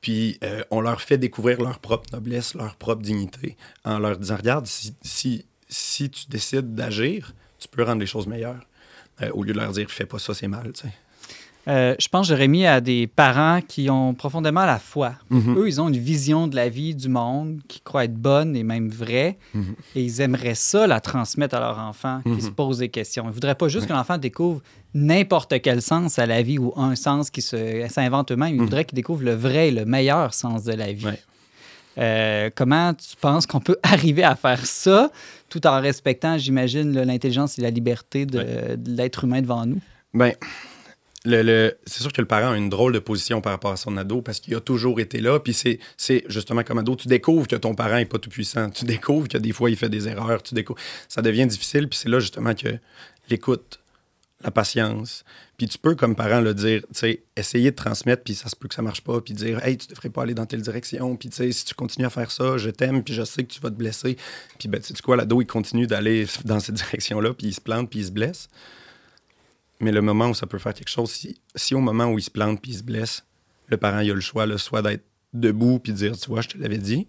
Puis 0.00 0.38
euh, 0.44 0.62
on 0.70 0.80
leur 0.80 1.00
fait 1.02 1.18
découvrir 1.18 1.60
leur 1.60 1.80
propre 1.80 2.08
noblesse, 2.12 2.54
leur 2.54 2.76
propre 2.76 3.02
dignité, 3.02 3.56
en 3.84 3.98
leur 3.98 4.16
disant 4.18 4.36
Regarde, 4.36 4.66
si, 4.66 4.94
si, 5.02 5.44
si 5.68 6.10
tu 6.10 6.26
décides 6.28 6.76
d'agir, 6.76 7.34
tu 7.58 7.66
peux 7.66 7.82
rendre 7.82 7.98
les 8.00 8.06
choses 8.06 8.28
meilleures. 8.28 8.64
Euh, 9.22 9.30
au 9.32 9.42
lieu 9.42 9.52
de 9.52 9.58
leur 9.58 9.72
dire 9.72 9.90
Fais 9.90 10.06
pas 10.06 10.18
ça, 10.18 10.34
c'est 10.34 10.48
mal. 10.48 10.72
tu 10.72 10.82
sais. 10.82 10.92
Euh, 11.66 11.94
je 11.98 12.08
pense, 12.08 12.26
Jérémy, 12.28 12.64
à 12.66 12.80
des 12.80 13.06
parents 13.06 13.60
qui 13.60 13.90
ont 13.90 14.14
profondément 14.14 14.64
la 14.64 14.78
foi. 14.78 15.12
Mhm. 15.28 15.58
Eux, 15.58 15.68
ils 15.68 15.80
ont 15.82 15.88
une 15.88 15.98
vision 15.98 16.46
de 16.46 16.56
la 16.56 16.70
vie, 16.70 16.94
du 16.94 17.10
monde, 17.10 17.60
qui 17.68 17.80
croient 17.82 18.04
être 18.04 18.14
bonne 18.14 18.56
et 18.56 18.62
même 18.62 18.88
vraie. 18.88 19.36
Mhm. 19.52 19.74
Et 19.94 20.02
ils 20.02 20.20
aimeraient 20.22 20.54
ça 20.54 20.86
la 20.86 21.00
transmettre 21.00 21.56
à 21.56 21.60
leur 21.60 21.78
enfant, 21.78 22.20
qui 22.22 22.30
Mhm. 22.30 22.40
se 22.40 22.48
pose 22.50 22.78
des 22.78 22.88
questions. 22.88 23.24
Ils 23.24 23.28
ne 23.28 23.32
voudraient 23.32 23.54
pas 23.54 23.68
juste 23.68 23.86
que 23.86 23.92
l'enfant 23.92 24.16
découvre 24.16 24.62
n'importe 24.94 25.60
quel 25.60 25.82
sens 25.82 26.18
à 26.18 26.24
la 26.24 26.40
vie 26.40 26.58
ou 26.58 26.72
un 26.76 26.94
sens 26.94 27.28
qui 27.28 27.42
s'invente 27.42 28.32
eux-mêmes. 28.32 28.54
Ils 28.54 28.60
voudraient 28.62 28.86
qu'il 28.86 28.96
découvre 28.96 29.22
le 29.24 29.34
vrai 29.34 29.68
et 29.68 29.72
le 29.72 29.84
meilleur 29.84 30.32
sens 30.32 30.64
de 30.64 30.72
la 30.72 30.90
vie. 30.92 31.06
Euh, 31.98 32.50
comment 32.54 32.94
tu 32.94 33.16
penses 33.20 33.46
qu'on 33.46 33.60
peut 33.60 33.76
arriver 33.82 34.22
à 34.24 34.36
faire 34.36 34.64
ça 34.66 35.10
tout 35.48 35.66
en 35.66 35.80
respectant, 35.80 36.38
j'imagine, 36.38 36.92
l'intelligence 37.02 37.58
et 37.58 37.62
la 37.62 37.70
liberté 37.70 38.26
de, 38.26 38.76
de 38.76 38.90
l'être 38.96 39.24
humain 39.24 39.40
devant 39.42 39.66
nous? 39.66 39.80
Ben, 40.14 40.32
le, 41.24 41.42
le- 41.42 41.78
c'est 41.86 42.00
sûr 42.02 42.12
que 42.12 42.20
le 42.20 42.26
parent 42.26 42.52
a 42.52 42.56
une 42.56 42.68
drôle 42.70 42.92
de 42.92 42.98
position 43.00 43.40
par 43.40 43.52
rapport 43.52 43.72
à 43.72 43.76
son 43.76 43.96
ado 43.96 44.22
parce 44.22 44.40
qu'il 44.40 44.54
a 44.54 44.60
toujours 44.60 45.00
été 45.00 45.20
là. 45.20 45.40
Puis 45.40 45.52
c'est, 45.52 45.78
c'est 45.96 46.24
justement 46.28 46.62
comme 46.62 46.78
ado, 46.78 46.94
tu 46.96 47.08
découvres 47.08 47.48
que 47.48 47.56
ton 47.56 47.74
parent 47.74 47.96
n'est 47.96 48.04
pas 48.04 48.18
tout 48.18 48.30
puissant. 48.30 48.70
Tu 48.70 48.84
découvres 48.84 49.26
que 49.28 49.38
des 49.38 49.52
fois 49.52 49.68
il 49.70 49.76
fait 49.76 49.88
des 49.88 50.06
erreurs. 50.08 50.42
Tu 50.42 50.54
découvres. 50.54 50.78
Ça 51.08 51.20
devient 51.20 51.46
difficile. 51.46 51.88
Puis 51.88 51.98
c'est 51.98 52.08
là 52.08 52.20
justement 52.20 52.54
que 52.54 52.68
l'écoute, 53.30 53.80
la 54.42 54.50
patience. 54.50 55.24
Puis 55.56 55.66
tu 55.66 55.78
peux, 55.78 55.96
comme 55.96 56.14
parent, 56.14 56.40
le 56.40 56.54
dire, 56.54 56.82
tu 56.82 57.00
sais, 57.00 57.24
essayer 57.36 57.70
de 57.72 57.76
transmettre, 57.76 58.22
puis 58.22 58.34
ça 58.34 58.48
se 58.48 58.54
peut 58.54 58.68
que 58.68 58.74
ça 58.74 58.82
marche 58.82 59.00
pas, 59.00 59.20
puis 59.20 59.34
dire, 59.34 59.64
hey, 59.64 59.76
tu 59.76 59.88
devrais 59.88 60.10
pas 60.10 60.22
aller 60.22 60.34
dans 60.34 60.46
telle 60.46 60.62
direction, 60.62 61.16
puis 61.16 61.28
tu 61.28 61.36
sais, 61.36 61.52
si 61.52 61.64
tu 61.64 61.74
continues 61.74 62.06
à 62.06 62.10
faire 62.10 62.30
ça, 62.30 62.56
je 62.56 62.70
t'aime, 62.70 63.02
puis 63.02 63.14
je 63.14 63.24
sais 63.24 63.42
que 63.42 63.52
tu 63.52 63.60
vas 63.60 63.70
te 63.70 63.74
blesser. 63.74 64.16
Puis 64.58 64.68
ben, 64.68 64.80
tu 64.80 64.94
sais 64.94 65.02
quoi, 65.02 65.16
l'ado, 65.16 65.40
il 65.40 65.46
continue 65.46 65.86
d'aller 65.86 66.26
dans 66.44 66.60
cette 66.60 66.76
direction-là, 66.76 67.34
puis 67.34 67.48
il 67.48 67.54
se 67.54 67.60
plante, 67.60 67.90
puis 67.90 68.00
il 68.00 68.06
se 68.06 68.12
blesse. 68.12 68.48
Mais 69.80 69.92
le 69.92 70.02
moment 70.02 70.28
où 70.28 70.34
ça 70.34 70.46
peut 70.46 70.58
faire 70.58 70.74
quelque 70.74 70.90
chose, 70.90 71.10
si, 71.10 71.40
si 71.54 71.74
au 71.74 71.80
moment 71.80 72.06
où 72.06 72.18
il 72.18 72.22
se 72.22 72.30
plante 72.30 72.60
puis 72.60 72.72
il 72.72 72.78
se 72.78 72.82
blesse, 72.82 73.24
le 73.68 73.76
parent 73.76 74.00
il 74.00 74.10
a 74.10 74.14
le 74.14 74.20
choix, 74.20 74.46
là, 74.46 74.58
soit 74.58 74.82
d'être 74.82 75.04
debout 75.32 75.78
puis 75.78 75.92
de 75.92 75.98
dire, 75.98 76.18
tu 76.18 76.28
vois, 76.28 76.40
je 76.40 76.48
te 76.48 76.58
l'avais 76.58 76.78
dit, 76.78 77.06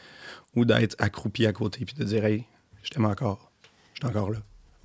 ou 0.54 0.64
d'être 0.64 0.96
accroupi 0.98 1.46
à 1.46 1.52
côté 1.52 1.84
puis 1.84 1.94
de 1.94 2.04
dire, 2.04 2.24
hey, 2.24 2.44
je 2.82 2.90
t'aime 2.90 3.06
encore, 3.06 3.50
je 3.94 4.00
suis 4.00 4.06
encore 4.06 4.30
là, 4.30 4.38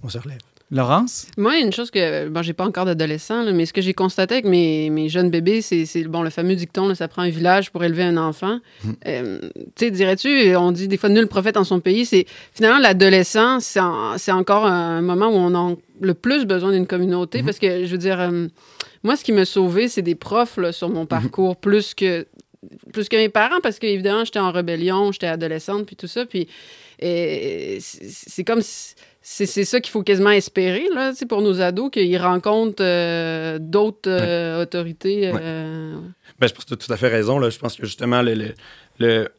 on 0.04 0.10
se 0.10 0.18
relève. 0.18 0.40
Laurence? 0.72 1.28
Moi, 1.38 1.60
une 1.60 1.72
chose 1.72 1.92
que, 1.92 2.28
bon, 2.28 2.42
j'ai 2.42 2.54
pas 2.54 2.66
encore 2.66 2.86
d'adolescent, 2.86 3.44
là, 3.44 3.52
mais 3.52 3.66
ce 3.68 3.74
que 3.74 3.82
j'ai 3.82 3.94
constaté 3.94 4.34
avec 4.36 4.46
mes, 4.46 4.90
mes 4.90 5.10
jeunes 5.10 5.30
bébés, 5.30 5.62
c'est, 5.62 5.86
c'est, 5.86 6.04
bon, 6.06 6.24
le 6.24 6.32
fameux 6.32 6.56
dicton, 6.56 6.88
là, 6.88 6.96
ça 6.96 7.08
prend 7.08 7.22
un 7.22 7.30
village 7.30 7.72
pour 7.72 7.84
élever 7.84 8.02
un 8.04 8.18
enfant. 8.18 8.60
Euh, 9.06 9.40
tu 9.76 9.86
sais, 9.86 9.92
dirais-tu, 9.92 10.56
on 10.56 10.72
dit 10.72 10.88
des 10.88 10.98
fois 10.98 11.10
nul 11.10 11.28
prophète 11.28 11.56
en 11.58 11.64
son 11.64 11.80
pays, 11.80 12.06
c'est 12.06 12.26
finalement 12.54 12.80
l'adolescent, 12.80 13.60
c'est, 13.60 13.80
en- 13.80 14.18
c'est 14.18 14.32
encore 14.32 14.66
un 14.66 15.02
moment 15.02 15.28
où 15.28 15.36
on 15.36 15.54
a 15.56 15.76
le 16.02 16.14
plus 16.16 16.46
besoin 16.46 16.72
d'une 16.72 16.88
communauté 16.88 17.40
parce 17.46 17.60
que, 17.60 17.86
je 17.86 17.92
veux 17.92 17.98
dire, 18.00 18.20
euh, 18.20 18.48
moi, 19.04 19.16
ce 19.16 19.24
qui 19.24 19.34
m'a 19.34 19.46
sauvé, 19.46 19.88
c'est 19.88 20.02
des 20.02 20.16
profs 20.16 20.58
là, 20.58 20.72
sur 20.72 20.90
mon 20.90 21.06
parcours 21.06 21.58
plus 21.58 21.94
que 21.94 22.26
plus 22.92 23.08
que 23.10 23.16
mes 23.16 23.30
parents 23.30 23.60
parce 23.62 23.78
qu'évidemment, 23.78 24.26
j'étais 24.26 24.40
en 24.40 24.52
rébellion, 24.52 25.12
j'étais 25.12 25.28
adolescente, 25.28 25.86
puis 25.86 25.96
tout 25.96 26.08
ça. 26.08 26.26
Puis 26.26 26.48
et 26.98 27.78
c'est 27.82 28.10
c'est 28.10 28.44
comme 28.44 28.62
si- 28.62 28.96
c'est 29.28 29.48
c'est 29.48 29.66
ça 29.66 29.80
qu'il 29.82 29.92
faut 29.92 30.04
quasiment 30.04 30.30
espérer 30.30 30.88
là, 30.94 31.12
pour 31.28 31.42
nos 31.42 31.60
ados, 31.60 31.90
qu'ils 31.92 32.16
rencontrent 32.20 32.84
euh, 32.84 33.58
d'autres 33.60 34.08
euh, 34.08 34.62
autorités. 34.62 35.32
euh, 35.34 35.96
Ben, 36.40 36.48
je 36.48 36.54
pense 36.54 36.64
que 36.66 36.70
tu 36.70 36.74
as 36.76 36.78
tout 36.78 36.94
à 36.94 36.98
fait 36.98 37.08
raison. 37.08 37.40
Là. 37.40 37.50
Je 37.50 37.58
pense 37.58 37.76
que 37.76 37.86
justement, 37.88 38.22
le, 38.22 38.36
le- 38.36 38.54
le- 39.00 39.30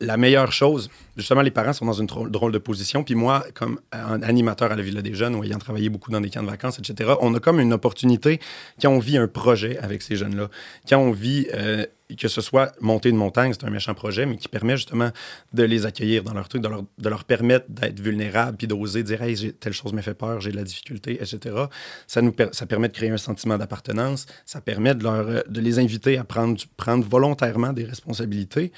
la 0.00 0.16
meilleure 0.16 0.52
chose, 0.52 0.90
justement, 1.16 1.42
les 1.42 1.50
parents 1.50 1.72
sont 1.72 1.84
dans 1.84 1.92
une 1.92 2.06
drôle, 2.06 2.52
de 2.52 2.58
position. 2.58 3.02
Puis 3.02 3.14
moi, 3.14 3.44
comme 3.54 3.80
un 3.92 4.22
animateur 4.22 4.70
à 4.70 4.76
la 4.76 4.82
Villa 4.82 5.02
des 5.02 5.14
Jeunes, 5.14 5.34
ou 5.34 5.44
ayant 5.44 5.58
travaillé 5.58 5.88
beaucoup 5.88 6.10
dans 6.10 6.20
des 6.20 6.30
camps 6.30 6.42
de 6.42 6.48
vacances, 6.48 6.78
etc., 6.78 7.14
on 7.20 7.34
a 7.34 7.40
comme 7.40 7.60
une 7.60 7.72
opportunité 7.72 8.40
quand 8.80 8.90
on 8.90 9.00
vit 9.00 9.18
un 9.18 9.28
projet 9.28 9.78
avec 9.78 10.02
ces 10.02 10.16
jeunes-là. 10.16 10.48
Quand 10.88 10.98
on 10.98 11.10
vit, 11.10 11.48
euh, 11.52 11.84
que 12.16 12.28
ce 12.28 12.40
soit 12.40 12.72
monter 12.80 13.08
une 13.08 13.16
montagne, 13.16 13.52
c'est 13.52 13.66
un 13.66 13.70
méchant 13.70 13.94
projet, 13.94 14.24
mais 14.24 14.36
qui 14.36 14.48
permet 14.48 14.76
justement 14.76 15.10
de 15.52 15.62
les 15.64 15.84
accueillir 15.84 16.22
dans 16.22 16.32
leur 16.32 16.48
truc, 16.48 16.62
de 16.62 17.08
leur, 17.08 17.24
permettre 17.24 17.66
d'être 17.68 18.00
vulnérables, 18.00 18.56
puis 18.56 18.66
d'oser 18.66 19.02
dire, 19.02 19.22
hey, 19.22 19.52
telle 19.54 19.72
chose 19.72 19.92
me 19.92 20.00
fait 20.00 20.14
peur, 20.14 20.40
j'ai 20.40 20.52
de 20.52 20.56
la 20.56 20.64
difficulté, 20.64 21.14
etc. 21.20 21.56
Ça, 22.06 22.20
ça 22.52 22.66
permet 22.66 22.88
de 22.88 22.94
créer 22.94 23.10
un 23.10 23.18
sentiment 23.18 23.58
d'appartenance, 23.58 24.26
ça 24.46 24.60
permet 24.60 24.94
de, 24.94 25.02
leur, 25.02 25.28
euh, 25.28 25.40
de 25.48 25.60
les 25.60 25.78
inviter 25.78 26.16
à 26.18 26.24
prendre, 26.24 26.56
prendre 26.76 27.04
volontairement 27.06 27.72
des 27.72 27.84
responsabilités. 27.84 28.72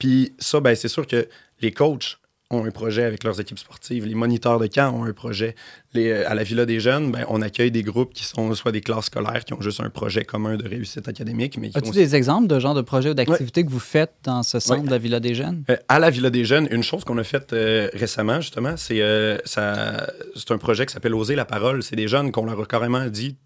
Puis 0.00 0.32
ça, 0.40 0.58
ben, 0.58 0.74
c'est 0.74 0.88
sûr 0.88 1.06
que 1.06 1.28
les 1.60 1.70
coachs 1.70 2.16
ont 2.52 2.64
un 2.64 2.70
projet 2.72 3.04
avec 3.04 3.22
leurs 3.22 3.38
équipes 3.38 3.60
sportives, 3.60 4.04
les 4.06 4.16
moniteurs 4.16 4.58
de 4.58 4.66
camp 4.66 4.92
ont 4.92 5.04
un 5.04 5.12
projet. 5.12 5.54
Les, 5.94 6.10
euh, 6.10 6.28
à 6.28 6.34
la 6.34 6.42
Villa 6.42 6.66
des 6.66 6.80
Jeunes, 6.80 7.12
ben, 7.12 7.24
on 7.28 7.42
accueille 7.42 7.70
des 7.70 7.84
groupes 7.84 8.12
qui 8.12 8.24
sont 8.24 8.52
soit 8.56 8.72
des 8.72 8.80
classes 8.80 9.04
scolaires 9.04 9.44
qui 9.44 9.52
ont 9.54 9.60
juste 9.60 9.78
un 9.78 9.88
projet 9.88 10.24
commun 10.24 10.56
de 10.56 10.68
réussite 10.68 11.06
académique, 11.06 11.58
mais 11.58 11.70
As-tu 11.74 11.90
ont 11.90 11.92
des 11.92 12.16
exemples 12.16 12.48
de 12.48 12.58
genre 12.58 12.74
de 12.74 12.80
projets 12.82 13.10
ou 13.10 13.14
d'activités 13.14 13.64
que 13.64 13.70
vous 13.70 13.78
faites 13.78 14.14
dans 14.24 14.42
ce 14.42 14.58
centre 14.58 14.80
Ouais. 14.80 14.86
de 14.86 14.90
la 14.90 14.98
Villa 14.98 15.20
des 15.20 15.32
Jeunes? 15.36 15.62
Euh, 15.70 15.76
à 15.88 16.00
la 16.00 16.10
Villa 16.10 16.30
des 16.30 16.44
Jeunes, 16.44 16.66
une 16.72 16.82
chose 16.82 17.04
qu'on 17.04 17.18
a 17.18 17.22
faite 17.24 17.52
euh, 17.52 17.88
récemment, 17.94 18.40
justement, 18.40 18.76
c'est 18.76 19.00
euh, 19.00 19.38
ça- 19.44 20.10
c'est 20.34 20.50
un 20.50 20.58
projet 20.58 20.86
qui 20.86 20.92
s'appelle 20.92 21.14
Oser 21.14 21.36
la 21.36 21.44
parole. 21.44 21.84
C'est 21.84 21.94
des 21.94 22.08
jeunes 22.08 22.32
qu'on 22.32 22.46
leur 22.46 22.60
a 22.60 22.64
carrément 22.66 23.06
dit 23.06 23.36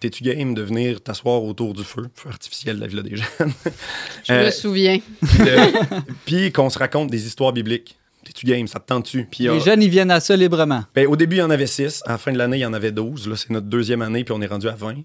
T'es-tu 0.00 0.24
game 0.24 0.54
de 0.54 0.62
venir 0.62 1.02
t'asseoir 1.02 1.42
autour 1.44 1.74
du 1.74 1.84
feu, 1.84 2.08
feu 2.14 2.30
artificiel 2.30 2.76
de 2.76 2.80
la 2.80 2.86
Villa 2.86 3.02
des 3.02 3.16
Jeunes 3.16 3.26
je 4.26 4.32
Euh, 4.32 4.46
me 4.46 4.50
souviens. 4.50 4.98
Le- 5.38 6.00
Puis 6.24 6.50
qu'on 6.52 6.70
se 6.70 6.78
raconte 6.78 7.10
des 7.10 7.26
histoires 7.26 7.52
bibliques. 7.52 7.96
T'es-tu 8.24 8.46
game? 8.46 8.66
Ça 8.66 8.80
te 8.80 8.86
tente-tu? 8.86 9.24
Puis 9.30 9.44
Les 9.44 9.48
euh, 9.50 9.60
jeunes, 9.60 9.82
ils 9.82 9.88
viennent 9.90 10.10
à 10.10 10.20
ça 10.20 10.36
librement. 10.36 10.84
ben, 10.94 11.06
au 11.06 11.16
début, 11.16 11.36
il 11.36 11.40
y 11.40 11.42
en 11.42 11.50
avait 11.50 11.66
6. 11.66 12.02
À 12.06 12.12
la 12.12 12.18
fin 12.18 12.32
de 12.32 12.38
l'année, 12.38 12.58
il 12.58 12.60
y 12.60 12.66
en 12.66 12.72
avait 12.72 12.92
12. 12.92 13.28
Là, 13.28 13.36
c'est 13.36 13.50
notre 13.50 13.66
deuxième 13.66 14.02
année, 14.02 14.24
puis 14.24 14.32
on 14.36 14.40
est 14.42 14.46
rendu 14.46 14.68
à 14.68 14.74
20. 14.74 14.96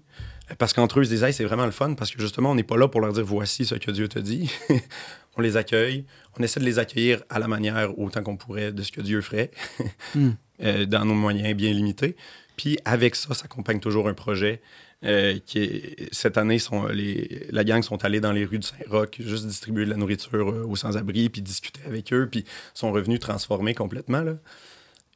Parce 0.58 0.72
qu'entre 0.72 0.98
eux, 1.00 1.02
ils 1.02 1.06
se 1.06 1.10
disaient, 1.12 1.26
Hey, 1.28 1.32
c'est 1.34 1.44
vraiment 1.44 1.64
le 1.66 1.72
fun, 1.72 1.94
parce 1.94 2.10
que 2.10 2.20
justement, 2.20 2.50
on 2.50 2.54
n'est 2.54 2.62
pas 2.62 2.76
là 2.76 2.88
pour 2.88 3.00
leur 3.00 3.12
dire 3.12 3.24
voici 3.24 3.64
ce 3.64 3.74
que 3.74 3.90
Dieu 3.90 4.08
te 4.08 4.18
dit. 4.18 4.50
on 5.36 5.40
les 5.42 5.56
accueille. 5.56 6.04
On 6.38 6.42
essaie 6.42 6.60
de 6.60 6.64
les 6.66 6.78
accueillir 6.78 7.22
à 7.30 7.38
la 7.38 7.48
manière 7.48 7.98
autant 7.98 8.22
qu'on 8.22 8.36
pourrait 8.36 8.72
de 8.72 8.82
ce 8.82 8.92
que 8.92 9.00
Dieu 9.00 9.20
ferait, 9.22 9.50
Hmm. 10.14 10.30
euh, 10.62 10.86
dans 10.86 11.04
nos 11.04 11.14
moyens 11.14 11.54
bien 11.54 11.72
limités. 11.72 12.16
Puis 12.56 12.78
avec 12.84 13.14
ça, 13.16 13.34
s'accompagne 13.34 13.80
toujours 13.80 14.08
un 14.08 14.14
projet. 14.14 14.60
Euh, 15.06 15.38
qui 15.46 15.58
est- 15.60 16.08
cette 16.12 16.36
année, 16.36 16.58
sont, 16.58 16.86
les, 16.86 17.46
la 17.50 17.62
gang 17.64 17.82
sont 17.82 18.04
allés 18.04 18.20
dans 18.20 18.32
les 18.32 18.44
rues 18.44 18.58
de 18.58 18.64
Saint-Roch, 18.64 19.16
juste 19.20 19.46
distribuer 19.46 19.84
de 19.84 19.90
la 19.90 19.96
nourriture 19.96 20.34
euh, 20.50 20.64
aux 20.66 20.76
sans-abri, 20.76 21.28
puis 21.28 21.42
discuter 21.42 21.80
avec 21.86 22.12
eux, 22.12 22.28
puis 22.30 22.44
sont 22.74 22.90
revenus 22.92 23.20
transformés 23.20 23.74
complètement. 23.74 24.20
Là. 24.22 24.34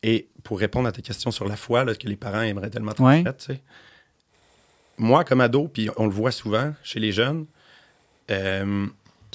Et 0.03 0.29
pour 0.45 0.59
répondre 0.61 0.89
à 0.89 0.93
ta 0.93 1.03
question 1.03 1.31
sur 1.31 1.47
la 1.49 1.57
foi, 1.57 1.85
là, 1.85 1.95
que 1.95 2.07
les 2.09 2.17
parents 2.17 2.43
aimeraient 2.43 2.71
tellement 2.71 2.93
Ouais. 3.01 3.23
transmettre, 3.23 3.61
moi, 4.99 5.25
comme 5.25 5.41
ado, 5.41 5.69
puis 5.69 5.89
on 5.97 6.05
le 6.07 6.13
voit 6.13 6.31
souvent 6.31 6.75
chez 6.83 7.01
les 7.01 7.13
jeunes, 7.13 7.47
euh, 8.31 8.87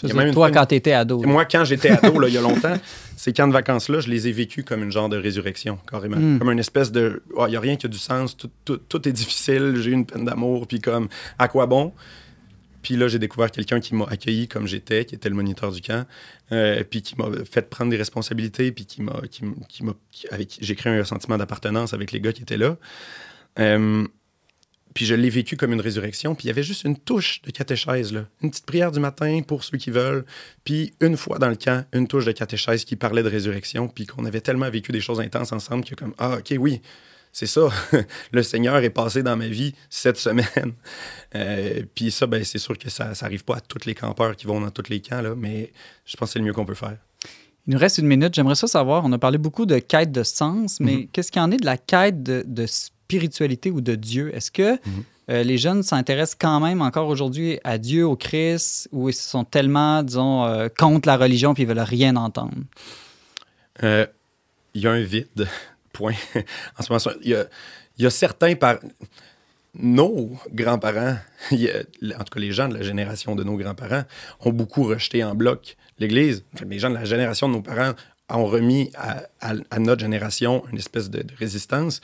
Même 0.04 0.34
toi, 0.34 0.48
fois- 0.48 0.52
quand 0.52 0.66
tu 0.68 0.76
étais 0.76 0.94
ado. 0.94 1.22
là. 1.22 1.28
moi, 1.28 1.46
quand 1.46 1.64
j'étais 1.64 1.90
ado, 1.90 2.20
là, 2.20 2.28
il 2.28 2.34
y 2.34 2.38
a 2.38 2.42
longtemps, 2.42 2.76
ces 3.18 3.34
camps 3.34 3.48
de 3.48 3.54
vacances-là, 3.54 4.00
je 4.02 4.10
les 4.10 4.28
ai 4.28 4.32
vécus 4.32 4.64
comme 4.66 4.84
une 4.84 4.92
genre 4.92 5.10
de 5.10 5.18
résurrection, 5.18 5.78
carrément. 5.90 6.18
Mm. 6.18 6.40
Comme 6.40 6.52
une 6.52 6.60
espèce 6.60 6.92
de. 6.92 7.24
Ah, 7.38 7.46
Il 7.48 7.52
n'y 7.52 7.56
a 7.58 7.60
rien 7.60 7.76
qui 7.76 7.86
a 7.86 7.90
du 7.90 7.98
sens, 7.98 8.36
tout, 8.36 8.50
tout- 8.66 8.78
tout 8.78 9.08
est 9.08 9.12
difficile, 9.14 9.76
j'ai 9.78 9.92
eu 9.92 9.94
une 9.94 10.06
peine 10.06 10.26
d'amour, 10.26 10.68
puis 10.68 10.80
comme, 10.82 11.08
à 11.40 11.48
quoi 11.48 11.66
bon? 11.66 11.94
Puis 12.82 12.98
là, 12.98 13.08
j'ai 13.08 13.18
découvert 13.18 13.50
quelqu'un 13.50 13.80
qui 13.80 13.96
m'a 13.96 14.06
accueilli 14.06 14.48
comme 14.48 14.68
j'étais, 14.68 15.06
qui 15.06 15.16
était 15.16 15.28
le 15.30 15.34
moniteur 15.36 15.72
du 15.72 15.82
camp, 15.82 16.06
euh, 16.52 16.84
puis 16.88 17.02
qui 17.02 17.16
m'a 17.18 17.26
fait 17.50 17.68
prendre 17.68 17.90
des 17.90 17.98
responsabilités, 17.98 18.72
puis 18.72 18.86
qui 18.86 19.02
m'a. 19.02 19.22
Qui, 19.32 19.42
qui 19.70 19.84
m'a 19.84 19.94
j'ai 20.62 20.76
créé 20.76 20.94
un 20.94 21.04
sentiment 21.04 21.38
d'appartenance 21.38 21.94
avec 21.96 22.12
les 22.12 22.20
gars 22.22 22.32
qui 22.32 22.44
étaient 22.44 22.58
là. 22.58 22.78
Euh, 23.60 24.06
puis 24.96 25.06
je 25.06 25.14
l'ai 25.14 25.30
vécu 25.30 25.58
comme 25.58 25.74
une 25.74 25.82
résurrection. 25.82 26.34
Puis 26.34 26.46
il 26.46 26.48
y 26.48 26.52
avait 26.52 26.64
juste 26.64 26.86
une 26.86 26.98
touche 26.98 27.42
de 27.44 27.52
catéchèse, 27.52 28.12
là. 28.14 28.26
Une 28.42 28.50
petite 28.50 28.66
prière 28.66 28.92
du 28.92 29.00
matin 29.00 29.42
pour 29.46 29.64
ceux 29.64 29.78
qui 29.78 29.92
veulent. 29.92 30.26
Puis 30.64 30.94
une 31.02 31.18
fois 31.18 31.38
dans 31.38 31.50
le 31.50 31.56
camp, 31.58 31.86
une 31.94 32.08
touche 32.08 32.26
de 32.26 32.32
catéchèse 32.32 32.84
qui 32.86 32.96
parlait 32.96 33.22
de 33.22 33.30
résurrection. 33.30 33.88
Puis 33.90 34.08
qu'on 34.08 34.26
avait 34.26 34.42
tellement 34.42 34.70
vécu 34.72 34.92
des 34.92 35.02
choses 35.02 35.20
intenses 35.20 35.52
ensemble 35.52 35.84
que 35.86 35.94
comme, 35.96 36.14
ah, 36.18 36.38
OK, 36.38 36.56
oui, 36.58 36.82
c'est 37.34 37.46
ça. 37.46 37.68
le 38.32 38.42
Seigneur 38.42 38.78
est 38.78 38.90
passé 38.90 39.22
dans 39.22 39.36
ma 39.36 39.48
vie 39.48 39.76
cette 39.90 40.18
semaine. 40.18 40.74
Euh, 41.36 41.82
puis 41.94 42.12
ça, 42.12 42.28
ben, 42.28 42.42
c'est 42.46 42.60
sûr 42.60 42.78
que 42.78 42.90
ça 42.90 43.12
n'arrive 43.22 43.44
pas 43.44 43.58
à 43.58 43.60
tous 43.60 43.86
les 43.86 43.94
campeurs 43.94 44.38
qui 44.38 44.48
vont 44.48 44.62
dans 44.62 44.72
tous 44.72 44.90
les 44.90 45.02
camps, 45.02 45.22
là. 45.22 45.36
Mais 45.36 45.74
je 46.06 46.16
pense 46.16 46.30
que 46.30 46.34
c'est 46.34 46.40
le 46.40 46.46
mieux 46.46 46.54
qu'on 46.54 46.64
peut 46.64 46.76
faire. 46.76 46.96
Il 47.68 47.74
nous 47.74 47.78
reste 47.80 47.98
une 47.98 48.08
minute. 48.08 48.34
J'aimerais 48.34 48.56
ça 48.56 48.68
savoir. 48.68 49.04
On 49.04 49.12
a 49.12 49.18
parlé 49.18 49.38
beaucoup 49.38 49.66
de 49.66 49.80
quête 49.80 50.14
de 50.14 50.24
sens, 50.24 50.80
mais 50.80 50.94
Mhm. 50.96 51.08
qu'est-ce 51.10 51.34
qu'il 51.34 51.42
en 51.42 51.52
est 51.52 51.58
de 51.58 51.66
la 51.66 51.78
quête 51.78 52.24
de, 52.24 52.46
de 52.48 52.66
spiritualité 53.06 53.70
ou 53.72 53.82
de 53.82 53.96
Dieu? 53.96 54.36
Est-ce 54.36 54.50
que 54.52 54.74
Mhm. 54.74 55.04
euh, 55.30 55.44
les 55.44 55.58
jeunes 55.58 55.84
s'intéressent 55.84 56.38
quand 56.40 56.60
même 56.60 56.82
encore 56.82 57.08
aujourd'hui 57.08 57.60
à 57.64 57.78
Dieu, 57.78 58.06
au 58.06 58.16
Christ, 58.16 58.90
ou 58.92 59.10
ils 59.10 59.14
sont 59.14 59.44
tellement, 59.44 60.02
disons, 60.04 60.44
euh, 60.46 60.68
contre 60.76 61.08
la 61.08 61.18
religion 61.18 61.54
puis 61.54 61.64
ils 61.64 61.70
veulent 61.70 61.80
rien 61.80 62.16
entendre? 62.16 62.54
Euh, 63.84 64.06
il 64.74 64.82
y 64.82 64.88
a 64.88 64.92
un 64.92 65.02
vide, 65.04 65.48
point. 65.94 66.14
en 66.80 66.84
ce 66.84 66.92
moment, 66.92 67.16
il 67.24 67.30
y 67.30 67.36
a, 67.36 67.46
il 67.98 68.04
y 68.04 68.08
a 68.08 68.10
certains 68.10 68.56
par 68.56 68.78
nos 69.78 70.32
grands-parents, 70.54 71.18
en 71.52 72.24
tout 72.24 72.34
cas 72.34 72.40
les 72.40 72.52
gens 72.52 72.68
de 72.70 72.74
la 72.76 72.82
génération 72.84 73.36
de 73.36 73.44
nos 73.44 73.58
grands-parents, 73.58 74.04
ont 74.42 74.52
beaucoup 74.52 74.84
rejeté 74.84 75.24
en 75.24 75.36
bloc 75.36 75.76
l'Église. 76.00 76.44
Enfin, 76.54 76.66
les 76.66 76.80
gens 76.80 76.90
de 76.90 76.96
la 76.96 77.06
génération 77.06 77.48
de 77.50 77.54
nos 77.54 77.62
parents 77.62 77.94
ont 78.30 78.46
remis 78.46 78.90
à, 78.96 79.24
à- 79.42 79.54
à 79.70 79.80
notre 79.80 80.02
génération 80.02 80.64
une 80.72 80.78
espèce 80.78 81.10
de, 81.10 81.22
de 81.22 81.34
résistance. 81.38 82.02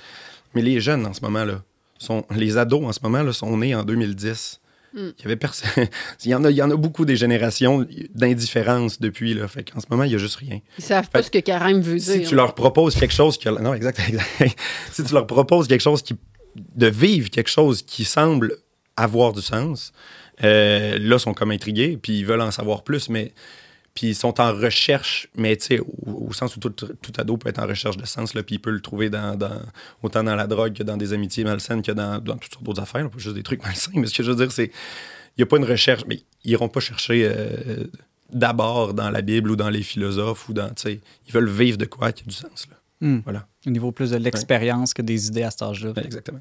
Mais 0.54 0.62
les 0.62 0.80
jeunes 0.82 1.06
en 1.06 1.14
ce 1.14 1.22
moment-là, 1.22 1.64
sont, 1.97 2.26
les 2.36 2.58
ados 2.58 2.84
en 2.84 2.91
ce 2.91 2.99
moment-là, 3.04 3.32
sont 3.34 3.56
nés 3.58 3.76
en 3.76 3.84
2010. 3.84 4.60
Mm. 4.93 4.97
Il 4.99 5.22
y 5.22 5.26
avait 5.26 5.36
personne. 5.36 5.88
il, 6.26 6.32
y 6.32 6.36
en 6.36 6.43
a, 6.43 6.49
il 6.52 6.58
y 6.58 6.62
en 6.62 6.72
a 6.72 6.76
beaucoup 6.76 7.06
des 7.06 7.16
générations 7.16 7.86
d'indifférence 8.14 8.99
depuis. 8.99 9.34
Là. 9.34 9.47
Fait 9.47 9.64
qu'en 9.64 9.80
ce 9.80 9.86
moment, 9.89 10.04
il 10.04 10.10
n'y 10.10 10.16
a 10.16 10.18
juste 10.18 10.36
rien. 10.36 10.60
Ils 10.78 10.84
savent 10.84 11.10
pas 11.10 11.20
Fait- 11.20 11.26
ce 11.26 11.32
que 11.32 11.39
carême 11.39 11.82
veut 11.82 11.99
Si 11.99 12.20
dire. 12.20 12.28
tu 12.28 12.36
leur 12.36 12.56
proposes 12.56 12.95
quelque 12.95 13.14
chose 13.14 13.38
qui 13.38 13.47
non 13.47 13.74
exact, 13.74 13.99
exact. 14.08 14.58
si 14.91 15.04
tu 15.04 15.14
leur 15.14 15.28
proposes 15.28 15.68
quelque 15.68 15.82
chose 15.82 16.02
qui 16.02 16.16
de 16.56 16.88
vivre 16.88 17.30
quelque 17.30 17.49
chose 17.49 17.82
qui 17.82 18.04
semble 18.04 18.58
avoir 18.97 19.32
du 19.32 19.41
sens, 19.41 19.93
euh, 20.43 20.97
là 20.99 21.16
ils 21.16 21.20
sont 21.20 21.34
comme 21.34 21.52
intrigués 21.52 21.97
puis 22.02 22.20
ils 22.20 22.26
veulent 22.26 22.41
en 22.41 22.52
savoir 22.52 22.84
plus 22.84 23.08
mais 23.08 23.34
puis 23.94 24.08
ils 24.08 24.16
sont 24.16 24.39
en 24.39 24.54
recherche 24.54 25.28
mais 25.36 25.56
tu 25.58 25.66
sais 25.66 25.80
au, 25.80 26.28
au 26.30 26.34
sens 26.34 26.56
où 26.56 26.60
tout, 26.60 26.70
tout 26.70 27.12
ado 27.18 27.38
peut 27.38 27.50
être 27.50 27.60
en 27.60 27.68
recherche 27.68 27.98
de 27.98 28.06
sens 28.06 28.34
là 28.34 28.44
puis 28.44 28.56
il 28.56 28.60
peut 28.60 28.72
le 28.72 28.80
trouver 28.82 29.10
dans, 29.10 29.36
dans- 29.36 29.62
autant 30.04 30.24
dans 30.24 30.36
la 30.36 30.48
drogue 30.48 30.74
que 30.74 30.84
dans 30.84 30.98
des 30.98 31.14
amitiés 31.14 31.44
malsaines 31.44 31.82
que 31.82 31.92
dans, 31.92 32.20
dans 32.20 32.38
toutes 32.38 32.54
sortes 32.54 32.64
d'autres 32.66 32.82
affaires 32.82 33.04
là, 33.04 33.10
pas 33.10 33.18
juste 33.18 33.36
des 33.36 33.44
trucs 33.44 33.64
malsains 33.66 33.92
mais 33.96 34.08
ce 34.08 34.14
que 34.16 34.24
je 34.24 34.32
veux 34.32 34.38
dire 34.38 34.52
c'est 34.52 34.66
il 35.38 35.39
n'y 35.39 35.44
a 35.44 35.46
pas 35.46 35.58
une 35.58 35.66
recherche 35.66 36.04
mais 36.08 36.22
ils 36.44 36.52
iront 36.52 36.70
pas 36.70 36.80
chercher 36.80 37.26
euh, 37.30 37.84
d'abord 38.34 38.94
dans 38.94 39.10
la 39.10 39.22
Bible 39.22 39.52
ou 39.52 39.56
dans 39.56 39.70
les 39.70 39.84
philosophes 39.84 40.48
ou 40.50 40.54
dans 40.54 40.70
tu 40.70 40.82
sais 40.84 41.00
ils 41.28 41.34
veulent 41.34 41.50
vivre 41.50 41.78
de 41.78 41.86
quoi 41.86 42.12
qui 42.12 42.24
a 42.24 42.26
du 42.28 42.34
sens 42.36 42.68
là 42.70 42.78
Hmm. 43.04 43.22
Voilà. 43.24 43.48
Au 43.66 43.72
niveau 43.72 43.92
plus 43.92 44.12
de 44.12 44.18
l'expérience 44.18 44.94
que 44.94 45.02
des 45.02 45.26
idées 45.26 45.42
à 45.42 45.50
cet 45.50 45.64
âge-là. 45.64 45.89
Ouais, 45.98 46.06
exactement 46.06 46.39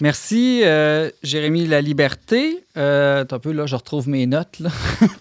Merci, 0.00 0.62
euh, 0.64 1.10
Jérémy 1.22 1.66
La 1.66 1.80
Liberté. 1.80 2.64
Euh, 2.76 3.24
un 3.30 3.38
peu, 3.38 3.52
là, 3.52 3.66
je 3.66 3.76
retrouve 3.76 4.08
mes 4.08 4.26
notes. 4.26 4.58
là. 4.60 4.70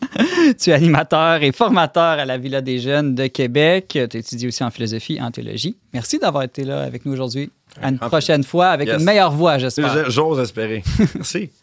tu 0.60 0.70
es 0.72 0.74
animateur 0.74 1.44
et 1.44 1.52
formateur 1.52 2.04
à 2.20 2.26
la 2.26 2.38
Villa 2.38 2.62
des 2.62 2.80
Jeunes 2.80 3.14
de 3.16 3.28
Québec. 3.28 3.90
Tu 4.10 4.18
étudies 4.18 4.48
aussi 4.48 4.64
en 4.64 4.72
philosophie 4.72 5.16
et 5.16 5.22
en 5.22 5.32
théologie. 5.32 5.78
Merci 5.94 6.18
d'avoir 6.20 6.44
été 6.44 6.64
là 6.64 6.82
avec 6.82 7.06
nous 7.06 7.14
aujourd'hui. 7.14 7.52
À 7.82 7.90
une 7.90 8.00
prochaine 8.00 8.44
fois 8.44 8.68
avec 8.68 8.88
Yes. 8.88 9.00
une 9.00 9.06
meilleure 9.06 9.32
voix, 9.32 9.58
j'espère. 9.58 10.06
Je- 10.06 10.10
J'ose 10.12 10.40
espérer. 10.40 10.84
Merci. 11.16 11.50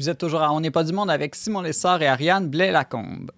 Vous 0.00 0.08
êtes 0.08 0.16
toujours 0.16 0.40
à 0.40 0.50
On 0.54 0.60
n'est 0.60 0.70
pas 0.70 0.82
du 0.82 0.94
monde 0.94 1.10
avec 1.10 1.34
Simon 1.34 1.60
Lessard 1.60 2.00
et 2.00 2.06
Ariane 2.06 2.48
Blais-Lacombe. 2.48 3.32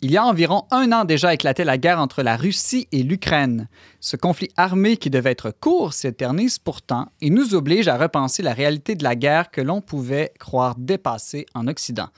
Il 0.00 0.12
y 0.12 0.16
a 0.16 0.24
environ 0.24 0.62
un 0.70 0.92
an 0.92 1.04
déjà 1.04 1.34
éclatait 1.34 1.64
la 1.64 1.76
guerre 1.76 1.98
entre 1.98 2.22
la 2.22 2.36
Russie 2.36 2.86
et 2.92 3.02
l'Ukraine. 3.02 3.66
Ce 3.98 4.14
conflit 4.14 4.48
armé 4.56 4.96
qui 4.96 5.10
devait 5.10 5.32
être 5.32 5.50
court 5.50 5.92
s'éternise 5.92 6.60
pourtant 6.60 7.08
et 7.20 7.30
nous 7.30 7.56
oblige 7.56 7.88
à 7.88 7.98
repenser 7.98 8.44
la 8.44 8.52
réalité 8.52 8.94
de 8.94 9.02
la 9.02 9.16
guerre 9.16 9.50
que 9.50 9.60
l'on 9.60 9.80
pouvait 9.80 10.32
croire 10.38 10.76
dépassée 10.78 11.46
en 11.56 11.66
Occident. 11.66 12.10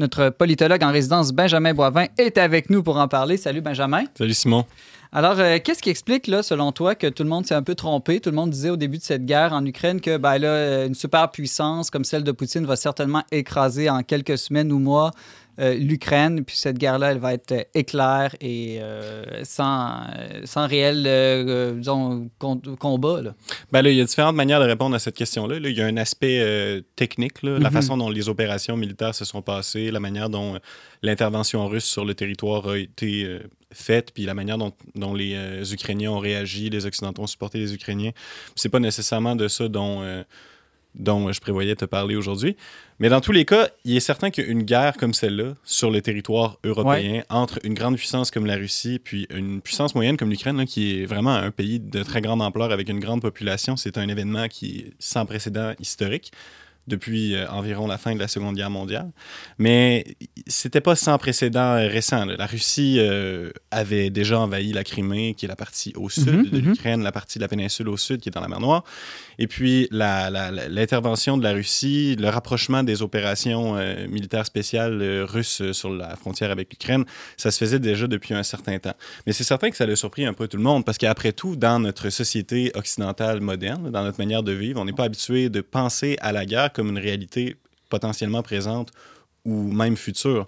Notre 0.00 0.30
politologue 0.30 0.82
en 0.82 0.92
résidence, 0.92 1.30
Benjamin 1.30 1.74
Boivin, 1.74 2.06
est 2.16 2.38
avec 2.38 2.70
nous 2.70 2.82
pour 2.82 2.96
en 2.96 3.06
parler. 3.06 3.36
Salut 3.36 3.60
Benjamin. 3.60 4.04
Salut 4.16 4.32
Simon. 4.32 4.64
Alors, 5.12 5.38
euh, 5.38 5.58
qu'est-ce 5.62 5.82
qui 5.82 5.90
explique, 5.90 6.26
là, 6.26 6.42
selon 6.42 6.72
toi, 6.72 6.94
que 6.94 7.06
tout 7.06 7.22
le 7.22 7.28
monde 7.28 7.44
s'est 7.44 7.54
un 7.54 7.62
peu 7.62 7.74
trompé? 7.74 8.18
Tout 8.18 8.30
le 8.30 8.36
monde 8.36 8.48
disait 8.48 8.70
au 8.70 8.76
début 8.76 8.96
de 8.96 9.02
cette 9.02 9.26
guerre 9.26 9.52
en 9.52 9.62
Ukraine 9.66 10.00
que 10.00 10.16
ben, 10.16 10.38
là, 10.38 10.48
euh, 10.48 10.86
une 10.86 10.94
superpuissance 10.94 11.90
comme 11.90 12.04
celle 12.04 12.24
de 12.24 12.32
Poutine 12.32 12.64
va 12.64 12.76
certainement 12.76 13.24
écraser 13.30 13.90
en 13.90 14.02
quelques 14.02 14.38
semaines 14.38 14.72
ou 14.72 14.78
mois 14.78 15.10
euh, 15.60 15.74
l'Ukraine. 15.74 16.44
Puis 16.44 16.56
cette 16.56 16.78
guerre-là, 16.78 17.12
elle 17.12 17.18
va 17.18 17.34
être 17.34 17.52
euh, 17.52 17.62
éclair 17.74 18.34
et 18.40 18.78
euh, 18.80 19.44
sans, 19.44 20.04
sans 20.44 20.66
réel 20.66 21.04
euh, 21.06 21.74
disons, 21.74 22.28
combat. 22.78 23.22
Là. 23.22 23.34
Ben 23.72 23.82
là, 23.82 23.90
il 23.90 23.96
y 23.96 24.00
a 24.00 24.04
différentes 24.04 24.36
manières 24.36 24.60
de 24.60 24.66
répondre 24.66 24.94
à 24.94 24.98
cette 24.98 25.16
question-là. 25.16 25.58
Là, 25.58 25.68
il 25.68 25.76
y 25.76 25.82
a 25.82 25.86
un 25.86 25.96
aspect 25.96 26.82
technique, 26.96 27.42
là, 27.42 27.58
la 27.58 27.68
Mhm. 27.68 27.74
façon 27.74 27.96
dont 27.96 28.10
les 28.10 28.28
opérations 28.28 28.76
militaires 28.76 29.14
se 29.14 29.24
sont 29.24 29.42
passées, 29.42 29.90
la 29.90 30.00
manière 30.00 30.30
dont 30.30 30.58
l'intervention 31.02 31.66
russe 31.68 31.84
sur 31.84 32.04
le 32.04 32.14
territoire 32.14 32.68
a 32.68 32.78
été 32.78 33.40
faite, 33.72 34.12
puis 34.12 34.24
la 34.24 34.34
manière 34.34 34.58
dont, 34.58 34.72
dont 34.94 35.14
les 35.14 35.34
euh, 35.34 35.64
Ukrainiens 35.72 36.10
ont 36.10 36.18
réagi, 36.18 36.70
les 36.70 36.86
Occidentaux 36.86 37.22
ont 37.22 37.26
supporté 37.26 37.58
les 37.58 37.72
Ukrainiens. 37.74 38.10
C'est 38.56 38.68
pas 38.68 38.80
nécessairement 38.80 39.36
de 39.36 39.48
ça 39.48 39.68
dont, 39.68 40.02
euh, 40.02 40.24
dont 40.94 41.30
je 41.30 41.40
prévoyais 41.40 41.76
te 41.76 41.84
parler 41.84 42.16
aujourd'hui. 42.16 42.56
Mais 43.00 43.08
dans 43.08 43.22
tous 43.22 43.32
les 43.32 43.46
cas, 43.46 43.70
il 43.86 43.96
est 43.96 44.00
certain 44.00 44.30
qu'une 44.30 44.62
guerre 44.62 44.98
comme 44.98 45.14
celle-là, 45.14 45.54
sur 45.64 45.90
le 45.90 46.02
territoire 46.02 46.58
européen, 46.64 47.22
entre 47.30 47.58
une 47.64 47.72
grande 47.72 47.96
puissance 47.96 48.30
comme 48.30 48.44
la 48.44 48.56
Russie, 48.56 49.00
puis 49.02 49.26
une 49.30 49.62
puissance 49.62 49.94
moyenne 49.94 50.18
comme 50.18 50.28
l'Ukraine, 50.28 50.66
qui 50.66 51.00
est 51.00 51.06
vraiment 51.06 51.34
un 51.34 51.50
pays 51.50 51.80
de 51.80 52.02
très 52.02 52.20
grande 52.20 52.42
ampleur 52.42 52.72
avec 52.72 52.90
une 52.90 53.00
grande 53.00 53.22
population, 53.22 53.76
c'est 53.76 53.96
un 53.96 54.06
événement 54.06 54.48
qui 54.48 54.80
est 54.80 54.92
sans 54.98 55.24
précédent 55.24 55.72
historique 55.80 56.30
depuis 56.86 57.34
euh, 57.34 57.48
environ 57.50 57.86
la 57.86 57.98
fin 57.98 58.14
de 58.14 58.18
la 58.18 58.28
Seconde 58.28 58.56
Guerre 58.56 58.70
mondiale. 58.70 59.10
Mais 59.58 60.04
c'était 60.46 60.80
pas 60.80 60.96
sans 60.96 61.18
précédent 61.18 61.76
euh, 61.76 61.88
récent. 61.88 62.24
là. 62.24 62.36
La 62.36 62.46
Russie 62.46 62.96
euh, 62.98 63.50
avait 63.70 64.10
déjà 64.10 64.40
envahi 64.40 64.72
la 64.72 64.84
Crimée, 64.84 65.34
qui 65.34 65.44
est 65.44 65.48
la 65.48 65.56
partie 65.56 65.92
au 65.96 66.08
sud 66.08 66.30
Mhm, 66.30 66.50
de 66.50 66.60
mhm. 66.60 66.68
l'Ukraine, 66.68 67.02
la 67.02 67.12
partie 67.12 67.38
de 67.38 67.44
la 67.44 67.48
péninsule 67.48 67.88
au 67.88 67.96
sud, 67.96 68.20
qui 68.20 68.28
est 68.28 68.32
dans 68.32 68.40
la 68.40 68.48
mer 68.48 68.60
Noire. 68.60 68.84
Et 69.38 69.46
puis, 69.46 69.88
l'intervention 69.90 71.38
de 71.38 71.42
la 71.42 71.52
Russie, 71.52 72.16
le 72.16 72.28
rapprochement 72.28 72.82
des 72.82 73.02
opérations 73.02 73.76
euh, 73.76 74.06
militaires 74.08 74.44
spéciales 74.44 75.00
euh, 75.00 75.24
russes 75.24 75.72
sur 75.72 75.90
la 75.90 76.14
frontière 76.16 76.50
avec 76.50 76.70
l'Ukraine, 76.70 77.04
ça 77.36 77.50
se 77.50 77.58
faisait 77.58 77.78
déjà 77.78 78.06
depuis 78.06 78.34
un 78.34 78.42
certain 78.42 78.78
temps. 78.78 78.94
Mais 79.26 79.32
c'est 79.32 79.44
certain 79.44 79.70
que 79.70 79.76
ça 79.76 79.84
a 79.84 79.96
surpris 79.96 80.26
un 80.26 80.34
peu 80.34 80.46
tout 80.46 80.56
le 80.56 80.62
monde, 80.62 80.84
parce 80.84 80.98
qu'après 80.98 81.32
tout, 81.32 81.56
dans 81.56 81.78
notre 81.78 82.10
société 82.10 82.70
occidentale 82.74 83.40
moderne, 83.40 83.90
dans 83.90 84.04
notre 84.04 84.18
manière 84.18 84.42
de 84.42 84.52
vivre, 84.52 84.80
on 84.80 84.84
n'est 84.84 84.92
pas 84.92 85.04
habitué 85.04 85.48
de 85.48 85.60
penser 85.60 86.16
à 86.20 86.32
la 86.32 86.44
guerre 86.44 86.69
comme 86.72 86.88
une 86.88 86.98
réalité 86.98 87.56
potentiellement 87.88 88.42
présente 88.42 88.90
ou 89.44 89.72
même 89.72 89.96
future. 89.96 90.46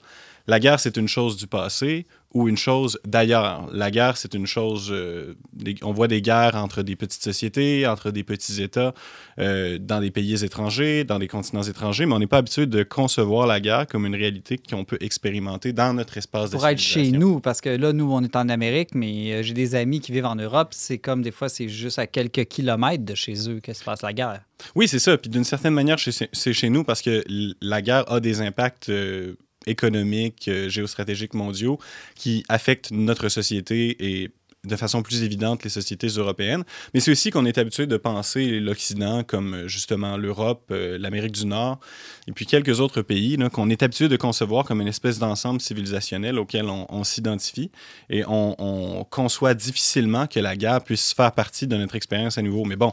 La 0.53 0.61
guerre, 0.61 0.79
c'est 0.85 0.97
une 0.99 1.09
chose 1.09 1.35
du 1.43 1.47
passé 1.47 2.07
ou 2.35 2.41
une 2.53 2.57
chose 2.69 2.93
d'ailleurs. 3.07 3.69
La 3.73 3.91
guerre, 3.91 4.17
c'est 4.17 4.35
une 4.35 4.47
chose... 4.47 4.89
euh, 4.91 5.35
des- 5.65 5.77
on 5.83 5.93
voit 5.99 6.09
des 6.09 6.21
guerres 6.23 6.57
entre 6.57 6.83
des 6.83 6.97
petites 7.03 7.23
sociétés, 7.23 7.87
entre 7.87 8.11
des 8.11 8.25
petits 8.33 8.63
États, 8.63 8.93
euh, 9.39 9.79
dans 9.79 10.01
des 10.01 10.11
pays 10.11 10.45
étrangers, 10.45 11.05
dans 11.05 11.19
des 11.19 11.29
continents 11.37 11.63
étrangers, 11.63 12.05
mais 12.07 12.15
on 12.15 12.19
n'est 12.19 12.27
pas 12.27 12.39
habitué 12.39 12.67
de 12.67 12.83
concevoir 12.83 13.47
la 13.47 13.61
guerre 13.61 13.87
comme 13.87 14.05
une 14.07 14.15
réalité 14.25 14.59
qu'on 14.59 14.85
peut 14.85 14.99
expérimenter 15.01 15.73
dans 15.73 15.93
notre 15.95 16.17
espace 16.19 16.51
de 16.51 16.57
Pour 16.57 16.67
être 16.67 16.79
chez 16.79 17.11
nous, 17.13 17.41
parce 17.41 17.61
que 17.63 17.71
là, 17.71 17.93
nous, 17.95 18.11
on 18.13 18.23
est 18.23 18.37
en 18.37 18.49
Amérique, 18.51 18.95
mais 18.95 19.33
euh, 19.33 19.43
j'ai 19.43 19.55
des 19.55 19.75
amis 19.75 20.01
qui 20.01 20.13
vivent 20.13 20.27
en 20.27 20.37
Europe. 20.37 20.69
C'est 20.73 20.99
comme 20.99 21.23
des 21.23 21.33
fois, 21.33 21.49
c'est 21.49 21.69
juste 21.69 21.99
à 21.99 22.07
quelques 22.07 22.45
kilomètres 22.55 23.05
de 23.05 23.15
chez 23.15 23.35
eux 23.51 23.61
que 23.61 23.73
se 23.73 23.83
passe 23.85 24.03
la 24.03 24.13
guerre. 24.13 24.41
Oui, 24.75 24.87
c'est 24.87 24.99
ça. 25.07 25.17
Puis 25.17 25.31
d'une 25.31 25.45
certaine 25.45 25.75
manière, 25.75 25.99
c'est 25.99 26.53
chez 26.53 26.69
nous 26.71 26.85
parce 26.85 27.01
que 27.03 27.25
la 27.61 27.81
guerre 27.83 28.05
a 28.13 28.21
des 28.21 28.41
impacts 28.43 28.89
euh, 28.91 29.35
économiques, 29.67 30.49
euh, 30.49 30.69
géostratégiques 30.69 31.35
mondiaux 31.35 31.79
qui 32.15 32.45
affectent 32.49 32.91
notre 32.91 33.29
société 33.29 33.97
et 34.01 34.31
de 34.65 34.77
façon 34.77 35.03
plus 35.03 35.25
évidente 35.25 35.65
les 35.65 35.71
sociétés 35.71 36.07
européennes. 36.07 36.63
Mais 36.95 37.01
c'est 37.01 37.11
aussi 37.11 37.31
qu'on 37.31 37.47
est 37.47 37.59
habitué 37.59 37.87
de 37.87 37.97
penser 37.97 38.61
l'Occident 38.61 39.25
comme 39.25 39.55
euh, 39.55 39.69
justement 39.69 40.17
l'Europe, 40.17 40.69
euh, 40.71 40.99
l'Amérique 40.99 41.33
du 41.33 41.47
Nord 41.47 41.81
et 42.29 42.33
puis 42.33 42.47
quelques 42.47 42.79
autres 42.79 43.03
pays 43.03 43.37
qu'on 43.53 43.71
est 43.71 43.83
habitué 43.83 44.09
de 44.09 44.17
concevoir 44.17 44.65
comme 44.65 44.81
une 44.81 44.89
espèce 44.89 45.19
d'ensemble 45.19 45.61
civilisationnel 45.61 46.39
auquel 46.39 46.67
on, 46.67 46.87
on 46.89 47.03
s'identifie 47.03 47.73
et 48.09 48.25
on, 48.27 48.55
on 48.59 49.05
conçoit 49.05 49.55
difficilement 49.55 50.29
que 50.29 50.39
la 50.39 50.57
guerre 50.57 50.83
puisse 50.83 51.13
faire 51.13 51.33
partie 51.33 51.67
de 51.67 51.77
notre 51.77 51.97
expérience 51.97 52.39
à 52.39 52.43
nouveau. 52.43 52.65
Mais 52.65 52.77
bon, 52.77 52.93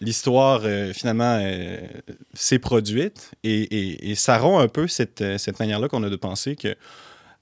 l'histoire, 0.00 0.62
euh, 0.64 0.92
finalement, 0.92 1.38
euh, 1.42 1.78
s'est 2.34 2.58
produite 2.58 3.32
et, 3.44 4.10
et- 4.10 4.14
ça 4.14 4.38
rompt 4.38 4.60
un 4.62 4.68
peu 4.68 4.88
cette, 4.88 5.20
euh, 5.20 5.38
cette 5.38 5.58
manière-là 5.60 5.88
qu'on 5.88 6.02
a 6.02 6.10
de 6.10 6.16
penser 6.16 6.56
que 6.56 6.74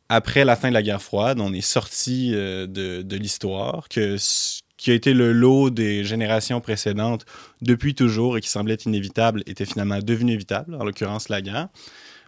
après 0.09 0.45
la 0.45 0.57
fin 0.57 0.69
de 0.69 0.75
la 0.75 0.83
guerre 0.83 1.03
froide, 1.03 1.39
on 1.41 1.53
est 1.53 1.61
sorti 1.61 2.31
de, 2.31 2.67
de 3.03 3.17
l'histoire, 3.17 3.89
que 3.91 4.17
ce 4.17 4.61
qui 4.79 4.91
a 4.91 4.95
été 4.95 5.13
le 5.13 5.33
lot 5.33 5.69
des 5.69 6.03
générations 6.03 6.63
précédentes 6.63 7.27
depuis 7.61 7.95
toujours 7.95 8.39
et 8.39 8.41
qui 8.41 8.49
semblait 8.49 8.77
inévitable 8.87 9.43
était 9.47 9.67
finalement 9.67 9.99
devenu 9.99 10.33
évitable, 10.33 10.77
en 10.77 10.85
l'occurrence 10.85 11.29
la 11.29 11.43
guerre. 11.43 11.69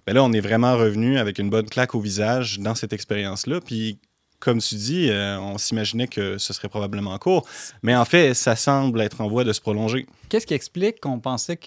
Ben 0.07 0.15
là, 0.15 0.23
on 0.25 0.33
est 0.33 0.41
vraiment 0.41 0.77
revenu 0.77 1.19
avec 1.19 1.39
une 1.39 1.49
bonne 1.49 1.69
claque 1.71 1.95
au 1.95 2.01
visage 2.01 2.59
dans 2.59 2.75
cette 2.75 2.93
expérience-là. 2.93 3.61
Puis 3.61 3.99
comme 4.41 4.59
tu 4.59 4.75
dis, 4.75 5.09
euh, 5.11 5.39
on 5.39 5.59
s'imaginait 5.59 6.09
que 6.09 6.39
ce 6.39 6.53
serait 6.55 6.69
probablement 6.69 7.17
court. 7.19 7.47
Mais 7.83 7.95
en 7.95 8.07
fait, 8.07 8.33
ça 8.35 8.57
semble 8.57 9.03
être 9.03 9.21
en 9.21 9.29
voie 9.29 9.45
de 9.45 9.53
se 9.53 9.61
prolonger. 9.61 10.07
Qu'est-ce 10.31 10.47
qui 10.47 10.55
explique 10.55 11.01
qu'on 11.01 11.21
pensait 11.21 11.59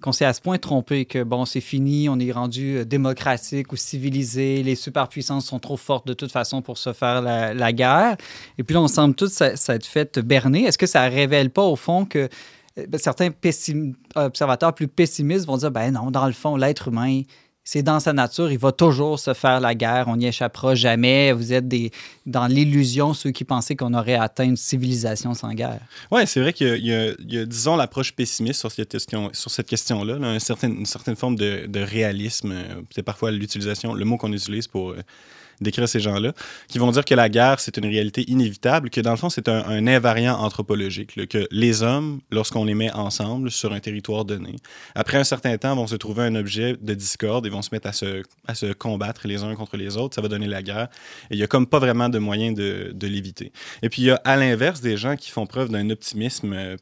qu'on 0.00 0.12
s'est 0.12 0.24
à 0.24 0.32
ce 0.32 0.40
point 0.40 0.58
trompé 0.58 1.04
que 1.04 1.22
bon, 1.22 1.44
c'est 1.44 1.60
fini, 1.60 2.08
on 2.08 2.18
est 2.18 2.32
rendu 2.32 2.78
euh, 2.78 2.84
démocratique 2.84 3.72
ou 3.72 3.76
civilisé, 3.76 4.64
les 4.64 4.74
superpuissances 4.74 5.46
sont 5.46 5.60
trop 5.60 5.76
fortes 5.76 6.06
de 6.06 6.14
toute 6.14 6.32
façon 6.32 6.60
pour 6.60 6.76
se 6.76 6.92
faire 6.92 7.22
la, 7.22 7.72
guerre? 7.72 8.16
Et 8.58 8.64
puis 8.64 8.74
là, 8.74 8.82
on 8.82 8.88
semble 8.88 9.14
tous 9.14 9.32
s'être 9.32 9.86
fait 9.86 10.18
berner. 10.18 10.64
Est-ce 10.64 10.78
que 10.78 10.86
ça 10.86 11.02
révèle 11.02 11.50
pas 11.50 11.62
au 11.62 11.76
fond 11.76 12.04
que 12.04 12.28
euh, 12.78 12.86
certains 12.96 13.30
observateurs 14.16 14.74
plus 14.74 14.88
pessimistes 14.88 15.46
vont 15.46 15.56
dire 15.56 15.70
ben 15.70 15.92
non, 15.92 16.10
dans 16.10 16.26
le 16.26 16.32
fond, 16.32 16.56
l'être 16.56 16.88
humain, 16.88 17.22
c'est 17.64 17.82
dans 17.82 18.00
sa 18.00 18.12
nature, 18.12 18.50
il 18.50 18.58
va 18.58 18.72
toujours 18.72 19.20
se 19.20 19.34
faire 19.34 19.60
la 19.60 19.74
guerre, 19.74 20.06
on 20.08 20.16
n'y 20.16 20.26
échappera 20.26 20.74
jamais. 20.74 21.32
Vous 21.32 21.52
êtes 21.52 21.64
dans 22.26 22.46
l'illusion, 22.46 23.14
ceux 23.14 23.30
qui 23.30 23.44
pensaient 23.44 23.76
qu'on 23.76 23.94
aurait 23.94 24.16
atteint 24.16 24.44
une 24.44 24.56
civilisation 24.56 25.32
sans 25.34 25.52
guerre. 25.52 25.80
Oui, 26.10 26.22
c'est 26.26 26.40
vrai 26.40 26.52
qu'il 26.52 26.84
y 26.84 26.92
a, 26.92 27.46
disons, 27.46 27.76
l'approche 27.76 28.12
pessimiste 28.12 28.58
sur 28.60 28.72
cette, 28.72 28.88
question-là, 29.66 30.16
une 30.16 30.86
certaine 30.86 31.16
forme 31.16 31.36
de, 31.36 31.66
de 31.66 31.80
réalisme. 31.80 32.52
euh, 32.52 32.82
C'est 32.90 33.02
parfois 33.02 33.30
l'utilisation, 33.30 33.94
le 33.94 34.04
mot 34.04 34.16
qu'on 34.16 34.32
utilise 34.32 34.66
pour 34.66 34.90
euh, 34.90 35.02
décrire 35.60 35.88
ces 35.88 36.00
gens-là, 36.00 36.32
qui 36.68 36.78
vont 36.78 36.90
dire 36.90 37.04
que 37.04 37.14
la 37.14 37.28
guerre, 37.28 37.60
c'est 37.60 37.76
une 37.76 37.86
réalité 37.86 38.28
inévitable, 38.30 38.90
que 38.90 39.00
dans 39.00 39.10
le 39.10 39.16
fond, 39.16 39.30
c'est 39.30 39.48
un, 39.48 39.86
invariant 39.86 40.38
anthropologique, 40.38 41.26
que 41.28 41.46
les 41.50 41.82
hommes, 41.82 42.20
lorsqu'on 42.30 42.64
les 42.64 42.74
met 42.74 42.92
ensemble 42.92 43.50
sur 43.50 43.72
un 43.72 43.80
territoire 43.80 44.24
donné, 44.24 44.56
après 44.94 45.18
un 45.18 45.24
certain 45.24 45.56
temps, 45.58 45.74
vont 45.74 45.86
se 45.86 45.96
trouver 45.96 46.24
un 46.24 46.34
objet 46.34 46.76
de 46.80 46.94
discorde 46.94 47.46
et 47.46 47.50
vont 47.50 47.62
se 47.62 47.70
mettre 47.72 47.88
à 47.88 47.92
se, 47.92 48.22
à 48.46 48.54
se 48.54 48.72
combattre 48.72 49.26
les 49.26 49.42
uns 49.42 49.54
contre 49.54 49.76
les 49.76 49.96
autres. 49.96 50.14
Ça 50.14 50.20
va 50.20 50.28
donner 50.28 50.46
la 50.46 50.62
guerre. 50.62 50.88
Et 51.30 51.34
il 51.34 51.36
n'y 51.38 51.42
a 51.42 51.46
comme 51.46 51.66
pas 51.66 51.78
vraiment 51.78 52.08
de 52.08 52.18
moyen 52.18 52.52
de, 52.52 52.92
de 52.94 53.06
l'éviter. 53.06 53.52
Et 53.82 53.88
puis, 53.88 54.02
il 54.02 54.04
y 54.06 54.10
a 54.10 54.20
à 54.24 54.36
l'inverse 54.36 54.80
des 54.80 54.96
gens 54.96 55.16
qui 55.16 55.30
font 55.30 55.46
preuve 55.46 55.70
d'un 55.70 55.90
optimisme 55.90 56.52
euh, 56.52 56.76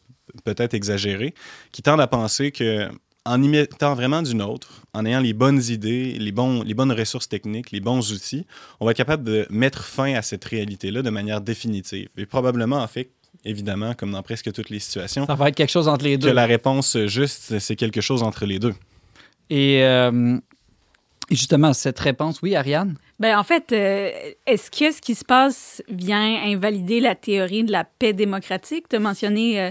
peut-être 0.44 0.74
exagéré, 0.74 1.34
qui 1.72 1.82
tendent 1.82 2.00
à 2.00 2.06
penser 2.06 2.52
que 2.52 2.88
en 3.26 3.42
imitant 3.42 3.94
vraiment 3.94 4.22
d'une 4.22 4.42
autre, 4.42 4.82
en 4.94 5.04
ayant 5.04 5.20
les 5.20 5.32
bonnes 5.32 5.60
idées, 5.68 6.16
les, 6.18 6.32
bons, 6.32 6.62
les 6.62 6.74
bonnes 6.74 6.92
ressources 6.92 7.28
techniques, 7.28 7.70
les 7.70 7.80
bons 7.80 8.12
outils, 8.12 8.46
on 8.80 8.86
va 8.86 8.92
être 8.92 8.96
capable 8.96 9.24
de 9.24 9.46
mettre 9.50 9.84
fin 9.84 10.14
à 10.14 10.22
cette 10.22 10.44
réalité-là 10.44 11.02
de 11.02 11.10
manière 11.10 11.40
définitive. 11.40 12.08
Et 12.16 12.26
probablement, 12.26 12.78
en 12.78 12.86
fait, 12.86 13.10
évidemment, 13.44 13.94
comme 13.94 14.12
dans 14.12 14.22
presque 14.22 14.50
toutes 14.52 14.70
les 14.70 14.78
situations, 14.78 15.26
Ça 15.26 15.34
va 15.34 15.48
être 15.48 15.54
quelque 15.54 15.70
chose 15.70 15.88
entre 15.88 16.04
les 16.04 16.16
que 16.16 16.22
deux. 16.22 16.32
la 16.32 16.46
réponse 16.46 16.96
juste, 17.06 17.58
c'est 17.58 17.76
quelque 17.76 18.00
chose 18.00 18.22
entre 18.22 18.46
les 18.46 18.58
deux. 18.58 18.74
Et 19.50 19.82
euh, 19.82 20.38
justement, 21.30 21.72
cette 21.72 21.98
réponse, 21.98 22.40
oui, 22.42 22.54
Ariane? 22.54 22.96
Ben, 23.20 23.38
en 23.38 23.44
fait, 23.44 23.70
euh, 23.72 24.10
est-ce 24.46 24.70
que 24.70 24.90
ce 24.90 25.02
qui 25.02 25.14
se 25.14 25.26
passe 25.26 25.82
vient 25.90 26.42
invalider 26.42 27.00
la 27.00 27.14
théorie 27.14 27.64
de 27.64 27.70
la 27.70 27.84
paix 27.84 28.14
démocratique? 28.14 28.88
Tu 28.88 28.96
as 28.96 28.98
mentionné 28.98 29.60
euh, 29.60 29.70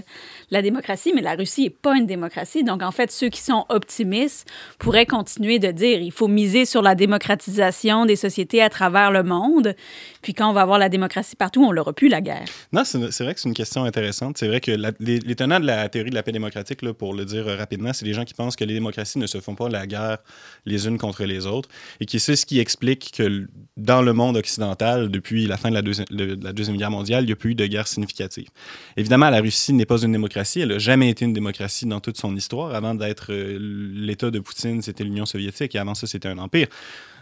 la 0.52 0.62
démocratie, 0.62 1.10
mais 1.12 1.20
la 1.20 1.34
Russie 1.34 1.64
n'est 1.64 1.70
pas 1.70 1.96
une 1.96 2.06
démocratie. 2.06 2.62
Donc, 2.62 2.80
en 2.80 2.92
fait, 2.92 3.10
ceux 3.10 3.28
qui 3.28 3.40
sont 3.40 3.66
optimistes 3.68 4.48
pourraient 4.78 5.04
continuer 5.04 5.58
de 5.58 5.72
dire 5.72 6.00
il 6.00 6.12
faut 6.12 6.28
miser 6.28 6.64
sur 6.64 6.80
la 6.80 6.94
démocratisation 6.94 8.06
des 8.06 8.14
sociétés 8.14 8.62
à 8.62 8.70
travers 8.70 9.10
le 9.10 9.24
monde. 9.24 9.74
Puis 10.22 10.32
quand 10.32 10.48
on 10.48 10.52
va 10.52 10.60
avoir 10.60 10.78
la 10.78 10.88
démocratie 10.88 11.34
partout, 11.34 11.64
on 11.64 11.72
l'aura 11.72 11.92
plus, 11.92 12.08
la 12.08 12.20
guerre. 12.20 12.46
Non, 12.72 12.84
c'est 12.84 12.98
vrai 13.24 13.34
que 13.34 13.40
c'est 13.40 13.48
une 13.48 13.54
question 13.54 13.82
intéressante. 13.82 14.38
C'est 14.38 14.46
vrai 14.46 14.60
que 14.60 14.70
la- 14.70 14.92
les, 15.00 15.34
tenants 15.34 15.58
de 15.58 15.66
la 15.66 15.88
théorie 15.88 16.10
de 16.10 16.14
la 16.14 16.22
paix 16.22 16.30
démocratique, 16.30 16.82
là, 16.82 16.94
pour 16.94 17.14
le 17.14 17.24
dire 17.24 17.48
euh, 17.48 17.56
rapidement, 17.56 17.92
c'est 17.92 18.04
les 18.04 18.14
gens 18.14 18.24
qui 18.24 18.34
pensent 18.34 18.54
que 18.54 18.64
les 18.64 18.74
démocraties 18.74 19.18
ne 19.18 19.26
se 19.26 19.40
font 19.40 19.56
pas 19.56 19.68
la 19.68 19.88
guerre 19.88 20.18
les 20.66 20.86
unes 20.86 20.98
contre 20.98 21.24
les 21.24 21.46
autres 21.46 21.68
et 21.98 22.06
qui 22.06 22.20
c'est 22.20 22.36
ce 22.36 22.46
qui 22.46 22.60
explique 22.60 23.10
que 23.16 23.39
dans 23.76 24.02
le 24.02 24.12
monde 24.12 24.36
occidental, 24.36 25.10
depuis 25.10 25.46
la 25.46 25.56
fin 25.56 25.70
de 25.70 25.74
la, 25.74 25.82
deuxi- 25.82 26.04
de 26.10 26.38
la 26.44 26.52
Deuxième 26.52 26.76
Guerre 26.76 26.90
mondiale, 26.90 27.24
il 27.24 27.26
n'y 27.26 27.32
a 27.32 27.36
plus 27.36 27.52
eu 27.52 27.54
de 27.54 27.66
guerre 27.66 27.86
significative. 27.88 28.48
Évidemment, 28.96 29.30
la 29.30 29.40
Russie 29.40 29.72
n'est 29.72 29.86
pas 29.86 30.02
une 30.02 30.12
démocratie. 30.12 30.60
Elle 30.60 30.68
n'a 30.70 30.78
jamais 30.78 31.08
été 31.10 31.24
une 31.24 31.32
démocratie 31.32 31.86
dans 31.86 32.00
toute 32.00 32.16
son 32.18 32.34
histoire. 32.36 32.74
Avant 32.74 32.94
d'être 32.94 33.32
euh, 33.32 33.58
l'État 33.60 34.30
de 34.30 34.38
Poutine, 34.40 34.82
c'était 34.82 35.04
l'Union 35.04 35.26
soviétique 35.26 35.74
et 35.74 35.78
avant 35.78 35.94
ça, 35.94 36.06
c'était 36.06 36.28
un 36.28 36.38
empire. 36.38 36.68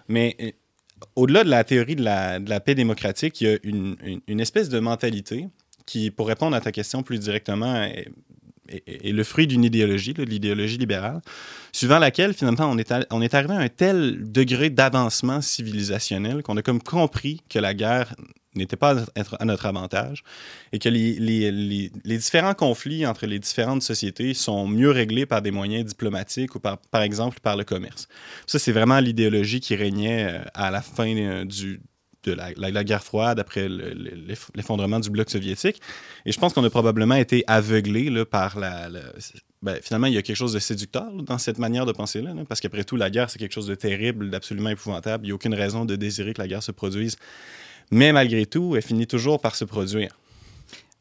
Mais 0.08 0.36
euh, 0.40 0.50
au-delà 1.16 1.44
de 1.44 1.50
la 1.50 1.62
théorie 1.64 1.96
de 1.96 2.02
la, 2.02 2.60
paix 2.60 2.74
démocratique, 2.74 3.40
il 3.40 3.46
y 3.48 3.50
a 3.52 3.58
une- 3.62 3.96
une 4.26 4.40
espèce 4.40 4.68
de 4.68 4.78
mentalité 4.80 5.48
qui, 5.86 6.10
pour 6.10 6.28
répondre 6.28 6.54
à 6.56 6.60
ta 6.60 6.72
question 6.72 7.02
plus 7.02 7.18
directement, 7.18 7.88
est, 8.68 9.12
le 9.12 9.24
fruit 9.24 9.46
d'une 9.46 9.64
idéologie, 9.64 10.14
de 10.14 10.22
l'idéologie 10.22 10.78
libérale, 10.78 11.20
suivant 11.72 11.98
laquelle, 11.98 12.34
finalement, 12.34 12.70
on 12.70 12.78
est, 12.78 13.34
arrivé 13.34 13.54
à 13.54 13.58
un 13.58 13.68
tel 13.68 14.30
degré 14.30 14.70
d'avancement 14.70 15.40
civilisationnel 15.40 16.42
qu'on 16.42 16.56
a 16.56 16.62
comme 16.62 16.82
compris 16.82 17.42
que 17.48 17.58
la 17.58 17.74
guerre 17.74 18.14
n'était 18.54 18.76
pas 18.76 19.04
à 19.38 19.44
notre 19.44 19.66
avantage 19.66 20.24
et 20.72 20.78
que 20.78 20.88
les- 20.88 21.18
les 21.20 22.18
différents 22.18 22.54
conflits 22.54 23.06
entre 23.06 23.26
les 23.26 23.38
différentes 23.38 23.82
sociétés 23.82 24.34
sont 24.34 24.66
mieux 24.66 24.90
réglés 24.90 25.26
par 25.26 25.42
des 25.42 25.50
moyens 25.50 25.84
diplomatiques 25.84 26.54
ou 26.56 26.60
par, 26.60 26.78
par 26.78 27.02
exemple 27.02 27.38
par 27.40 27.56
le 27.56 27.64
commerce. 27.64 28.08
Ça, 28.46 28.58
c'est 28.58 28.72
vraiment 28.72 28.98
l'idéologie 28.98 29.60
qui 29.60 29.76
régnait 29.76 30.24
euh, 30.24 30.38
à 30.54 30.70
la 30.70 30.82
fin 30.82 31.06
euh, 31.14 31.44
du, 31.44 31.80
de 32.29 32.37
la, 32.57 32.85
guerre 32.85 33.03
froide, 33.03 33.41
après 33.41 33.68
le- 33.68 33.93
le- 33.95 34.14
l'eff- 34.29 34.51
l'effondrement 34.55 35.01
du 35.01 35.11
bloc 35.11 35.31
soviétique. 35.31 35.81
Et 36.26 36.33
je 36.33 36.39
pense 36.39 36.53
qu'on 36.53 36.64
a 36.64 36.70
probablement 36.70 37.14
été 37.14 37.45
aveuglés 37.47 38.11
là, 38.11 38.24
par 38.24 38.59
la... 38.59 38.89
ben, 39.62 39.79
finalement, 39.83 40.07
il 40.07 40.14
y 40.14 40.18
a 40.18 40.22
quelque 40.22 40.37
chose 40.37 40.53
de 40.53 40.59
séducteur 40.59 41.11
dans 41.12 41.39
cette 41.39 41.59
manière 41.59 41.87
de 41.87 41.93
penser-là, 41.93 42.35
là, 42.35 42.43
parce 42.49 42.61
qu'après 42.61 42.85
tout, 42.85 42.97
la 42.97 43.11
guerre, 43.11 43.31
c'est 43.31 43.39
quelque 43.39 43.55
chose 43.55 43.66
de 43.66 43.74
terrible, 43.74 44.31
d'absolument 44.31 44.70
épouvantable. 44.70 45.24
Il 45.24 45.29
n'y 45.29 45.33
a 45.33 45.35
aucune 45.35 45.55
raison 45.55 45.85
de 45.85 45.97
désirer 45.97 46.35
que 46.35 46.41
la 46.41 46.49
guerre 46.49 46.62
se 46.62 46.72
produise. 46.72 47.16
Mais 47.91 48.12
malgré 48.12 48.45
tout, 48.47 48.76
elle 48.76 48.83
finit 48.83 49.07
toujours 49.07 49.41
par 49.41 49.57
se 49.57 49.64
produire. 49.64 50.11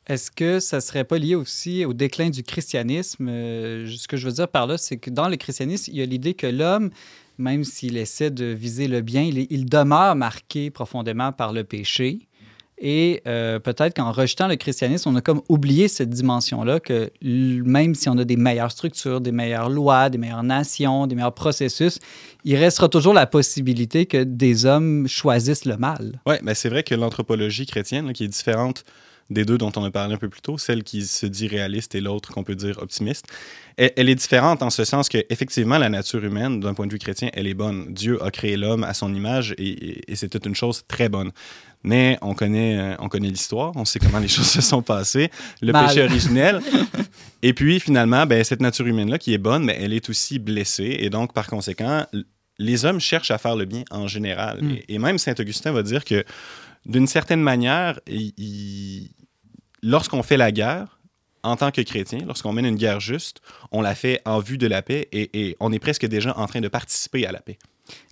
Est-ce 0.08 0.32
que 0.32 0.62
ça 0.62 0.80
serait 0.80 1.04
pas 1.04 1.18
lié 1.18 1.36
aussi 1.36 1.84
au 1.84 1.94
déclin 1.94 2.30
du 2.30 2.42
christianisme? 2.42 3.28
Euh, 3.30 3.86
ce 3.88 4.08
que 4.08 4.16
je 4.16 4.26
veux 4.26 4.32
dire 4.32 4.48
par 4.48 4.66
là, 4.66 4.78
c'est 4.78 4.96
que 4.96 5.10
dans 5.10 5.28
le 5.28 5.36
christianisme, 5.36 5.92
il 5.92 6.00
y 6.00 6.02
a 6.02 6.06
l'idée 6.06 6.34
que 6.34 6.48
l'homme, 6.48 6.92
même 7.38 7.64
s'il 7.64 7.98
essaie 7.98 8.32
de 8.32 8.46
viser 8.46 8.88
le 8.88 9.02
bien, 9.02 9.24
il, 9.24 9.66
demeure 9.66 10.16
marqué 10.16 10.70
profondément 10.70 11.32
par 11.32 11.54
le 11.54 11.64
péché. 11.64 12.20
Et 12.80 13.24
euh, 13.26 13.58
peut-être 13.58 13.96
qu'en 13.96 14.12
rejetant 14.12 14.48
le 14.48 14.56
christianisme, 14.56 15.10
on 15.10 15.16
a 15.16 15.22
comme 15.22 15.42
oublié 15.50 15.88
cette 15.88 16.12
dimension-là, 16.12 16.80
que 16.80 17.12
même 17.24 17.96
si 17.96 18.08
on 18.08 18.18
a 18.20 18.24
des 18.24 18.36
meilleures 18.36 18.72
structures, 18.72 19.20
des 19.20 19.32
meilleures 19.32 19.70
lois, 19.70 20.10
des 20.10 20.20
meilleures 20.20 20.44
nations, 20.44 21.08
des 21.08 21.16
meilleurs 21.16 21.34
processus, 21.34 21.98
il 22.44 22.56
restera 22.56 22.88
toujours 22.88 23.16
la 23.16 23.26
possibilité 23.26 24.06
que 24.06 24.24
des 24.24 24.68
hommes 24.68 25.08
choisissent 25.08 25.66
le 25.66 25.78
mal. 25.78 26.22
Oui, 26.28 26.36
mais 26.44 26.54
c'est 26.54 26.70
vrai 26.70 26.84
que 26.84 26.94
l'anthropologie 26.94 27.66
chrétienne, 27.66 28.14
qui 28.14 28.26
est 28.26 28.28
différente 28.28 28.84
des 29.30 29.44
deux 29.44 29.58
dont 29.58 29.72
on 29.76 29.84
a 29.84 29.92
parlé 29.92 30.14
un 30.14 30.18
peu 30.18 30.30
plus 30.30 30.42
tôt, 30.42 30.58
celle 30.58 30.84
qui 30.84 31.06
se 31.06 31.26
dit 31.26 31.48
réaliste 31.48 31.96
et 31.96 32.02
l'autre 32.02 32.32
qu'on 32.32 32.44
peut 32.44 32.56
dire 32.56 32.78
optimiste, 32.82 33.26
elle, 33.76 33.92
elle 33.98 34.08
est 34.10 34.16
différente 34.16 34.64
en 34.64 34.70
ce 34.70 34.86
sens 34.86 35.10
que 35.10 35.18
effectivement 35.30 35.78
la 35.78 35.90
nature 35.90 36.24
humaine, 36.24 36.60
d'un 36.62 36.74
point 36.74 36.88
de 36.88 36.94
vue 36.94 36.98
chrétien, 37.00 37.30
elle 37.34 37.46
est 37.48 37.54
bonne. 37.54 37.94
Dieu 37.94 38.24
a 38.24 38.32
créé 38.32 38.56
l'homme 38.56 38.84
à 38.86 38.94
son 38.94 39.14
image 39.14 39.54
et, 39.58 39.68
et- 39.68 40.12
et 40.12 40.16
c'était 40.16 40.40
une 40.48 40.56
chose 40.56 40.84
très 40.88 41.10
bonne. 41.10 41.32
Mais 41.84 42.18
on 42.22 42.34
connaît, 42.34 42.78
euh, 42.80 42.96
on 43.00 43.08
connaît 43.10 43.30
l'histoire, 43.30 43.72
on 43.76 43.86
sait 43.86 44.00
comment 44.00 44.20
les 44.20 44.28
choses 44.36 44.48
se 44.50 44.62
sont 44.62 44.82
passées, 44.82 45.30
le 45.62 45.74
Mal. 45.74 45.88
péché 45.88 46.04
originel. 46.04 46.62
et 47.44 47.54
puis 47.54 47.80
finalement, 47.80 48.26
ben, 48.26 48.44
cette 48.44 48.62
nature 48.62 48.88
humaine-là 48.88 49.18
qui 49.20 49.34
est 49.34 49.38
bonne, 49.38 49.64
mais 49.66 49.78
elle 49.80 49.94
est 49.94 50.10
aussi 50.10 50.40
blessée. 50.40 50.96
Et 51.00 51.10
donc, 51.10 51.34
par 51.34 51.48
conséquent, 51.48 52.06
les 52.60 52.86
hommes 52.86 53.00
cherchent 53.00 53.30
à 53.32 53.38
faire 53.38 53.56
le 53.56 53.66
bien 53.66 53.84
en 53.92 54.08
général. 54.08 54.64
Mm. 54.64 54.72
Et, 54.72 54.86
et 54.96 55.00
même 55.00 55.18
Saint-Augustin 55.18 55.72
va 55.72 55.84
dire 55.84 56.04
que 56.06 56.24
d'une 56.88 57.06
certaine 57.08 57.42
manière, 57.42 58.00
il- 58.08 58.34
il- 58.38 59.12
lorsqu'on 59.88 60.22
fait 60.22 60.38
la 60.38 60.52
guerre, 60.52 61.00
en 61.44 61.56
tant 61.56 61.72
que 61.72 61.82
chrétien, 61.82 62.20
lorsqu'on 62.28 62.52
mène 62.52 62.66
une 62.66 62.76
guerre 62.76 63.00
juste, 63.00 63.42
on 63.72 63.82
la 63.82 63.96
fait 63.96 64.22
en 64.26 64.40
vue 64.40 64.58
de 64.58 64.68
la 64.68 64.82
paix 64.82 65.08
et, 65.14 65.56
on 65.62 65.72
est 65.72 65.80
presque 65.80 66.06
déjà 66.06 66.38
en 66.38 66.46
train 66.46 66.60
de 66.60 66.68
participer 66.68 67.26
à 67.26 67.32
la 67.32 67.40
paix. 67.40 67.58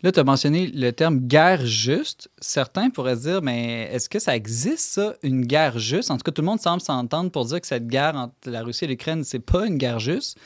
Là, 0.01 0.13
tu 0.13 0.21
as 0.21 0.23
mentionné 0.23 0.67
le 0.67 0.91
terme 0.91 1.19
guerre 1.19 1.65
juste. 1.65 2.29
Certains 2.39 2.89
pourraient 2.89 3.17
dire, 3.17 3.41
mais 3.41 3.89
est-ce 3.91 4.07
que 4.07 4.19
ça 4.19 4.33
existe, 4.33 4.93
ça, 4.93 5.15
une 5.21 5.45
guerre 5.45 5.77
juste? 5.77 6.11
En 6.11 6.15
tout 6.15 6.23
cas, 6.23 6.31
tout 6.31 6.41
le 6.41 6.45
monde 6.45 6.61
semble 6.61 6.79
s'entendre 6.79 7.29
pour 7.29 7.43
dire 7.43 7.59
que 7.59 7.67
cette 7.67 7.87
guerre 7.87 8.15
entre 8.15 8.33
la 8.45 8.63
Russie 8.63 8.85
et 8.85 8.87
l'Ukraine, 8.87 9.25
c'est 9.25 9.39
pas 9.39 9.67
une 9.67 9.77
guerre 9.77 9.99
juste. 9.99 10.39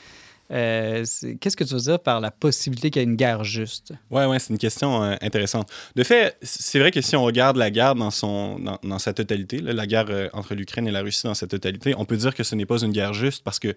Euh, 0.50 1.04
Qu'est-ce 1.40 1.56
que 1.56 1.64
tu 1.64 1.74
veux 1.74 1.80
dire 1.80 2.00
par 2.00 2.20
la 2.20 2.30
possibilité 2.30 2.90
qu'il 2.90 3.00
y 3.00 3.04
ait 3.04 3.08
une 3.08 3.16
guerre 3.16 3.44
juste? 3.44 3.92
Ouais, 4.10 4.26
ouais, 4.26 4.38
c'est 4.38 4.50
une 4.50 4.58
question 4.58 5.02
euh, 5.02 5.14
intéressante. 5.20 5.70
De 5.94 6.02
fait, 6.02 6.36
c'est 6.42 6.78
vrai 6.78 6.90
que 6.90 7.00
si 7.00 7.16
on 7.16 7.22
regarde 7.22 7.56
la 7.56 7.70
guerre 7.70 7.94
dans, 7.94 8.10
son, 8.10 8.58
dans, 8.82 8.98
sa 8.98 9.12
totalité, 9.12 9.58
la 9.60 9.86
guerre 9.86 10.06
euh, 10.10 10.28
entre 10.32 10.54
l'Ukraine 10.54 10.88
et 10.88 10.90
la 10.90 11.02
Russie 11.02 11.24
dans 11.24 11.34
sa 11.34 11.46
totalité, 11.46 11.94
on 11.96 12.04
peut 12.04 12.16
dire 12.16 12.34
que 12.34 12.42
ce 12.42 12.54
n'est 12.54 12.66
pas 12.66 12.82
une 12.82 12.92
guerre 12.92 13.14
juste 13.14 13.44
parce 13.44 13.58
que 13.58 13.74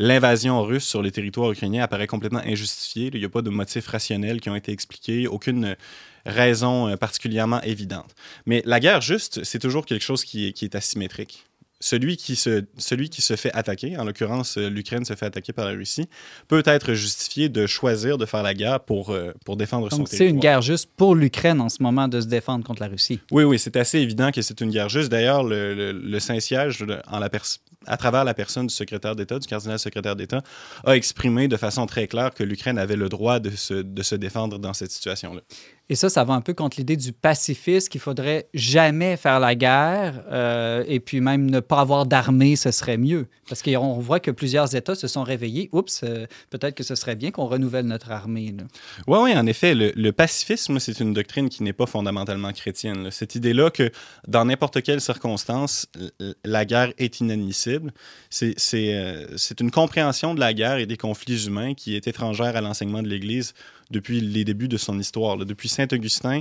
l'invasion 0.00 0.62
russe 0.62 0.86
sur 0.86 1.02
les 1.02 1.10
territoires 1.10 1.50
ukrainiens 1.52 1.82
apparaît 1.82 2.06
complètement 2.06 2.42
injustifiée. 2.44 3.10
Il 3.12 3.18
n'y 3.18 3.26
a 3.26 3.28
pas 3.28 3.42
de 3.42 3.50
motifs 3.50 3.86
rationnels 3.86 4.40
qui 4.40 4.50
ont 4.50 4.56
été 4.56 4.72
expliqués, 4.72 5.26
aucune 5.26 5.76
raison 6.24 6.96
particulièrement 6.96 7.60
évidente. 7.62 8.14
Mais 8.46 8.62
la 8.64 8.80
guerre 8.80 9.00
juste, 9.00 9.42
c'est 9.44 9.58
toujours 9.58 9.86
quelque 9.86 10.04
chose 10.04 10.24
qui 10.24 10.46
est 10.46 10.74
asymétrique. 10.74 11.47
Celui 11.80 12.16
qui, 12.16 12.34
se, 12.36 12.64
celui 12.76 13.08
qui 13.08 13.22
se 13.22 13.36
fait 13.36 13.52
attaquer, 13.54 13.96
en 13.96 14.04
l'occurrence 14.04 14.58
euh, 14.58 14.68
l'Ukraine 14.68 15.04
se 15.04 15.14
fait 15.14 15.26
attaquer 15.26 15.52
par 15.52 15.64
la 15.64 15.72
Russie, 15.72 16.08
peut 16.48 16.62
être 16.66 16.94
justifié 16.94 17.48
de 17.48 17.66
choisir 17.66 18.18
de 18.18 18.26
faire 18.26 18.42
la 18.42 18.54
guerre 18.54 18.80
pour, 18.80 19.10
euh, 19.10 19.32
pour 19.44 19.56
défendre 19.56 19.88
son 19.90 19.98
Donc, 19.98 20.08
territoire. 20.08 20.28
c'est 20.28 20.34
une 20.34 20.40
guerre 20.40 20.62
juste 20.62 20.90
pour 20.96 21.14
l'Ukraine 21.14 21.60
en 21.60 21.68
ce 21.68 21.82
moment 21.82 22.08
de 22.08 22.20
se 22.20 22.26
défendre 22.26 22.64
contre 22.64 22.82
la 22.82 22.88
Russie. 22.88 23.20
Oui, 23.30 23.44
oui, 23.44 23.58
c'est 23.58 23.76
assez 23.76 23.98
évident 23.98 24.30
que 24.32 24.42
c'est 24.42 24.60
une 24.60 24.70
guerre 24.70 24.88
juste. 24.88 25.08
D'ailleurs, 25.08 25.44
le, 25.44 25.74
le- 25.74 25.92
le 25.92 26.20
Saint-Siège, 26.20 26.84
en 27.06 27.18
la 27.20 27.28
à 27.86 27.96
travers 27.96 28.24
la 28.24 28.34
personne 28.34 28.66
du 28.66 28.74
secrétaire 28.74 29.14
d'État, 29.14 29.38
du 29.38 29.46
cardinal 29.46 29.78
secrétaire 29.78 30.16
d'État, 30.16 30.42
a 30.84 30.96
exprimé 30.96 31.46
de 31.46 31.56
façon 31.56 31.86
très 31.86 32.08
claire 32.08 32.34
que 32.34 32.42
l'Ukraine 32.42 32.76
avait 32.76 32.96
le 32.96 33.08
droit 33.08 33.38
de 33.38 33.50
se, 33.50 33.74
de 33.74 34.02
se 34.02 34.14
défendre 34.16 34.58
dans 34.58 34.74
cette 34.74 34.90
situation-là. 34.90 35.40
Et 35.90 35.94
ça, 35.94 36.10
ça 36.10 36.22
va 36.24 36.34
un 36.34 36.42
peu 36.42 36.52
contre 36.52 36.76
l'idée 36.78 36.96
du 36.96 37.12
pacifisme, 37.12 37.88
qu'il 37.88 38.00
faudrait 38.00 38.48
jamais 38.52 39.16
faire 39.16 39.40
la 39.40 39.54
guerre 39.54 40.22
euh, 40.30 40.84
et 40.86 41.00
puis 41.00 41.20
même 41.20 41.50
ne 41.50 41.60
pas 41.60 41.80
avoir 41.80 42.04
d'armée, 42.04 42.56
ce 42.56 42.70
serait 42.70 42.98
mieux. 42.98 43.26
Parce 43.48 43.62
qu'on 43.62 43.98
voit 43.98 44.20
que 44.20 44.30
plusieurs 44.30 44.74
États 44.74 44.94
se 44.94 45.08
sont 45.08 45.22
réveillés. 45.22 45.70
Oups, 45.72 46.02
euh, 46.04 46.26
peut-être 46.50 46.74
que 46.74 46.84
ce 46.84 46.94
serait 46.94 47.16
bien 47.16 47.30
qu'on 47.30 47.46
renouvelle 47.46 47.86
notre 47.86 48.10
armée. 48.10 48.54
Oui, 49.06 49.18
oui, 49.22 49.34
en 49.34 49.46
effet, 49.46 49.74
le, 49.74 50.10
pacifisme, 50.12 50.78
c'est 50.78 51.00
une 51.00 51.12
doctrine 51.12 51.48
qui 51.48 51.62
n'est 51.62 51.72
pas 51.72 51.86
fondamentalement 51.86 52.52
chrétienne. 52.52 53.10
Cette 53.10 53.34
idée-là 53.34 53.70
que 53.70 53.90
dans 54.26 54.44
n'importe 54.44 54.82
quelle 54.82 55.00
circonstance, 55.00 55.86
la 56.44 56.64
guerre 56.64 56.92
est 56.98 57.20
inadmissible, 57.20 57.92
euh, 58.42 59.26
c'est 59.36 59.60
une 59.60 59.70
compréhension 59.70 60.34
de 60.34 60.40
la 60.40 60.52
guerre 60.52 60.78
et 60.78 60.86
des 60.86 60.96
conflits 60.96 61.46
humains 61.46 61.74
qui 61.74 61.96
est 61.96 62.06
étrangère 62.06 62.56
à 62.56 62.60
l'enseignement 62.60 63.02
de 63.02 63.08
l'Église 63.08 63.54
depuis 63.90 64.20
les 64.20 64.44
débuts 64.44 64.68
de 64.68 64.76
son 64.76 64.98
histoire. 64.98 65.36
là. 65.36 65.44
Depuis 65.44 65.68
Saint-Augustin 65.68 66.40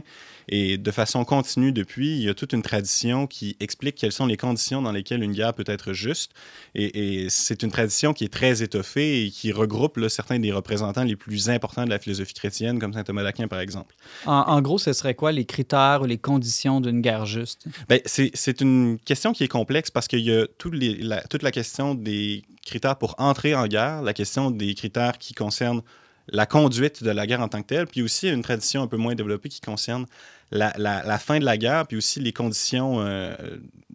et 0.50 0.78
de 0.78 0.92
façon 0.92 1.24
continue 1.26 1.72
depuis, 1.72 2.18
il 2.18 2.24
y 2.24 2.30
a 2.30 2.34
toute 2.34 2.54
une 2.54 2.62
tradition 2.62 3.28
qui 3.28 3.56
explique 3.60 3.96
quelles 3.96 4.12
sont 4.12 4.26
les 4.26 4.38
conditions 4.38 4.82
dans 4.82 4.92
lesquelles 4.92 5.24
une 5.24 5.32
guerre 5.32 5.54
peut 5.54 5.64
être 5.68 5.94
juste. 5.94 6.32
Et, 6.76 7.24
et 7.24 7.30
c'est 7.30 7.64
une 7.64 7.72
tradition 7.72 8.14
qui 8.14 8.24
est 8.26 8.34
très 8.34 8.62
étoffée 8.64 9.26
et 9.26 9.30
qui 9.32 9.52
regroupe 9.52 9.98
là, 9.98 10.10
certains 10.10 10.40
des 10.40 10.52
représentants 10.52 11.04
les 11.04 11.16
plus 11.16 11.50
importants 11.50 11.86
de 11.86 11.90
la 11.90 12.00
philosophie 12.00 12.34
chrétienne, 12.34 12.80
comme 12.80 12.94
saint 12.94 13.04
Thomas 13.04 13.24
d'Aquin, 13.24 13.48
par 13.48 13.60
exemple. 13.60 13.96
En, 14.26 14.34
en 14.34 14.62
gros, 14.62 14.78
ce 14.78 14.94
serait 14.94 15.16
quoi 15.16 15.32
les 15.32 15.46
critères 15.46 16.02
ou 16.02 16.06
les 16.06 16.18
conditions 16.18 16.82
d'une 16.82 17.02
guerre 17.02 17.26
juste? 17.26 17.66
Ben, 17.88 18.00
c'est 18.06 18.62
une 18.62 18.98
question 19.06 19.32
qui 19.34 19.44
est 19.44 19.48
complexe 19.48 19.90
parce 19.92 20.08
qu'il 20.08 20.20
y 20.22 20.32
a 20.32 20.46
tous 20.58 20.72
les- 20.72 20.98
la- 20.98 21.22
toute 21.22 21.44
la 21.44 21.52
question 21.52 21.96
des 21.96 22.44
critères 22.66 22.98
pour 22.98 23.16
entrer 23.20 23.56
en 23.56 23.68
guerre, 23.68 24.02
la 24.02 24.14
question 24.14 24.52
des 24.52 24.74
critères 24.74 25.18
qui 25.18 25.34
concernent 25.34 25.82
la 26.30 26.46
conduite 26.46 27.04
de 27.04 27.12
la 27.12 27.26
guerre 27.28 27.42
en 27.42 27.48
tant 27.48 27.62
que 27.62 27.68
telle, 27.68 27.88
puis 27.88 28.02
aussi 28.02 28.30
une 28.30 28.42
tradition 28.42 28.82
un 28.84 28.88
peu 28.88 28.98
moins 28.98 29.16
développée 29.16 29.50
qui 29.50 29.62
concerne 29.62 30.06
la, 30.52 30.74
la- 30.78 31.04
la 31.04 31.18
fin 31.20 31.40
de 31.40 31.46
la 31.46 31.58
guerre, 31.58 31.88
puis 31.88 31.98
aussi 31.98 32.20
les 32.20 32.32
conditions 32.34 33.02
euh, 33.02 33.36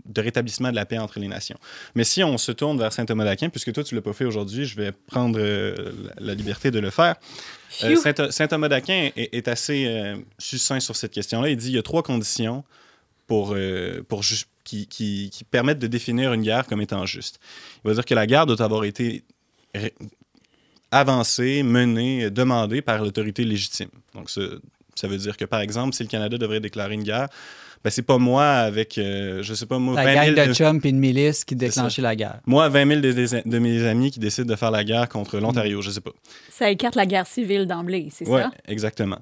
de 0.06 0.20
rétablissement 0.20 0.70
de 0.70 0.74
la 0.76 0.84
paix 0.86 0.98
entre 0.98 1.18
les 1.20 1.28
nations. 1.28 1.56
Mais 1.94 2.04
si 2.04 2.22
on 2.24 2.36
se 2.38 2.52
tourne 2.52 2.78
vers 2.78 2.92
saint 2.92 3.04
Thomas 3.06 3.24
d'Aquin, 3.24 3.48
puisque 3.48 3.72
toi 3.72 3.84
tu 3.84 3.94
l'as 3.94 4.00
pas 4.02 4.12
fait 4.12 4.24
aujourd'hui, 4.24 4.64
je 4.64 4.76
vais 4.76 4.92
prendre 4.92 5.38
euh, 5.38 5.74
la, 6.18 6.34
liberté 6.34 6.70
de 6.70 6.78
le 6.78 6.90
faire. 6.90 7.16
Euh, 7.84 7.96
saint, 7.96 8.30
saint 8.30 8.46
Thomas 8.48 8.68
d'Aquin 8.68 9.10
est, 9.16 9.34
est 9.34 9.48
assez 9.48 10.14
succinct 10.38 10.80
sur 10.80 10.96
cette 10.96 11.12
question-là. 11.12 11.48
Il 11.48 11.56
dit 11.56 11.68
il 11.68 11.74
y 11.74 11.78
a 11.78 11.82
trois 11.82 12.02
conditions 12.02 12.64
pour, 13.26 13.56
pour 14.08 14.22
qui, 14.64 14.86
qui- 14.88 15.30
qui 15.32 15.44
permettent 15.44 15.78
de 15.78 15.86
définir 15.86 16.32
une 16.34 16.42
guerre 16.42 16.66
comme 16.66 16.80
étant 16.82 17.06
juste. 17.06 17.40
Il 17.84 17.88
va 17.88 17.94
dire 17.94 18.04
que 18.04 18.14
la 18.14 18.26
guerre 18.26 18.44
doit 18.46 18.60
avoir 18.62 18.84
été 18.84 19.22
avancée, 20.92 21.62
menée, 21.64 22.30
demandée 22.30 22.82
par 22.82 23.02
l'autorité 23.02 23.42
légitime. 23.44 23.88
Donc, 24.14 24.30
ça, 24.30 24.42
ça 24.94 25.08
veut 25.08 25.16
dire 25.18 25.36
que, 25.36 25.44
par 25.44 25.60
exemple, 25.60 25.94
si 25.96 26.02
le 26.04 26.08
Canada 26.08 26.38
devrait 26.38 26.60
déclarer 26.60 26.94
une 26.94 27.02
guerre, 27.02 27.28
ben, 27.82 27.90
c'est 27.90 28.02
pas 28.02 28.18
moi 28.18 28.46
avec, 28.46 28.96
euh, 28.98 29.42
je 29.42 29.54
sais 29.54 29.66
pas, 29.66 29.78
moi, 29.80 29.96
La 29.96 30.04
20 30.04 30.14
gang 30.14 30.34
000 30.36 30.46
de 30.48 30.54
chums 30.54 30.80
et 30.84 30.88
une 30.90 30.98
milice 31.00 31.44
qui 31.44 31.56
déclenchait 31.56 32.02
la 32.02 32.14
guerre. 32.14 32.38
moi, 32.46 32.68
20 32.68 32.86
000 32.86 33.00
de, 33.00 33.10
de- 33.12 33.48
de 33.50 33.58
mes 33.58 33.82
amis 33.84 34.12
qui 34.12 34.20
décident 34.20 34.46
de 34.46 34.54
faire 34.56 34.70
la 34.70 34.84
guerre 34.84 35.08
contre 35.08 35.38
l'Ontario, 35.40 35.82
je 35.82 35.90
sais 35.90 36.00
pas. 36.00 36.12
Ça 36.50 36.70
écarte 36.70 36.94
la 36.94 37.06
guerre 37.06 37.26
civile 37.26 37.66
d'emblée, 37.66 38.08
c'est 38.12 38.28
Oui, 38.28 38.40
ça? 38.40 38.52
exactement. 38.68 39.18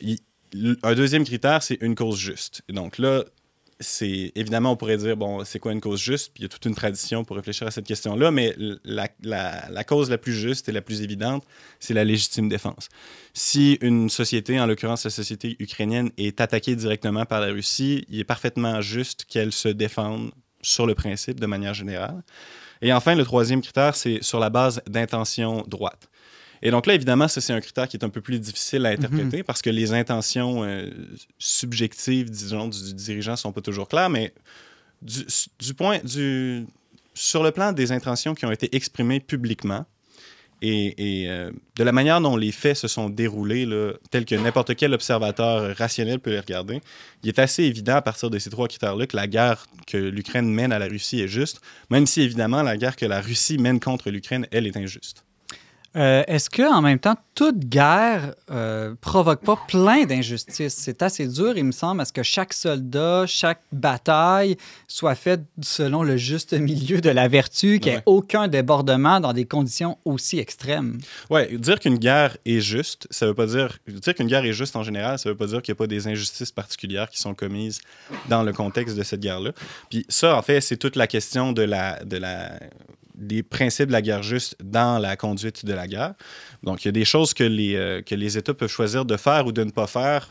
Il- 0.00 0.18
l- 0.54 0.76
un 0.82 0.94
deuxième 0.94 1.24
critère, 1.24 1.62
c'est 1.62 1.78
une 1.80 1.94
cause 1.94 2.18
juste. 2.18 2.62
Et 2.68 2.72
donc 2.72 2.98
là, 2.98 3.22
c'est 3.82 4.32
évidemment, 4.34 4.72
on 4.72 4.76
pourrait 4.76 4.96
dire, 4.96 5.16
bon, 5.16 5.44
c'est 5.44 5.58
quoi 5.58 5.72
une 5.72 5.80
cause 5.80 6.00
juste? 6.00 6.32
Puis 6.32 6.40
il 6.40 6.44
y 6.44 6.46
a 6.46 6.48
toute 6.48 6.64
une 6.64 6.74
tradition 6.74 7.24
pour 7.24 7.36
réfléchir 7.36 7.66
à 7.66 7.70
cette 7.70 7.86
question-là, 7.86 8.30
mais 8.30 8.54
la- 8.84 9.08
la 9.22 9.84
cause 9.84 10.08
la 10.08 10.18
plus 10.18 10.32
juste 10.32 10.68
et 10.68 10.72
la 10.72 10.80
plus 10.80 11.02
évidente, 11.02 11.44
c'est 11.80 11.94
la 11.94 12.04
légitime 12.04 12.48
défense. 12.48 12.88
Si 13.34 13.78
une 13.80 14.08
société, 14.08 14.58
en 14.60 14.66
l'occurrence 14.66 15.04
la 15.04 15.10
société 15.10 15.56
ukrainienne, 15.58 16.10
est 16.16 16.40
attaquée 16.40 16.76
directement 16.76 17.24
par 17.26 17.40
la 17.40 17.48
Russie, 17.48 18.04
il 18.08 18.20
est 18.20 18.24
parfaitement 18.24 18.80
juste 18.80 19.24
qu'elle 19.26 19.52
se 19.52 19.68
défende 19.68 20.30
sur 20.62 20.86
le 20.86 20.94
principe 20.94 21.40
de 21.40 21.46
manière 21.46 21.74
générale. 21.74 22.22
Et 22.80 22.92
enfin, 22.92 23.14
le 23.14 23.24
troisième 23.24 23.62
critère, 23.62 23.94
c'est 23.96 24.22
sur 24.22 24.38
la 24.40 24.50
base 24.50 24.80
d'intention 24.88 25.64
droite. 25.66 26.08
Et 26.62 26.70
donc 26.70 26.86
là, 26.86 26.94
évidemment, 26.94 27.28
ça, 27.28 27.40
c'est 27.40 27.52
un 27.52 27.60
critère 27.60 27.88
qui 27.88 27.96
est 27.96 28.04
un 28.04 28.08
peu 28.08 28.20
plus 28.20 28.38
difficile 28.38 28.86
à 28.86 28.90
interpréter 28.90 29.42
parce 29.42 29.62
que 29.62 29.70
les 29.70 29.92
intentions 29.92 30.62
euh, 30.62 30.88
subjectives, 31.38 32.30
disons, 32.30 32.68
du 32.68 32.94
dirigeant 32.94 33.36
sont 33.36 33.52
pas 33.52 33.60
toujours 33.60 33.88
claires, 33.88 34.10
mais 34.10 34.32
du, 35.02 35.26
du 35.58 35.74
point, 35.74 35.98
du, 36.04 36.66
sur 37.14 37.42
le 37.42 37.50
plan 37.50 37.72
des 37.72 37.90
intentions 37.90 38.34
qui 38.34 38.46
ont 38.46 38.52
été 38.52 38.74
exprimées 38.76 39.18
publiquement 39.20 39.84
et, 40.64 41.22
et, 41.22 41.28
euh, 41.28 41.50
de 41.76 41.82
la 41.82 41.90
manière 41.90 42.20
dont 42.20 42.36
les 42.36 42.52
faits 42.52 42.76
se 42.76 42.86
sont 42.86 43.10
déroulés, 43.10 43.66
là, 43.66 43.94
tel 44.12 44.24
que 44.24 44.36
n'importe 44.36 44.76
quel 44.76 44.94
observateur 44.94 45.76
rationnel 45.76 46.20
peut 46.20 46.30
les 46.30 46.38
regarder, 46.38 46.80
il 47.24 47.28
est 47.28 47.40
assez 47.40 47.64
évident 47.64 47.96
à 47.96 48.02
partir 48.02 48.30
de 48.30 48.38
ces 48.38 48.48
trois 48.48 48.68
critères-là 48.68 49.08
que 49.08 49.16
la 49.16 49.26
guerre 49.26 49.66
que 49.88 49.96
l'Ukraine 49.98 50.48
mène 50.48 50.72
à 50.72 50.78
la 50.78 50.86
Russie 50.86 51.20
est 51.20 51.28
juste, 51.28 51.60
même 51.90 52.06
si 52.06 52.22
évidemment 52.22 52.62
la 52.62 52.76
guerre 52.76 52.94
que 52.94 53.06
la 53.06 53.20
Russie 53.20 53.58
mène 53.58 53.80
contre 53.80 54.10
l'Ukraine, 54.10 54.46
elle, 54.52 54.68
est 54.68 54.76
injuste. 54.76 55.24
Euh, 55.96 56.22
Est-ce 56.26 56.48
que 56.48 56.62
en 56.72 56.80
même 56.80 56.98
temps, 56.98 57.16
toute 57.34 57.58
guerre 57.58 58.34
euh, 58.50 58.94
provoque 59.00 59.42
pas 59.44 59.58
plein 59.68 60.04
d'injustices? 60.04 60.74
C'est 60.74 61.02
assez 61.02 61.26
dur, 61.26 61.56
il 61.56 61.64
me 61.64 61.72
semble, 61.72 62.00
à 62.00 62.04
ce 62.04 62.12
que 62.12 62.22
chaque 62.22 62.52
soldat, 62.54 63.24
chaque 63.26 63.60
bataille 63.72 64.56
soit 64.88 65.14
faite 65.14 65.42
selon 65.60 66.02
le 66.02 66.16
juste 66.16 66.52
milieu 66.58 67.00
de 67.00 67.10
la 67.10 67.28
vertu, 67.28 67.78
qu'il 67.78 67.92
n'y 67.92 67.96
ait 67.96 67.98
Ouais. 67.98 68.02
aucun 68.06 68.48
débordement 68.48 69.20
dans 69.20 69.32
des 69.34 69.44
conditions 69.44 69.98
aussi 70.04 70.38
extrêmes. 70.38 70.98
Ouais, 71.30 71.56
dire 71.58 71.78
qu'une 71.78 71.98
guerre 71.98 72.36
est 72.46 72.60
juste, 72.60 73.06
ça 73.10 73.26
veut 73.26 73.34
pas 73.34 73.46
dire 73.46 73.78
dire 73.86 74.14
qu'une 74.14 74.28
guerre 74.28 74.44
est 74.44 74.52
juste 74.54 74.76
en 74.76 74.82
général, 74.82 75.18
ça 75.18 75.28
veut 75.28 75.36
pas 75.36 75.46
dire 75.46 75.60
qu'il 75.62 75.72
n'y 75.72 75.76
a 75.76 75.80
pas 75.80 75.86
des 75.86 76.08
injustices 76.08 76.50
particulières 76.52 77.10
qui 77.10 77.18
sont 77.20 77.34
commises 77.34 77.80
dans 78.30 78.42
le 78.42 78.52
contexte 78.52 78.96
de 78.96 79.02
cette 79.02 79.20
guerre-là. 79.20 79.52
Puis 79.90 80.06
ça, 80.08 80.36
en 80.36 80.42
fait, 80.42 80.60
c'est 80.62 80.76
toute 80.78 80.96
la 80.96 81.06
question 81.06 81.52
de 81.52 81.62
la 81.62 82.02
de 82.04 82.16
la 82.16 82.52
des 83.22 83.42
principes 83.42 83.86
de 83.86 83.92
la 83.92 84.02
guerre 84.02 84.22
juste 84.22 84.56
dans 84.62 84.98
la 84.98 85.16
conduite 85.16 85.64
de 85.64 85.72
la 85.72 85.86
guerre. 85.86 86.14
Donc, 86.62 86.84
il 86.84 86.88
y 86.88 86.90
a 86.90 86.92
des 86.92 87.04
choses 87.04 87.32
que 87.32 87.44
les, 87.44 87.76
euh, 87.76 88.02
que 88.02 88.14
les 88.14 88.36
États 88.36 88.54
peuvent 88.54 88.70
choisir 88.70 89.04
de 89.04 89.16
faire 89.16 89.46
ou 89.46 89.52
de 89.52 89.64
ne 89.64 89.70
pas 89.70 89.86
faire 89.86 90.30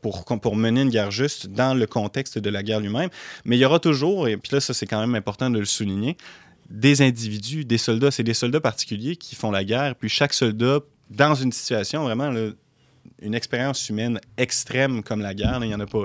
pour, 0.00 0.24
pour 0.24 0.56
mener 0.56 0.82
une 0.82 0.90
guerre 0.90 1.10
juste 1.10 1.46
dans 1.46 1.74
le 1.74 1.86
contexte 1.86 2.38
de 2.38 2.50
la 2.50 2.62
guerre 2.62 2.80
lui-même. 2.80 3.08
Mais 3.44 3.56
il 3.56 3.60
y 3.60 3.64
aura 3.64 3.78
toujours, 3.78 4.28
et 4.28 4.36
puis 4.36 4.50
là, 4.52 4.60
ça, 4.60 4.74
c'est 4.74 4.86
quand 4.86 5.00
même 5.00 5.14
important 5.14 5.48
de 5.48 5.58
le 5.58 5.64
souligner, 5.64 6.16
des 6.68 7.02
individus, 7.02 7.64
des 7.64 7.78
soldats. 7.78 8.10
C'est 8.10 8.24
des 8.24 8.34
soldats 8.34 8.60
particuliers 8.60 9.16
qui 9.16 9.36
font 9.36 9.50
la 9.50 9.62
guerre. 9.62 9.94
Puis 9.94 10.08
chaque 10.08 10.32
soldat, 10.32 10.80
dans 11.10 11.34
une 11.34 11.52
situation 11.52 12.02
vraiment, 12.02 12.32
une 13.20 13.34
expérience 13.34 13.88
humaine 13.88 14.20
extrême 14.36 15.02
comme 15.02 15.20
la 15.20 15.34
guerre, 15.34 15.60
il 15.62 15.68
n'y 15.68 15.74
en 15.74 15.80
a 15.80 15.86
pas. 15.86 16.04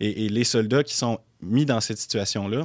et 0.00 0.28
les 0.28 0.44
soldats 0.44 0.84
qui 0.84 0.94
sont 0.94 1.18
mis 1.40 1.64
dans 1.64 1.80
cette 1.80 1.98
situation-là, 1.98 2.64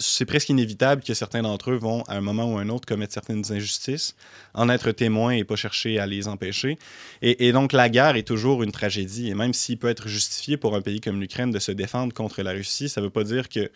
c'est 0.00 0.24
presque 0.24 0.48
inévitable 0.48 1.02
que 1.02 1.14
certains 1.14 1.42
d'entre 1.42 1.70
eux 1.70 1.76
vont, 1.76 2.02
à 2.08 2.16
un 2.16 2.20
moment 2.20 2.52
ou 2.52 2.58
à 2.58 2.62
un 2.62 2.68
autre, 2.70 2.86
commettre 2.86 3.12
certaines 3.12 3.44
injustices, 3.52 4.16
en 4.54 4.68
être 4.68 4.90
témoins 4.92 5.32
et 5.32 5.44
pas 5.44 5.56
chercher 5.56 5.98
à 5.98 6.06
les 6.06 6.26
empêcher. 6.26 6.78
Et, 7.22 7.52
donc, 7.52 7.72
la 7.72 7.88
guerre 7.88 8.16
est 8.16 8.26
toujours 8.26 8.62
une 8.62 8.72
tragédie. 8.72 9.28
Et 9.28 9.34
même 9.34 9.52
s'il 9.52 9.78
peut 9.78 9.88
être 9.88 10.08
justifié 10.08 10.56
pour 10.56 10.74
un 10.74 10.80
pays 10.80 11.00
comme 11.00 11.20
l'Ukraine 11.20 11.50
de 11.50 11.58
se 11.58 11.70
défendre 11.70 12.14
contre 12.14 12.42
la 12.42 12.52
Russie, 12.52 12.88
ça 12.88 13.00
ne 13.00 13.06
veut 13.06 13.10
pas 13.10 13.24
dire 13.24 13.48
que 13.48 13.70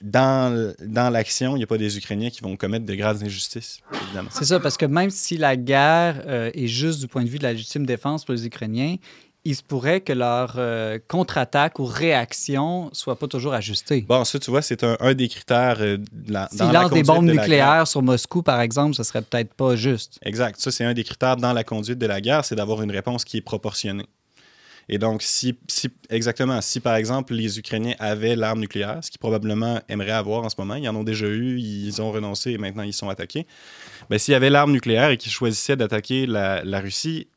dans, 0.00 0.74
dans 0.80 1.10
l'action, 1.10 1.54
il 1.54 1.58
n'y 1.58 1.64
a 1.64 1.68
pas 1.68 1.78
des 1.78 1.96
Ukrainiens 1.96 2.30
qui 2.30 2.40
vont 2.40 2.56
commettre 2.56 2.86
de 2.86 2.94
graves 2.94 3.22
injustices, 3.22 3.78
évidemment. 4.04 4.30
C'est 4.32 4.44
ça, 4.44 4.58
parce 4.58 4.76
que 4.76 4.86
même 4.86 5.10
si 5.10 5.36
la 5.36 5.56
guerre 5.56 6.22
euh, 6.26 6.50
est 6.54 6.66
juste 6.66 7.00
du 7.00 7.06
point 7.06 7.22
de 7.22 7.28
vue 7.28 7.38
de 7.38 7.44
la 7.44 7.52
légitime 7.52 7.86
défense 7.86 8.24
pour 8.24 8.34
les 8.34 8.46
Ukrainiens, 8.46 8.96
il 9.44 9.56
se 9.56 9.62
pourrait 9.62 10.00
que 10.00 10.12
leur 10.12 10.54
euh, 10.56 10.98
contre-attaque 11.08 11.78
ou 11.80 11.84
réaction 11.84 12.90
soit 12.92 13.18
pas 13.18 13.26
toujours 13.26 13.54
ajustée. 13.54 14.02
Bon, 14.08 14.24
ça, 14.24 14.38
tu 14.38 14.50
vois, 14.50 14.62
c'est 14.62 14.84
un, 14.84 14.96
un 15.00 15.14
des 15.14 15.28
critères 15.28 15.78
euh, 15.80 15.96
de 15.98 16.32
la, 16.32 16.48
dans 16.52 16.66
S'ils 16.66 16.72
la 16.72 16.82
lancent 16.82 16.90
des 16.92 17.02
bombes 17.02 17.24
de 17.26 17.30
la 17.30 17.34
guerre. 17.34 17.42
nucléaires 17.44 17.86
sur 17.88 18.02
Moscou, 18.02 18.42
par 18.42 18.60
exemple, 18.60 18.94
ce 18.94 19.02
serait 19.02 19.22
peut-être 19.22 19.52
pas 19.54 19.74
juste. 19.74 20.18
Exact. 20.22 20.60
Ça, 20.60 20.70
c'est 20.70 20.84
un 20.84 20.94
des 20.94 21.04
critères 21.04 21.36
dans 21.36 21.52
la 21.52 21.64
conduite 21.64 21.98
de 21.98 22.06
la 22.06 22.20
guerre, 22.20 22.44
c'est 22.44 22.54
d'avoir 22.54 22.82
une 22.82 22.92
réponse 22.92 23.24
qui 23.24 23.38
est 23.38 23.42
proportionnée. 23.42 24.06
Et 24.88 24.98
donc, 24.98 25.22
si, 25.22 25.56
si- 25.68 25.90
exactement, 26.10 26.60
si 26.60 26.80
par 26.80 26.96
exemple 26.96 27.34
les 27.34 27.56
Ukrainiens 27.56 27.94
avaient 28.00 28.34
l'arme 28.34 28.58
nucléaire, 28.58 28.98
ce 29.00 29.10
qu'ils 29.12 29.20
probablement 29.20 29.80
aimeraient 29.88 30.10
avoir 30.10 30.42
en 30.42 30.48
ce 30.48 30.56
moment, 30.58 30.74
ils 30.74 30.88
en 30.88 30.96
ont 30.96 31.04
déjà 31.04 31.26
eu, 31.26 31.58
ils 31.58 32.02
ont 32.02 32.10
renoncé 32.10 32.50
et 32.50 32.58
maintenant 32.58 32.82
ils 32.82 32.92
sont 32.92 33.08
attaqués. 33.08 33.46
Ben, 34.10 34.18
s'il 34.18 34.32
y 34.32 34.34
avait 34.34 34.50
l'arme 34.50 34.72
nucléaire 34.72 35.10
et 35.10 35.16
qu'ils 35.18 35.30
choisissaient 35.30 35.76
d'attaquer 35.76 36.26
la, 36.26 36.64
la 36.64 36.80
Russie, 36.80 37.28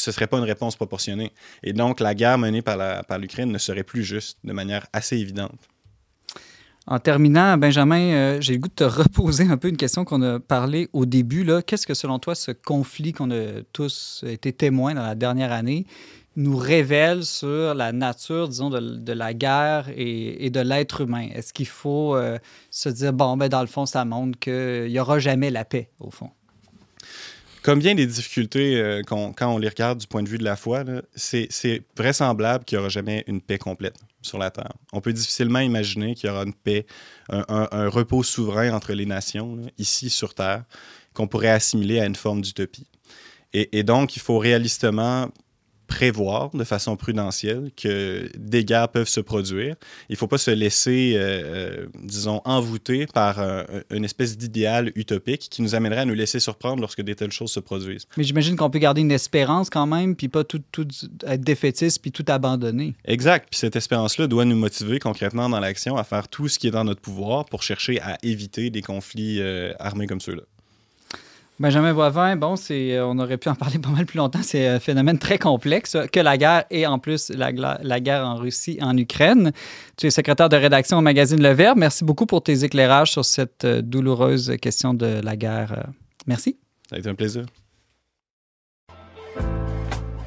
ce 0.00 0.12
serait 0.12 0.26
pas 0.26 0.38
une 0.38 0.44
réponse 0.44 0.76
proportionnée. 0.76 1.32
Et 1.62 1.72
donc, 1.72 2.00
la 2.00 2.14
guerre 2.14 2.38
menée 2.38 2.62
par 2.62 3.18
l'Ukraine 3.18 3.52
ne 3.52 3.58
serait 3.58 3.84
plus 3.84 4.04
juste 4.04 4.38
de 4.44 4.52
manière 4.52 4.86
assez 4.92 5.16
évidente. 5.16 5.60
En 6.86 6.98
terminant, 6.98 7.56
Benjamin, 7.56 8.00
euh, 8.00 8.40
j'ai 8.40 8.54
le 8.54 8.58
goût 8.58 8.68
de 8.68 8.74
te 8.74 8.84
reposer 8.84 9.44
un 9.44 9.56
peu 9.56 9.68
une 9.68 9.76
question 9.76 10.04
qu'on 10.04 10.22
a 10.22 10.40
parlé 10.40 10.88
au 10.92 11.06
début. 11.06 11.46
Qu'est-ce 11.66 11.86
que, 11.86 11.94
selon 11.94 12.18
toi, 12.18 12.34
ce 12.34 12.50
conflit 12.50 13.12
qu'on 13.12 13.30
a 13.30 13.62
tous 13.72 14.24
été 14.26 14.52
témoins 14.52 14.94
dans 14.94 15.04
la 15.04 15.14
dernière 15.14 15.52
année 15.52 15.86
nous 16.36 16.56
révèle 16.56 17.24
sur 17.24 17.74
la 17.74 17.92
nature, 17.92 18.48
disons, 18.48 18.70
de, 18.70 18.80
de 18.80 19.12
la 19.12 19.34
guerre 19.34 19.90
et, 19.94 20.46
et 20.46 20.50
de 20.50 20.60
l'être 20.60 21.02
humain? 21.02 21.28
Est-ce 21.32 21.52
qu'il 21.52 21.68
faut 21.68 22.16
euh, 22.16 22.38
se 22.70 22.88
dire, 22.88 23.12
bon, 23.12 23.36
ben, 23.36 23.48
dans 23.48 23.60
le 23.60 23.66
fond, 23.66 23.86
ça 23.86 24.04
montre 24.04 24.38
qu'il 24.38 24.86
n'y 24.90 24.98
aura 24.98 25.18
jamais 25.18 25.50
la 25.50 25.64
paix, 25.64 25.90
au 26.00 26.10
fond? 26.10 26.30
Comme 27.62 27.78
bien 27.78 27.94
des 27.94 28.06
difficultés, 28.06 28.80
euh, 28.80 29.02
quand 29.06 29.34
on 29.40 29.58
les 29.58 29.68
regarde 29.68 29.98
du 29.98 30.06
point 30.06 30.22
de 30.22 30.28
vue 30.28 30.38
de 30.38 30.44
la 30.44 30.56
foi, 30.56 30.82
c'est 31.14 31.82
vraisemblable 31.96 32.64
qu'il 32.64 32.78
n'y 32.78 32.80
aura 32.80 32.88
jamais 32.88 33.22
une 33.26 33.42
paix 33.42 33.58
complète 33.58 33.96
sur 34.22 34.38
la 34.38 34.50
Terre. 34.50 34.72
On 34.92 35.00
peut 35.00 35.12
difficilement 35.12 35.60
imaginer 35.60 36.14
qu'il 36.14 36.28
y 36.28 36.32
aura 36.32 36.44
une 36.44 36.54
paix, 36.54 36.86
un, 37.28 37.88
repos 37.88 38.22
souverain 38.22 38.72
entre 38.72 38.94
les 38.94 39.06
nations, 39.06 39.58
ici 39.76 40.08
sur 40.08 40.34
Terre, 40.34 40.64
qu'on 41.12 41.26
pourrait 41.26 41.50
assimiler 41.50 42.00
à 42.00 42.06
une 42.06 42.16
forme 42.16 42.40
d'utopie. 42.40 42.86
Et 43.52 43.82
donc, 43.82 44.16
il 44.16 44.20
faut 44.20 44.38
réalistement 44.38 45.28
prévoir 45.90 46.50
de 46.54 46.62
façon 46.62 46.96
prudentielle 46.96 47.72
que 47.76 48.30
des 48.38 48.64
guerres 48.64 48.88
peuvent 48.88 49.08
se 49.08 49.20
produire. 49.20 49.74
Il 50.08 50.12
ne 50.12 50.16
faut 50.16 50.28
pas 50.28 50.38
se 50.38 50.52
laisser, 50.52 51.14
euh, 51.16 51.42
euh, 51.44 51.86
disons, 52.04 52.40
envoûter 52.44 53.06
par 53.06 53.40
euh, 53.40 53.64
une 53.90 54.04
espèce 54.04 54.38
d'idéal 54.38 54.92
utopique 54.94 55.48
qui 55.50 55.62
nous 55.62 55.74
amènerait 55.74 56.02
à 56.02 56.04
nous 56.04 56.14
laisser 56.14 56.38
surprendre 56.38 56.80
lorsque 56.80 57.02
des 57.02 57.16
telles 57.16 57.32
choses 57.32 57.50
se 57.50 57.58
produisent. 57.58 58.06
Mais 58.16 58.22
j'imagine 58.22 58.54
qu'on 58.56 58.70
peut 58.70 58.78
garder 58.78 59.00
une 59.00 59.10
espérance 59.10 59.68
quand 59.68 59.86
même, 59.86 60.14
puis 60.14 60.28
pas 60.28 60.44
tout, 60.44 60.62
tout 60.70 60.86
être 61.26 61.40
défaitiste, 61.40 62.00
puis 62.00 62.12
tout 62.12 62.24
abandonner. 62.28 62.94
Exact. 63.04 63.48
Puis 63.50 63.58
cette 63.58 63.74
espérance-là 63.74 64.28
doit 64.28 64.44
nous 64.44 64.56
motiver 64.56 65.00
concrètement 65.00 65.48
dans 65.48 65.60
l'action 65.60 65.96
à 65.96 66.04
faire 66.04 66.28
tout 66.28 66.46
ce 66.46 66.60
qui 66.60 66.68
est 66.68 66.70
dans 66.70 66.84
notre 66.84 67.00
pouvoir 67.00 67.46
pour 67.46 67.64
chercher 67.64 68.00
à 68.00 68.16
éviter 68.22 68.70
des 68.70 68.82
conflits 68.82 69.40
euh, 69.40 69.72
armés 69.80 70.06
comme 70.06 70.20
ceux-là. 70.20 70.42
Benjamin 71.60 71.92
Boivin, 71.92 72.36
bon, 72.36 72.56
c'est, 72.56 72.96
euh, 72.96 73.06
on 73.06 73.18
aurait 73.18 73.36
pu 73.36 73.50
en 73.50 73.54
parler 73.54 73.78
pas 73.78 73.90
mal 73.90 74.06
plus 74.06 74.16
longtemps. 74.16 74.40
C'est 74.42 74.66
un 74.66 74.80
phénomène 74.80 75.18
très 75.18 75.36
complexe 75.36 75.94
euh, 75.94 76.06
que 76.06 76.18
la 76.18 76.38
guerre 76.38 76.64
et 76.70 76.86
en 76.86 76.98
plus 76.98 77.28
la, 77.28 77.52
la 77.52 78.00
guerre 78.00 78.26
en 78.26 78.36
Russie, 78.36 78.78
en 78.80 78.96
Ukraine. 78.96 79.52
Tu 79.98 80.06
es 80.06 80.10
secrétaire 80.10 80.48
de 80.48 80.56
rédaction 80.56 80.96
au 80.96 81.02
magazine 81.02 81.42
Le 81.42 81.50
Verbe. 81.50 81.76
Merci 81.76 82.02
beaucoup 82.02 82.24
pour 82.24 82.42
tes 82.42 82.64
éclairages 82.64 83.12
sur 83.12 83.26
cette 83.26 83.66
euh, 83.66 83.82
douloureuse 83.82 84.56
question 84.62 84.94
de 84.94 85.20
la 85.22 85.36
guerre. 85.36 85.90
Merci. 86.26 86.56
Ça 86.88 86.96
a 86.96 86.98
été 86.98 87.10
un 87.10 87.14
plaisir. 87.14 87.44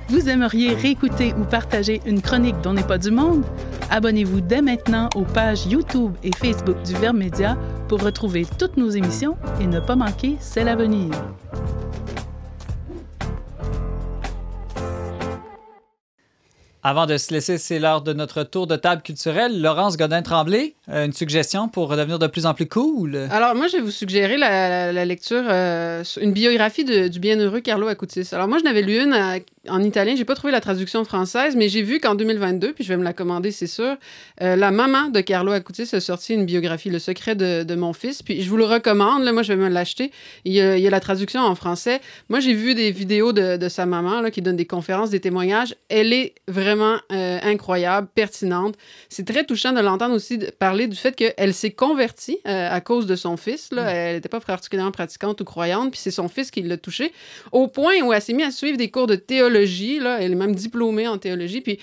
Vous 0.10 0.30
aimeriez 0.30 0.76
réécouter 0.76 1.34
ou 1.40 1.46
partager 1.46 2.00
une 2.06 2.22
chronique 2.22 2.62
dont 2.62 2.74
n'est 2.74 2.84
pas 2.84 3.00
du 3.00 3.10
monde? 3.10 3.44
Abonnez-vous 3.90 4.42
dès 4.42 4.62
maintenant 4.62 5.10
aux 5.16 5.24
pages 5.24 5.66
YouTube 5.66 6.14
et 6.24 6.30
Facebook 6.32 6.80
du 6.84 6.94
Verbe 6.94 7.18
Média 7.18 7.58
pour 7.94 8.02
retrouver 8.02 8.44
toutes 8.58 8.76
nos 8.76 8.90
émissions 8.90 9.38
et 9.62 9.68
ne 9.68 9.80
pas 9.80 9.96
manquer 9.96 10.36
C'est 10.40 10.64
l'avenir. 10.64 11.12
Avant 16.86 17.06
de 17.06 17.16
se 17.16 17.34
laisser, 17.34 17.58
c'est 17.58 17.80
l'heure 17.80 18.02
de 18.02 18.12
notre 18.12 18.44
tour 18.44 18.68
de 18.68 18.76
table 18.76 19.02
culturelle. 19.04 19.62
Laurence 19.62 19.96
Godin-Tremblay, 19.96 20.74
euh, 20.90 21.06
une 21.06 21.14
suggestion 21.14 21.70
pour 21.70 21.88
devenir 21.96 22.20
de 22.20 22.28
plus 22.28 22.46
en 22.46 22.54
plus 22.54 22.68
cool? 22.68 23.16
Alors, 23.32 23.56
moi, 23.56 23.68
je 23.68 23.78
vais 23.78 23.82
vous 23.82 23.90
suggérer 23.92 24.36
la, 24.36 24.50
la- 24.68 24.92
la 24.92 25.06
lecture, 25.06 25.44
euh, 25.48 26.04
sur- 26.04 26.22
une 26.22 26.34
biographie 26.34 26.84
de- 26.84 27.08
du 27.08 27.20
bienheureux 27.22 27.62
Carlo 27.62 27.88
Acutis. 27.88 28.28
Alors, 28.34 28.50
moi, 28.50 28.58
je 28.58 28.66
n'avais 28.66 28.82
lu 28.82 29.02
une 29.02 29.14
euh, 29.14 29.40
en 29.70 29.82
italien. 29.82 30.16
J'ai 30.16 30.26
pas 30.26 30.36
trouvé 30.36 30.52
la 30.52 30.60
traduction 30.60 31.06
française, 31.06 31.56
mais 31.56 31.70
j'ai 31.70 31.82
vu 31.84 32.00
qu'en 32.00 32.16
2022, 32.16 32.74
puis 32.74 32.84
je 32.84 32.90
vais 32.90 32.98
me 32.98 33.04
la 33.04 33.14
commander, 33.14 33.52
c'est 33.52 33.68
sûr, 33.68 33.96
euh, 34.42 34.56
la 34.56 34.72
maman 34.72 35.08
de 35.10 35.22
Carlo 35.22 35.52
Acutis 35.54 35.88
a 35.94 36.00
sorti 36.02 36.34
une 36.34 36.46
biographie, 36.46 36.90
Le 36.90 37.00
secret 37.00 37.36
de, 37.36 37.64
de 37.64 37.76
mon 37.76 37.94
fils. 37.94 38.22
Puis 38.24 38.42
je 38.42 38.50
vous 38.50 38.58
le 38.58 38.66
recommande. 38.66 39.24
Là, 39.24 39.32
moi, 39.32 39.42
je 39.44 39.54
vais 39.54 39.64
me 39.64 39.70
l'acheter. 39.70 40.12
Il 40.44 40.52
y, 40.54 40.60
a, 40.60 40.78
il 40.78 40.84
y 40.84 40.88
a 40.88 40.90
la 40.90 41.00
traduction 41.00 41.42
en 41.42 41.56
français. 41.56 42.02
Moi, 42.28 42.40
j'ai 42.42 42.54
vu 42.54 42.76
des 42.76 42.92
vidéos 42.92 43.32
de, 43.32 43.56
de 43.56 43.70
sa 43.70 43.86
maman 43.86 44.20
là, 44.22 44.32
qui 44.32 44.42
donne 44.42 44.58
des 44.58 44.66
conférences, 44.66 45.12
des 45.12 45.22
témoignages. 45.22 45.76
Elle 45.88 46.12
est 46.12 46.36
vraiment 46.50 46.98
euh, 47.12 47.40
incroyable, 47.44 48.08
pertinente. 48.14 48.76
C'est 49.08 49.26
très 49.26 49.46
touchant 49.46 49.72
de 49.72 49.80
l'entendre 49.80 50.14
aussi 50.16 50.38
de- 50.38 50.48
parler 50.48 50.88
du 50.88 50.98
fait 50.98 51.16
qu'elle 51.16 51.54
s'est 51.54 51.72
convertie 51.72 52.40
euh, 52.48 52.70
à 52.70 52.82
cause 52.82 53.06
de 53.06 53.16
son 53.16 53.38
fils. 53.38 53.72
Là. 53.72 53.90
Elle 53.90 54.16
n'était 54.16 54.30
pas 54.30 54.42
particulièrement 54.42 54.92
pratiquante 54.92 55.40
ou 55.40 55.46
croyante, 55.46 55.92
puis 55.92 56.00
c'est 56.02 56.12
son 56.12 56.28
fils 56.28 56.52
qui 56.52 56.62
l'a 56.64 56.76
touchée, 56.78 57.14
au 57.54 57.68
point 57.70 58.02
où 58.04 58.12
elle 58.12 58.22
s'est 58.22 58.34
mise 58.34 58.48
à 58.48 58.52
suivre 58.52 58.78
des 58.78 58.92
cours 58.92 59.08
de 59.08 59.16
théologie. 59.16 59.53
Là. 60.00 60.20
Elle 60.22 60.34
est 60.34 60.36
même 60.36 60.56
diplômée 60.56 61.08
en 61.08 61.18
théologie. 61.18 61.62
Puis 61.62 61.80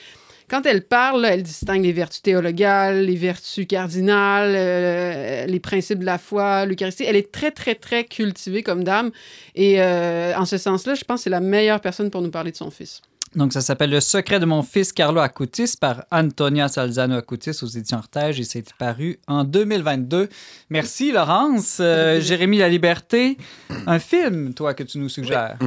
quand 0.50 0.66
elle 0.66 0.82
parle, 0.82 1.22
là, 1.22 1.34
elle 1.34 1.44
distingue 1.44 1.84
les 1.84 1.92
vertus 1.92 2.22
théologales, 2.22 3.04
les 3.04 3.14
vertus 3.14 3.66
cardinales, 3.68 4.54
euh, 4.56 5.46
les 5.46 5.60
principes 5.60 6.00
de 6.00 6.04
la 6.04 6.18
foi, 6.18 6.66
l'Eucharistie. 6.66 7.04
Elle 7.04 7.16
est 7.16 7.30
très, 7.30 7.52
très, 7.52 7.76
très 7.76 8.04
cultivée 8.04 8.64
comme 8.64 8.82
dame. 8.82 9.12
Et 9.54 9.80
euh, 9.80 10.34
en 10.36 10.44
ce 10.44 10.58
sens-là, 10.58 10.94
je 10.94 11.04
pense 11.04 11.20
que 11.20 11.24
c'est 11.24 11.30
la 11.30 11.40
meilleure 11.40 11.80
personne 11.80 12.10
pour 12.10 12.20
nous 12.20 12.30
parler 12.30 12.50
de 12.50 12.56
son 12.56 12.70
fils. 12.70 13.00
Donc, 13.36 13.52
ça 13.52 13.60
s'appelle 13.60 13.90
Le 13.90 14.00
secret 14.00 14.40
de 14.40 14.44
mon 14.44 14.62
fils 14.64 14.92
Carlo 14.92 15.20
Acutis 15.20 15.74
par 15.80 16.04
Antonia 16.10 16.66
Salzano 16.66 17.14
Acutis 17.14 17.62
aux 17.62 17.68
éditions 17.68 17.98
Artege 17.98 18.40
et 18.40 18.44
c'est 18.44 18.74
paru 18.74 19.20
en 19.28 19.44
2022. 19.44 20.28
Merci, 20.68 21.12
Laurence. 21.12 21.78
Euh, 21.78 22.20
Jérémy 22.20 22.58
La 22.58 22.68
Liberté, 22.68 23.38
un 23.86 24.00
film, 24.00 24.52
toi, 24.52 24.74
que 24.74 24.82
tu 24.82 24.98
nous 24.98 25.08
suggères. 25.08 25.58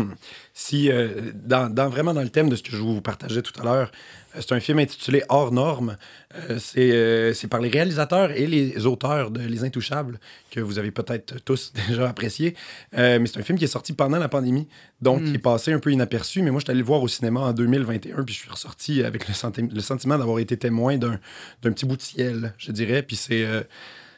Si, 0.55 0.91
euh, 0.91 1.31
dans, 1.33 1.67
dans- 1.73 1.89
vraiment 1.89 2.13
dans 2.13 2.21
le 2.21 2.29
thème 2.29 2.47
de 2.47 2.55
ce 2.55 2.61
que 2.61 2.69
je 2.71 2.77
vous 2.77 3.01
partageais 3.01 3.41
tout 3.41 3.59
à 3.59 3.63
l'heure, 3.63 3.91
euh, 4.35 4.39
c'est 4.39 4.51
un 4.53 4.59
film 4.59 4.77
intitulé 4.77 5.23
Hors 5.29 5.51
normes. 5.51 5.97
Euh, 6.35 6.59
c'est 6.59 6.91
euh, 6.91 7.33
c'est 7.33 7.47
par 7.47 7.59
les 7.59 7.69
réalisateurs 7.69 8.29
et 8.31 8.45
les 8.45 8.85
auteurs 8.85 9.31
de 9.31 9.39
Les 9.41 9.63
Intouchables, 9.63 10.19
que 10.51 10.59
vous 10.59 10.77
avez 10.77 10.91
peut-être 10.91 11.43
tous 11.43 11.73
déjà 11.87 12.07
apprécié. 12.07 12.55
Euh, 12.95 13.17
mais 13.19 13.25
c'est 13.25 13.39
un 13.39 13.43
film 13.43 13.57
qui 13.57 13.63
est 13.63 13.67
sorti 13.67 13.93
pendant 13.93 14.19
la 14.19 14.29
pandémie, 14.29 14.67
donc 15.01 15.21
Mm. 15.21 15.25
qui 15.25 15.33
est 15.35 15.39
passé 15.39 15.73
un 15.73 15.79
peu 15.79 15.91
inaperçu. 15.91 16.43
Mais 16.43 16.51
moi, 16.51 16.59
je 16.59 16.65
suis 16.65 16.71
allé 16.71 16.81
le 16.81 16.85
voir 16.85 17.01
au 17.01 17.07
cinéma 17.07 17.39
en 17.39 17.51
2021, 17.53 18.23
puis 18.23 18.35
je 18.35 18.39
suis 18.41 18.49
ressorti 18.51 19.03
avec 19.03 19.27
le, 19.27 19.33
senti- 19.33 19.67
le 19.73 19.81
sentiment 19.81 20.19
d'avoir 20.19 20.37
été 20.37 20.55
témoin 20.55 20.97
d'un 20.97 21.19
d'un 21.63 21.71
petit 21.71 21.87
bout 21.87 21.97
de 21.97 22.01
ciel, 22.03 22.53
je 22.59 22.71
dirais. 22.71 23.01
Puis 23.01 23.15
c'est 23.15 23.43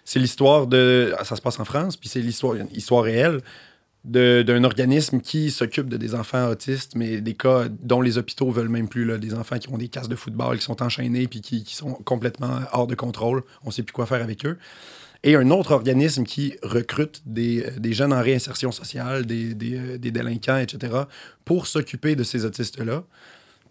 c'est 0.03 0.19
l'histoire 0.19 0.67
de. 0.67 1.13
Ça 1.23 1.37
se 1.37 1.41
passe 1.41 1.61
en 1.61 1.65
France, 1.65 1.95
puis 1.95 2.09
c'est 2.09 2.19
l'histoire 2.19 2.55
une 2.55 2.67
histoire 2.73 3.03
réelle 3.05 3.39
d'un 4.05 4.63
organisme 4.63 5.19
qui 5.19 5.49
s'occupe 5.49 5.89
de 5.89 5.97
des 5.97 6.13
enfants 6.13 6.47
autistes, 6.49 6.95
mais 6.95 7.21
des 7.21 7.33
cas 7.33 7.65
dont 7.81 8.01
les 8.01 8.17
hôpitaux 8.17 8.51
veulent 8.51 8.69
même 8.69 8.87
plus, 8.87 9.03
là, 9.03 9.17
des 9.17 9.33
enfants 9.33 9.57
qui 9.57 9.69
ont 9.69 9.77
des 9.77 9.87
casques 9.87 10.09
de 10.09 10.15
football, 10.15 10.57
qui 10.57 10.63
sont 10.63 10.83
enchaînés, 10.83 11.27
puis 11.27 11.41
qui, 11.41 11.63
qui 11.63 11.75
sont 11.75 11.93
complètement 11.93 12.59
hors 12.71 12.87
de 12.87 12.95
contrôle. 12.95 13.43
On 13.63 13.67
ne 13.67 13.71
sait 13.73 13.83
plus 13.83 13.93
quoi 13.93 14.05
faire 14.05 14.21
avec 14.21 14.45
eux. 14.45 14.57
Et 15.23 15.35
un 15.35 15.49
autre 15.49 15.71
organisme 15.71 16.23
qui 16.23 16.55
recrute 16.61 17.23
des, 17.25 17.65
des 17.77 17.93
jeunes 17.93 18.13
en 18.13 18.21
réinsertion 18.21 18.71
sociale, 18.71 19.25
des, 19.25 19.55
des, 19.55 19.75
euh, 19.75 19.97
des 19.97 20.11
délinquants, 20.11 20.57
etc., 20.57 20.93
pour 21.43 21.65
s'occuper 21.65 22.15
de 22.15 22.23
ces 22.23 22.45
autistes-là. 22.45 23.03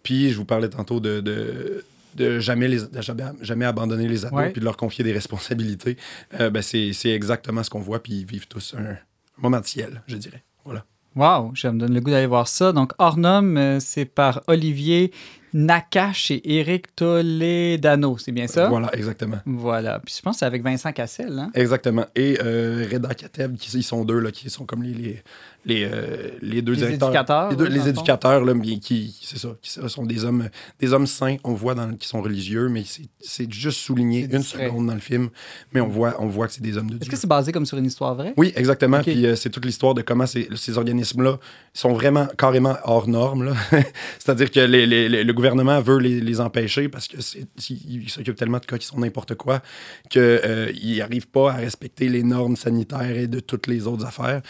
Puis, 0.03 0.31
je 0.31 0.37
vous 0.37 0.43
parlais 0.43 0.67
tantôt 0.67 0.99
de, 0.99 1.21
de, 1.21 1.85
de 2.15 2.39
jamais, 2.39 2.67
les, 2.67 2.81
de 2.81 3.01
jamais, 3.01 3.23
jamais 3.41 3.65
abandonner 3.65 4.09
les 4.09 4.25
ados, 4.25 4.51
puis 4.51 4.59
de 4.59 4.65
leur 4.65 4.75
confier 4.75 5.05
des 5.05 5.13
responsabilités. 5.13 5.95
Euh, 6.41 6.49
ben, 6.49 6.61
c'est 6.61 6.91
exactement 7.05 7.63
ce 7.63 7.69
qu'on 7.69 7.79
voit, 7.79 8.03
puis 8.03 8.13
ils 8.13 8.25
vivent 8.25 8.47
tous 8.47 8.75
un 8.77 8.97
moment 9.37 9.59
de 9.59 9.65
ciel, 9.65 10.01
je 10.07 10.17
dirais. 10.17 10.43
Voilà. 10.63 10.85
Wow, 11.15 11.55
ça 11.55 11.71
me 11.71 11.79
donne 11.79 11.93
le 11.93 12.01
goût 12.01 12.11
d'aller 12.11 12.27
voir 12.27 12.47
ça. 12.47 12.73
Donc, 12.73 12.91
Normes, 12.99 13.57
euh, 13.57 13.79
c'est 13.79 14.03
par 14.03 14.41
Olivier 14.47 15.13
Nakache 15.55 16.31
et 16.31 16.57
Eric 16.57 16.93
Toledano, 16.97 18.17
c'est 18.17 18.33
bien 18.33 18.45
ça? 18.45 18.67
Voilà, 18.67 18.93
exactement. 18.93 19.37
Voilà. 19.45 19.99
Puis 19.99 20.15
je 20.17 20.21
pense 20.21 20.35
que 20.35 20.39
c'est 20.39 20.45
avec 20.45 20.61
Vincent 20.61 20.91
Cassel, 20.91 21.39
hein? 21.39 21.51
Exactement. 21.53 22.05
Et 22.13 22.37
euh, 22.43 22.85
Reda 22.91 23.13
Kateb, 23.13 23.55
qui, 23.55 23.71
ils 23.77 23.83
sont 23.83 24.03
deux, 24.03 24.19
là, 24.19 24.31
qui 24.31 24.49
sont 24.49 24.65
comme 24.65 24.83
les, 24.83 24.93
les, 24.93 25.23
les, 25.65 25.83
euh, 25.91 26.29
les 26.41 26.61
deux 26.61 26.73
Les 26.73 26.77
directeurs. 26.77 27.09
éducateurs, 27.09 27.49
Les, 27.49 27.55
deux- 27.57 27.67
les 27.67 27.89
éducateurs, 27.89 28.45
là, 28.45 28.53
qui, 28.81 29.17
c'est 29.23 29.37
ça, 29.39 29.49
qui 29.61 29.69
sont 29.71 30.05
des 30.05 30.23
hommes, 30.23 30.47
des 30.79 30.93
hommes 30.93 31.07
saints, 31.07 31.37
on 31.43 31.53
voit, 31.53 31.73
dans, 31.75 31.91
qui 31.95 32.07
sont 32.07 32.21
religieux, 32.21 32.69
mais 32.69 32.83
c'est- 33.19 33.51
juste 33.51 33.79
souligné 33.79 34.21
une 34.21 34.37
discret. 34.39 34.67
seconde 34.67 34.87
dans 34.87 34.93
le 34.93 34.99
film, 34.99 35.29
mais 35.73 35.81
on 35.81 35.87
voit, 35.87 36.15
on 36.19 36.27
voit 36.27 36.47
que 36.47 36.53
c'est 36.53 36.61
des 36.61 36.77
hommes 36.77 36.89
de 36.89 36.95
Est-ce 36.95 37.03
Dieu. 37.03 37.11
que 37.11 37.17
c'est 37.17 37.27
basé 37.27 37.51
comme 37.51 37.65
sur 37.65 37.77
une 37.77 37.85
histoire 37.85 38.13
vraie? 38.15 38.33
Oui, 38.37 38.53
exactement. 38.55 38.97
Ok. 38.97 39.03
Puis 39.03 39.25
euh, 39.25 39.35
c'est 39.35 39.49
toute 39.49 39.65
l'histoire 39.65 39.93
de 39.95 40.01
comment 40.01 40.25
ces, 40.25 40.47
ces 40.55 40.77
organismes-là 40.77 41.37
sont 41.73 41.93
vraiment 41.93 42.27
carrément 42.37 42.75
hors 42.83 43.07
normes. 43.07 43.55
C'est-à-dire 44.19 44.51
que 44.51 44.59
les- 44.59 45.23
le 45.23 45.33
gouvernement 45.33 45.81
veut 45.81 45.97
les, 45.97 46.39
empêcher 46.41 46.89
parce 46.89 47.07
que 47.07 47.21
c'est- 47.21 47.47
ils 47.69 48.09
s'occupent 48.09 48.35
tellement 48.35 48.59
de 48.59 48.65
cas 48.65 48.77
qui 48.77 48.85
sont 48.87 48.99
n'importe 48.99 49.35
quoi 49.35 49.61
qu'ils 50.09 50.97
n'arrivent 50.97 51.27
pas 51.27 51.51
à 51.51 51.55
respecter 51.55 52.09
les 52.09 52.23
normes 52.23 52.55
sanitaires 52.55 53.15
et 53.17 53.27
de 53.27 53.39
toutes 53.39 53.67
les 53.67 53.87
autres 53.87 54.05
affaires. 54.05 54.41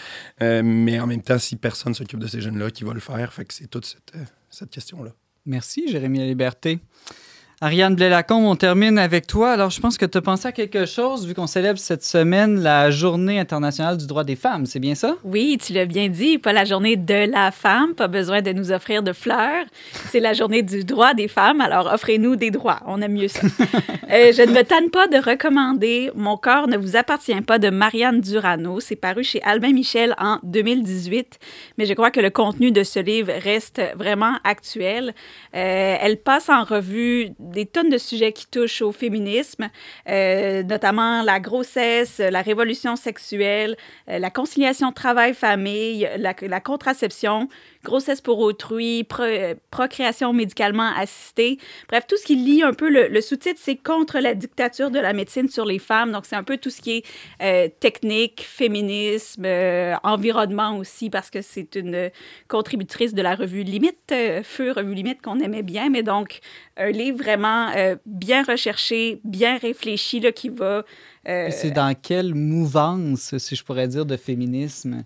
Euh, 0.42 0.62
mais 0.64 1.00
en 1.06 1.08
même 1.08 1.22
temps, 1.22 1.38
si 1.38 1.56
personne 1.56 1.94
s'occupe 1.94 2.20
de 2.20 2.28
ces 2.28 2.42
jeunes-là, 2.42 2.72
qui 2.72 2.84
va 2.84 2.94
le 2.94 3.00
faire? 3.00 3.32
Fait 3.32 3.46
que 3.46 3.54
c'est 3.54 3.68
toute 3.68 3.86
cette, 3.86 4.12
euh, 4.16 4.24
cette 4.50 4.72
question-là. 4.72 5.12
Merci, 5.46 5.88
Jérémy 5.88 6.20
La 6.20 6.26
Liberté. 6.26 6.80
Ariane 7.62 7.96
Blais-Lacombe, 7.96 8.44
on 8.44 8.58
termine 8.58 8.98
avec 8.98 9.28
toi. 9.28 9.52
Alors, 9.52 9.70
je 9.70 9.80
pense 9.80 9.98
que 9.98 10.06
tu 10.06 10.18
as 10.18 10.22
pensé 10.22 10.50
à 10.50 10.52
quelque 10.52 10.86
chose 10.86 11.26
vu 11.26 11.34
qu'on 11.34 11.48
célèbre 11.48 11.80
cette 11.80 12.04
semaine 12.04 12.62
la 12.62 12.92
Journée 12.92 13.40
internationale 13.40 13.96
du 13.96 14.08
droit 14.08 14.26
des 14.26 14.36
femmes. 14.36 14.66
C'est 14.66 14.80
bien 14.80 14.94
ça? 14.94 15.16
Oui, 15.24 15.58
tu 15.66 15.72
l'as 15.72 15.86
bien 15.86 16.10
dit, 16.10 16.38
pas 16.38 16.52
la 16.52 16.66
journée 16.66 16.98
de 16.98 17.32
la 17.32 17.52
femme, 17.52 17.96
pas 17.96 18.10
besoin 18.10 18.42
de 18.42 18.52
nous 18.52 18.74
offrir 18.74 19.04
de 19.04 19.14
fleurs. 19.14 19.64
C'est 20.10 20.20
la 20.20 20.34
journée 20.34 20.64
du 20.64 20.84
droit 20.84 21.14
des 21.14 21.30
femmes, 21.30 21.62
alors 21.62 21.90
offrez-nous 21.94 22.36
des 22.36 22.52
droits. 22.52 22.82
On 22.88 23.02
aime 23.02 23.14
mieux 23.14 23.30
ça. 23.30 23.42
Euh, 24.12 24.32
je 24.32 24.44
ne 24.44 24.52
me 24.52 24.62
tanne 24.62 24.92
pas 24.92 25.08
de 25.08 25.18
recommander 25.18 26.12
Mon 26.14 26.38
corps 26.38 26.68
ne 26.68 26.78
vous 26.78 26.96
appartient 26.96 27.42
pas 27.42 27.58
de 27.58 27.72
Marianne 27.72 28.22
Durano. 28.22 28.80
C'est 28.80 28.96
paru 28.96 29.24
chez 29.24 29.42
Albin 29.42 29.74
Michel 29.74 30.14
en 30.20 30.38
2018, 30.44 31.40
mais 31.80 31.88
je 31.88 31.94
crois 31.94 32.12
que 32.12 32.20
le 32.20 32.30
contenu 32.30 32.72
de 32.72 32.84
ce 32.84 33.00
livre 33.00 33.32
reste 33.44 33.82
vraiment 33.98 34.36
actuel. 34.44 35.16
Euh, 35.56 35.98
elle 36.00 36.18
passe 36.18 36.50
en 36.50 36.64
revue 36.64 37.32
des 37.46 37.66
tonnes 37.66 37.90
de 37.90 37.98
sujets 37.98 38.34
qui 38.34 38.48
touchent 38.48 38.82
au 38.82 38.92
féminisme, 38.92 39.70
euh, 40.10 40.64
notamment 40.64 41.22
la 41.22 41.40
grossesse, 41.40 42.20
la 42.20 42.42
révolution 42.42 42.96
sexuelle, 42.96 43.78
euh, 44.10 44.20
la 44.20 44.30
conciliation 44.30 44.92
travail-famille, 44.92 46.10
la, 46.18 46.34
la, 46.42 46.60
contraception, 46.60 47.48
grossesse 47.86 48.20
pour 48.20 48.40
autrui, 48.40 49.06
pro, 49.06 49.24
euh, 49.24 49.56
procréation 49.72 50.34
médicalement 50.34 50.92
assistée. 50.98 51.58
Bref, 51.88 52.06
tout 52.08 52.18
ce 52.18 52.26
qui 52.26 52.36
lie 52.36 52.64
un 52.64 52.74
peu 52.74 52.90
le, 52.90 53.08
le 53.08 53.22
sous-titre, 53.22 53.60
c'est 53.64 53.78
contre 53.78 54.20
la 54.20 54.36
dictature 54.36 54.92
de 54.92 55.00
la 55.00 55.14
médecine 55.14 55.48
sur 55.48 55.64
les 55.66 55.80
femmes. 55.80 56.12
Donc, 56.12 56.26
c'est 56.26 56.36
un 56.36 56.44
peu 56.44 56.58
tout 56.58 56.70
ce 56.70 56.82
qui 56.82 56.98
est 56.98 57.06
euh, 57.42 57.70
technique, 57.80 58.46
féminisme, 58.46 59.46
euh, 59.46 59.96
environnement 60.04 60.78
aussi, 60.78 61.10
parce 61.10 61.30
que 61.30 61.42
c'est 61.42 61.76
une 61.76 62.12
contributrice 62.50 63.14
de 63.14 63.22
la 63.22 63.36
revue 63.36 63.64
Limite, 63.64 64.14
Feu, 64.44 64.72
revue 64.72 64.94
Limite 64.94 65.22
qu'on 65.22 65.40
aimait 65.40 65.64
bien. 65.64 65.90
Mais 65.90 66.04
donc, 66.04 66.40
un 66.76 66.90
livre 66.90 67.18
vraiment 67.18 67.72
bien 68.06 68.44
recherché, 68.44 69.22
bien 69.24 69.58
réfléchi, 69.58 70.20
là, 70.20 70.32
qui 70.32 70.50
va 70.50 70.84
euh, 71.28 71.50
c'est 71.52 71.72
dans 71.72 71.96
quelle 71.96 72.36
mouvance, 72.36 73.38
si 73.38 73.56
je 73.56 73.64
pourrais 73.64 73.88
dire, 73.88 74.06
de 74.06 74.16
féminisme? 74.16 75.04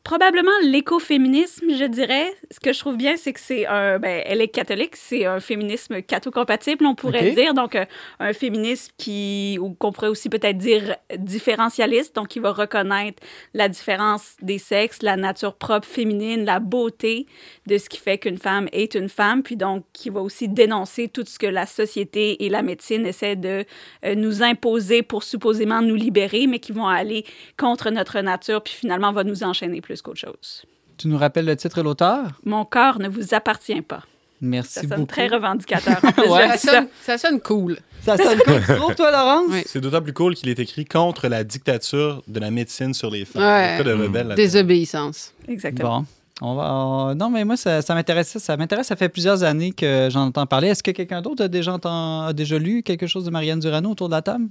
Euh, 0.00 0.10
probablement 0.10 0.50
l'écoféminisme, 0.62 1.66
je 1.70 1.84
dirais. 1.84 2.32
Ce 2.50 2.60
que 2.60 2.72
je 2.72 2.78
trouve 2.78 2.96
bien, 2.96 3.16
c'est 3.16 3.32
que 3.32 3.40
c'est 3.40 3.66
un. 3.66 3.98
Ben, 3.98 4.22
elle 4.26 4.40
est 4.40 4.48
catholique, 4.48 4.96
c'est 4.96 5.26
un 5.26 5.40
féminisme 5.40 6.02
catho-compatible, 6.02 6.84
on 6.86 6.94
pourrait 6.94 7.20
okay. 7.20 7.34
dire. 7.34 7.54
Donc, 7.54 7.74
un, 7.74 7.86
un, 8.18 8.32
féminisme 8.32 8.92
qui. 8.98 9.58
ou 9.60 9.70
qu'on 9.70 9.92
pourrait 9.92 10.08
aussi 10.08 10.28
peut-être 10.28 10.58
dire 10.58 10.96
différentialiste, 11.16 12.16
donc 12.16 12.28
qui 12.28 12.38
va 12.38 12.52
reconnaître 12.52 13.22
la 13.54 13.68
différence 13.68 14.36
des 14.42 14.58
sexes, 14.58 15.02
la 15.02 15.16
nature 15.16 15.54
propre 15.54 15.86
féminine, 15.86 16.44
la 16.44 16.60
beauté 16.60 17.26
de 17.66 17.78
ce 17.78 17.88
qui 17.88 17.98
fait 17.98 18.18
qu'une 18.18 18.38
femme 18.38 18.68
est 18.72 18.94
une 18.94 19.08
femme, 19.08 19.42
puis 19.42 19.56
donc 19.56 19.84
qui 19.92 20.10
va 20.10 20.20
aussi 20.20 20.48
dénoncer 20.48 21.08
tout 21.08 21.24
ce 21.26 21.38
que 21.38 21.46
la 21.46 21.66
société 21.66 22.44
et 22.44 22.48
la 22.48 22.62
médecine 22.62 23.06
essaient 23.06 23.36
de 23.36 23.64
euh, 24.04 24.14
nous 24.14 24.42
imposer 24.42 25.02
pour 25.02 25.22
supposément 25.22 25.82
nous 25.82 25.94
libérer, 25.94 26.46
mais 26.46 26.58
qui 26.58 26.72
vont 26.72 26.86
aller 26.86 27.24
contre 27.56 27.90
notre 27.90 28.20
nature, 28.20 28.62
puis 28.62 28.74
finalement 28.74 29.12
va 29.12 29.24
nous 29.24 29.42
enchaîner 29.42 29.80
plus 29.80 29.89
qu'autre 29.96 30.18
chose. 30.18 30.64
Tu 30.96 31.08
nous 31.08 31.18
rappelles 31.18 31.46
le 31.46 31.56
titre 31.56 31.78
et 31.78 31.82
l'auteur? 31.82 32.40
Mon 32.44 32.64
corps 32.64 32.98
ne 32.98 33.08
vous 33.08 33.34
appartient 33.34 33.82
pas. 33.82 34.02
Merci 34.40 34.72
ça 34.72 34.80
sonne 34.82 34.90
beaucoup. 34.90 35.06
très 35.06 35.28
revendicateur. 35.28 36.00
ouais, 36.30 36.56
ça, 36.56 36.56
sonne, 36.56 36.88
ça, 37.02 37.18
sonne, 37.18 37.40
cool. 37.40 37.78
Ça 38.02 38.16
sonne 38.16 38.38
cool. 38.44 38.60
Tu 38.66 38.74
trouves, 38.74 38.94
toi, 38.94 39.10
Laurence? 39.10 39.46
Oui. 39.50 39.62
C'est 39.66 39.80
d'autant 39.80 40.00
plus 40.00 40.14
cool 40.14 40.34
qu'il 40.34 40.48
est 40.48 40.58
écrit 40.58 40.86
contre 40.86 41.28
la 41.28 41.44
dictature 41.44 42.22
de 42.26 42.40
la 42.40 42.50
médecine 42.50 42.94
sur 42.94 43.10
les 43.10 43.24
femmes. 43.24 43.42
Ouais. 43.42 43.84
De 43.84 43.92
rebelle 43.92 44.34
Désobéissance. 44.34 45.34
Exactement. 45.46 46.00
Bon. 46.00 46.06
On 46.42 46.54
va, 46.54 46.74
on... 46.74 47.14
Non, 47.14 47.28
mais 47.28 47.44
moi, 47.44 47.58
ça, 47.58 47.82
ça 47.82 47.94
m'intéresse. 47.94 48.38
Ça 48.38 48.56
m'intéresse. 48.56 48.86
Ça 48.86 48.96
fait 48.96 49.10
plusieurs 49.10 49.42
années 49.42 49.72
que 49.72 50.08
j'en 50.10 50.26
entends 50.26 50.46
parler. 50.46 50.68
Est-ce 50.68 50.82
que 50.82 50.90
quelqu'un 50.90 51.20
d'autre 51.20 51.44
a 51.44 51.48
déjà, 51.48 51.74
entend... 51.74 52.22
a 52.22 52.32
déjà 52.32 52.58
lu 52.58 52.82
quelque 52.82 53.06
chose 53.06 53.26
de 53.26 53.30
Marianne 53.30 53.60
Durano 53.60 53.90
autour 53.90 54.08
de 54.08 54.14
la 54.14 54.22
table? 54.22 54.46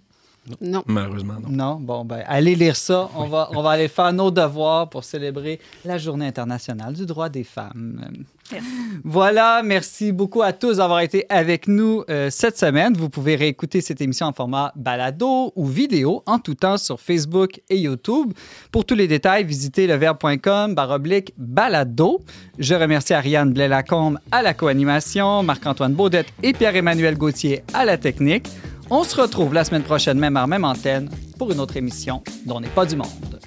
Non. 0.62 0.84
Malheureusement, 0.88 1.36
non. 1.42 1.50
Non, 1.50 1.76
bon, 1.80 2.06
ben, 2.06 2.24
allez 2.28 2.56
lire 2.56 2.76
ça. 2.76 3.10
On, 3.16 3.24
oui. 3.24 3.30
va, 3.30 3.50
on 3.54 3.62
va 3.62 3.72
aller 3.72 3.88
faire 3.88 4.12
nos 4.14 4.32
devoirs 4.32 4.90
pour 4.90 5.04
célébrer 5.04 5.60
la 5.86 5.98
Journée 5.98 6.28
internationale 6.28 6.94
du 6.94 7.06
droit 7.06 7.30
des 7.30 7.44
femmes. 7.44 8.10
Merci. 8.52 8.68
Voilà, 9.04 9.62
merci 9.64 10.12
beaucoup 10.12 10.42
à 10.42 10.54
tous 10.54 10.78
d'avoir 10.78 11.02
été 11.02 11.26
avec 11.30 11.68
nous 11.68 12.04
euh, 12.10 12.30
cette 12.32 12.58
semaine. 12.58 12.94
Vous 12.96 13.10
pouvez 13.10 13.36
réécouter 13.36 13.82
cette 13.82 14.02
émission 14.02 14.26
en 14.26 14.34
format 14.34 14.72
balado 14.76 15.54
ou 15.56 15.66
vidéo 15.68 16.24
en 16.26 16.40
tout 16.40 16.56
temps 16.56 16.78
sur 16.78 17.00
Facebook 17.00 17.62
et 17.70 17.78
YouTube. 17.78 18.34
Pour 18.72 18.86
tous 18.86 18.96
les 18.96 19.08
détails, 19.08 19.44
visitez 19.44 19.86
leverbe.com 19.86 20.74
baroblique 20.74 21.34
balado. 21.38 22.22
Je 22.58 22.74
remercie 22.74 23.14
Ariane 23.14 23.54
Blais-Lacombe 23.54 24.18
à 24.32 24.42
la 24.42 24.54
co-animation, 24.54 25.44
Marc-Antoine 25.44 25.94
Baudette 25.94 26.34
et 26.42 26.54
Pierre-Emmanuel 26.54 27.18
Gauthier 27.18 27.64
à 27.74 27.86
la 27.86 27.98
technique. 27.98 28.48
On 28.92 29.04
se 29.04 29.22
retrouve 29.22 29.54
la 29.54 29.64
semaine 29.64 29.84
prochaine, 29.84 30.18
même 30.18 30.36
heure, 30.36 30.48
même 30.48 30.66
antenne, 30.66 31.10
pour 31.38 31.52
une 31.52 31.60
autre 31.60 31.78
émission 31.78 32.24
dont 32.48 32.60
n'est 32.60 32.70
pas 32.70 32.88
du 32.88 32.96
monde. 32.96 33.40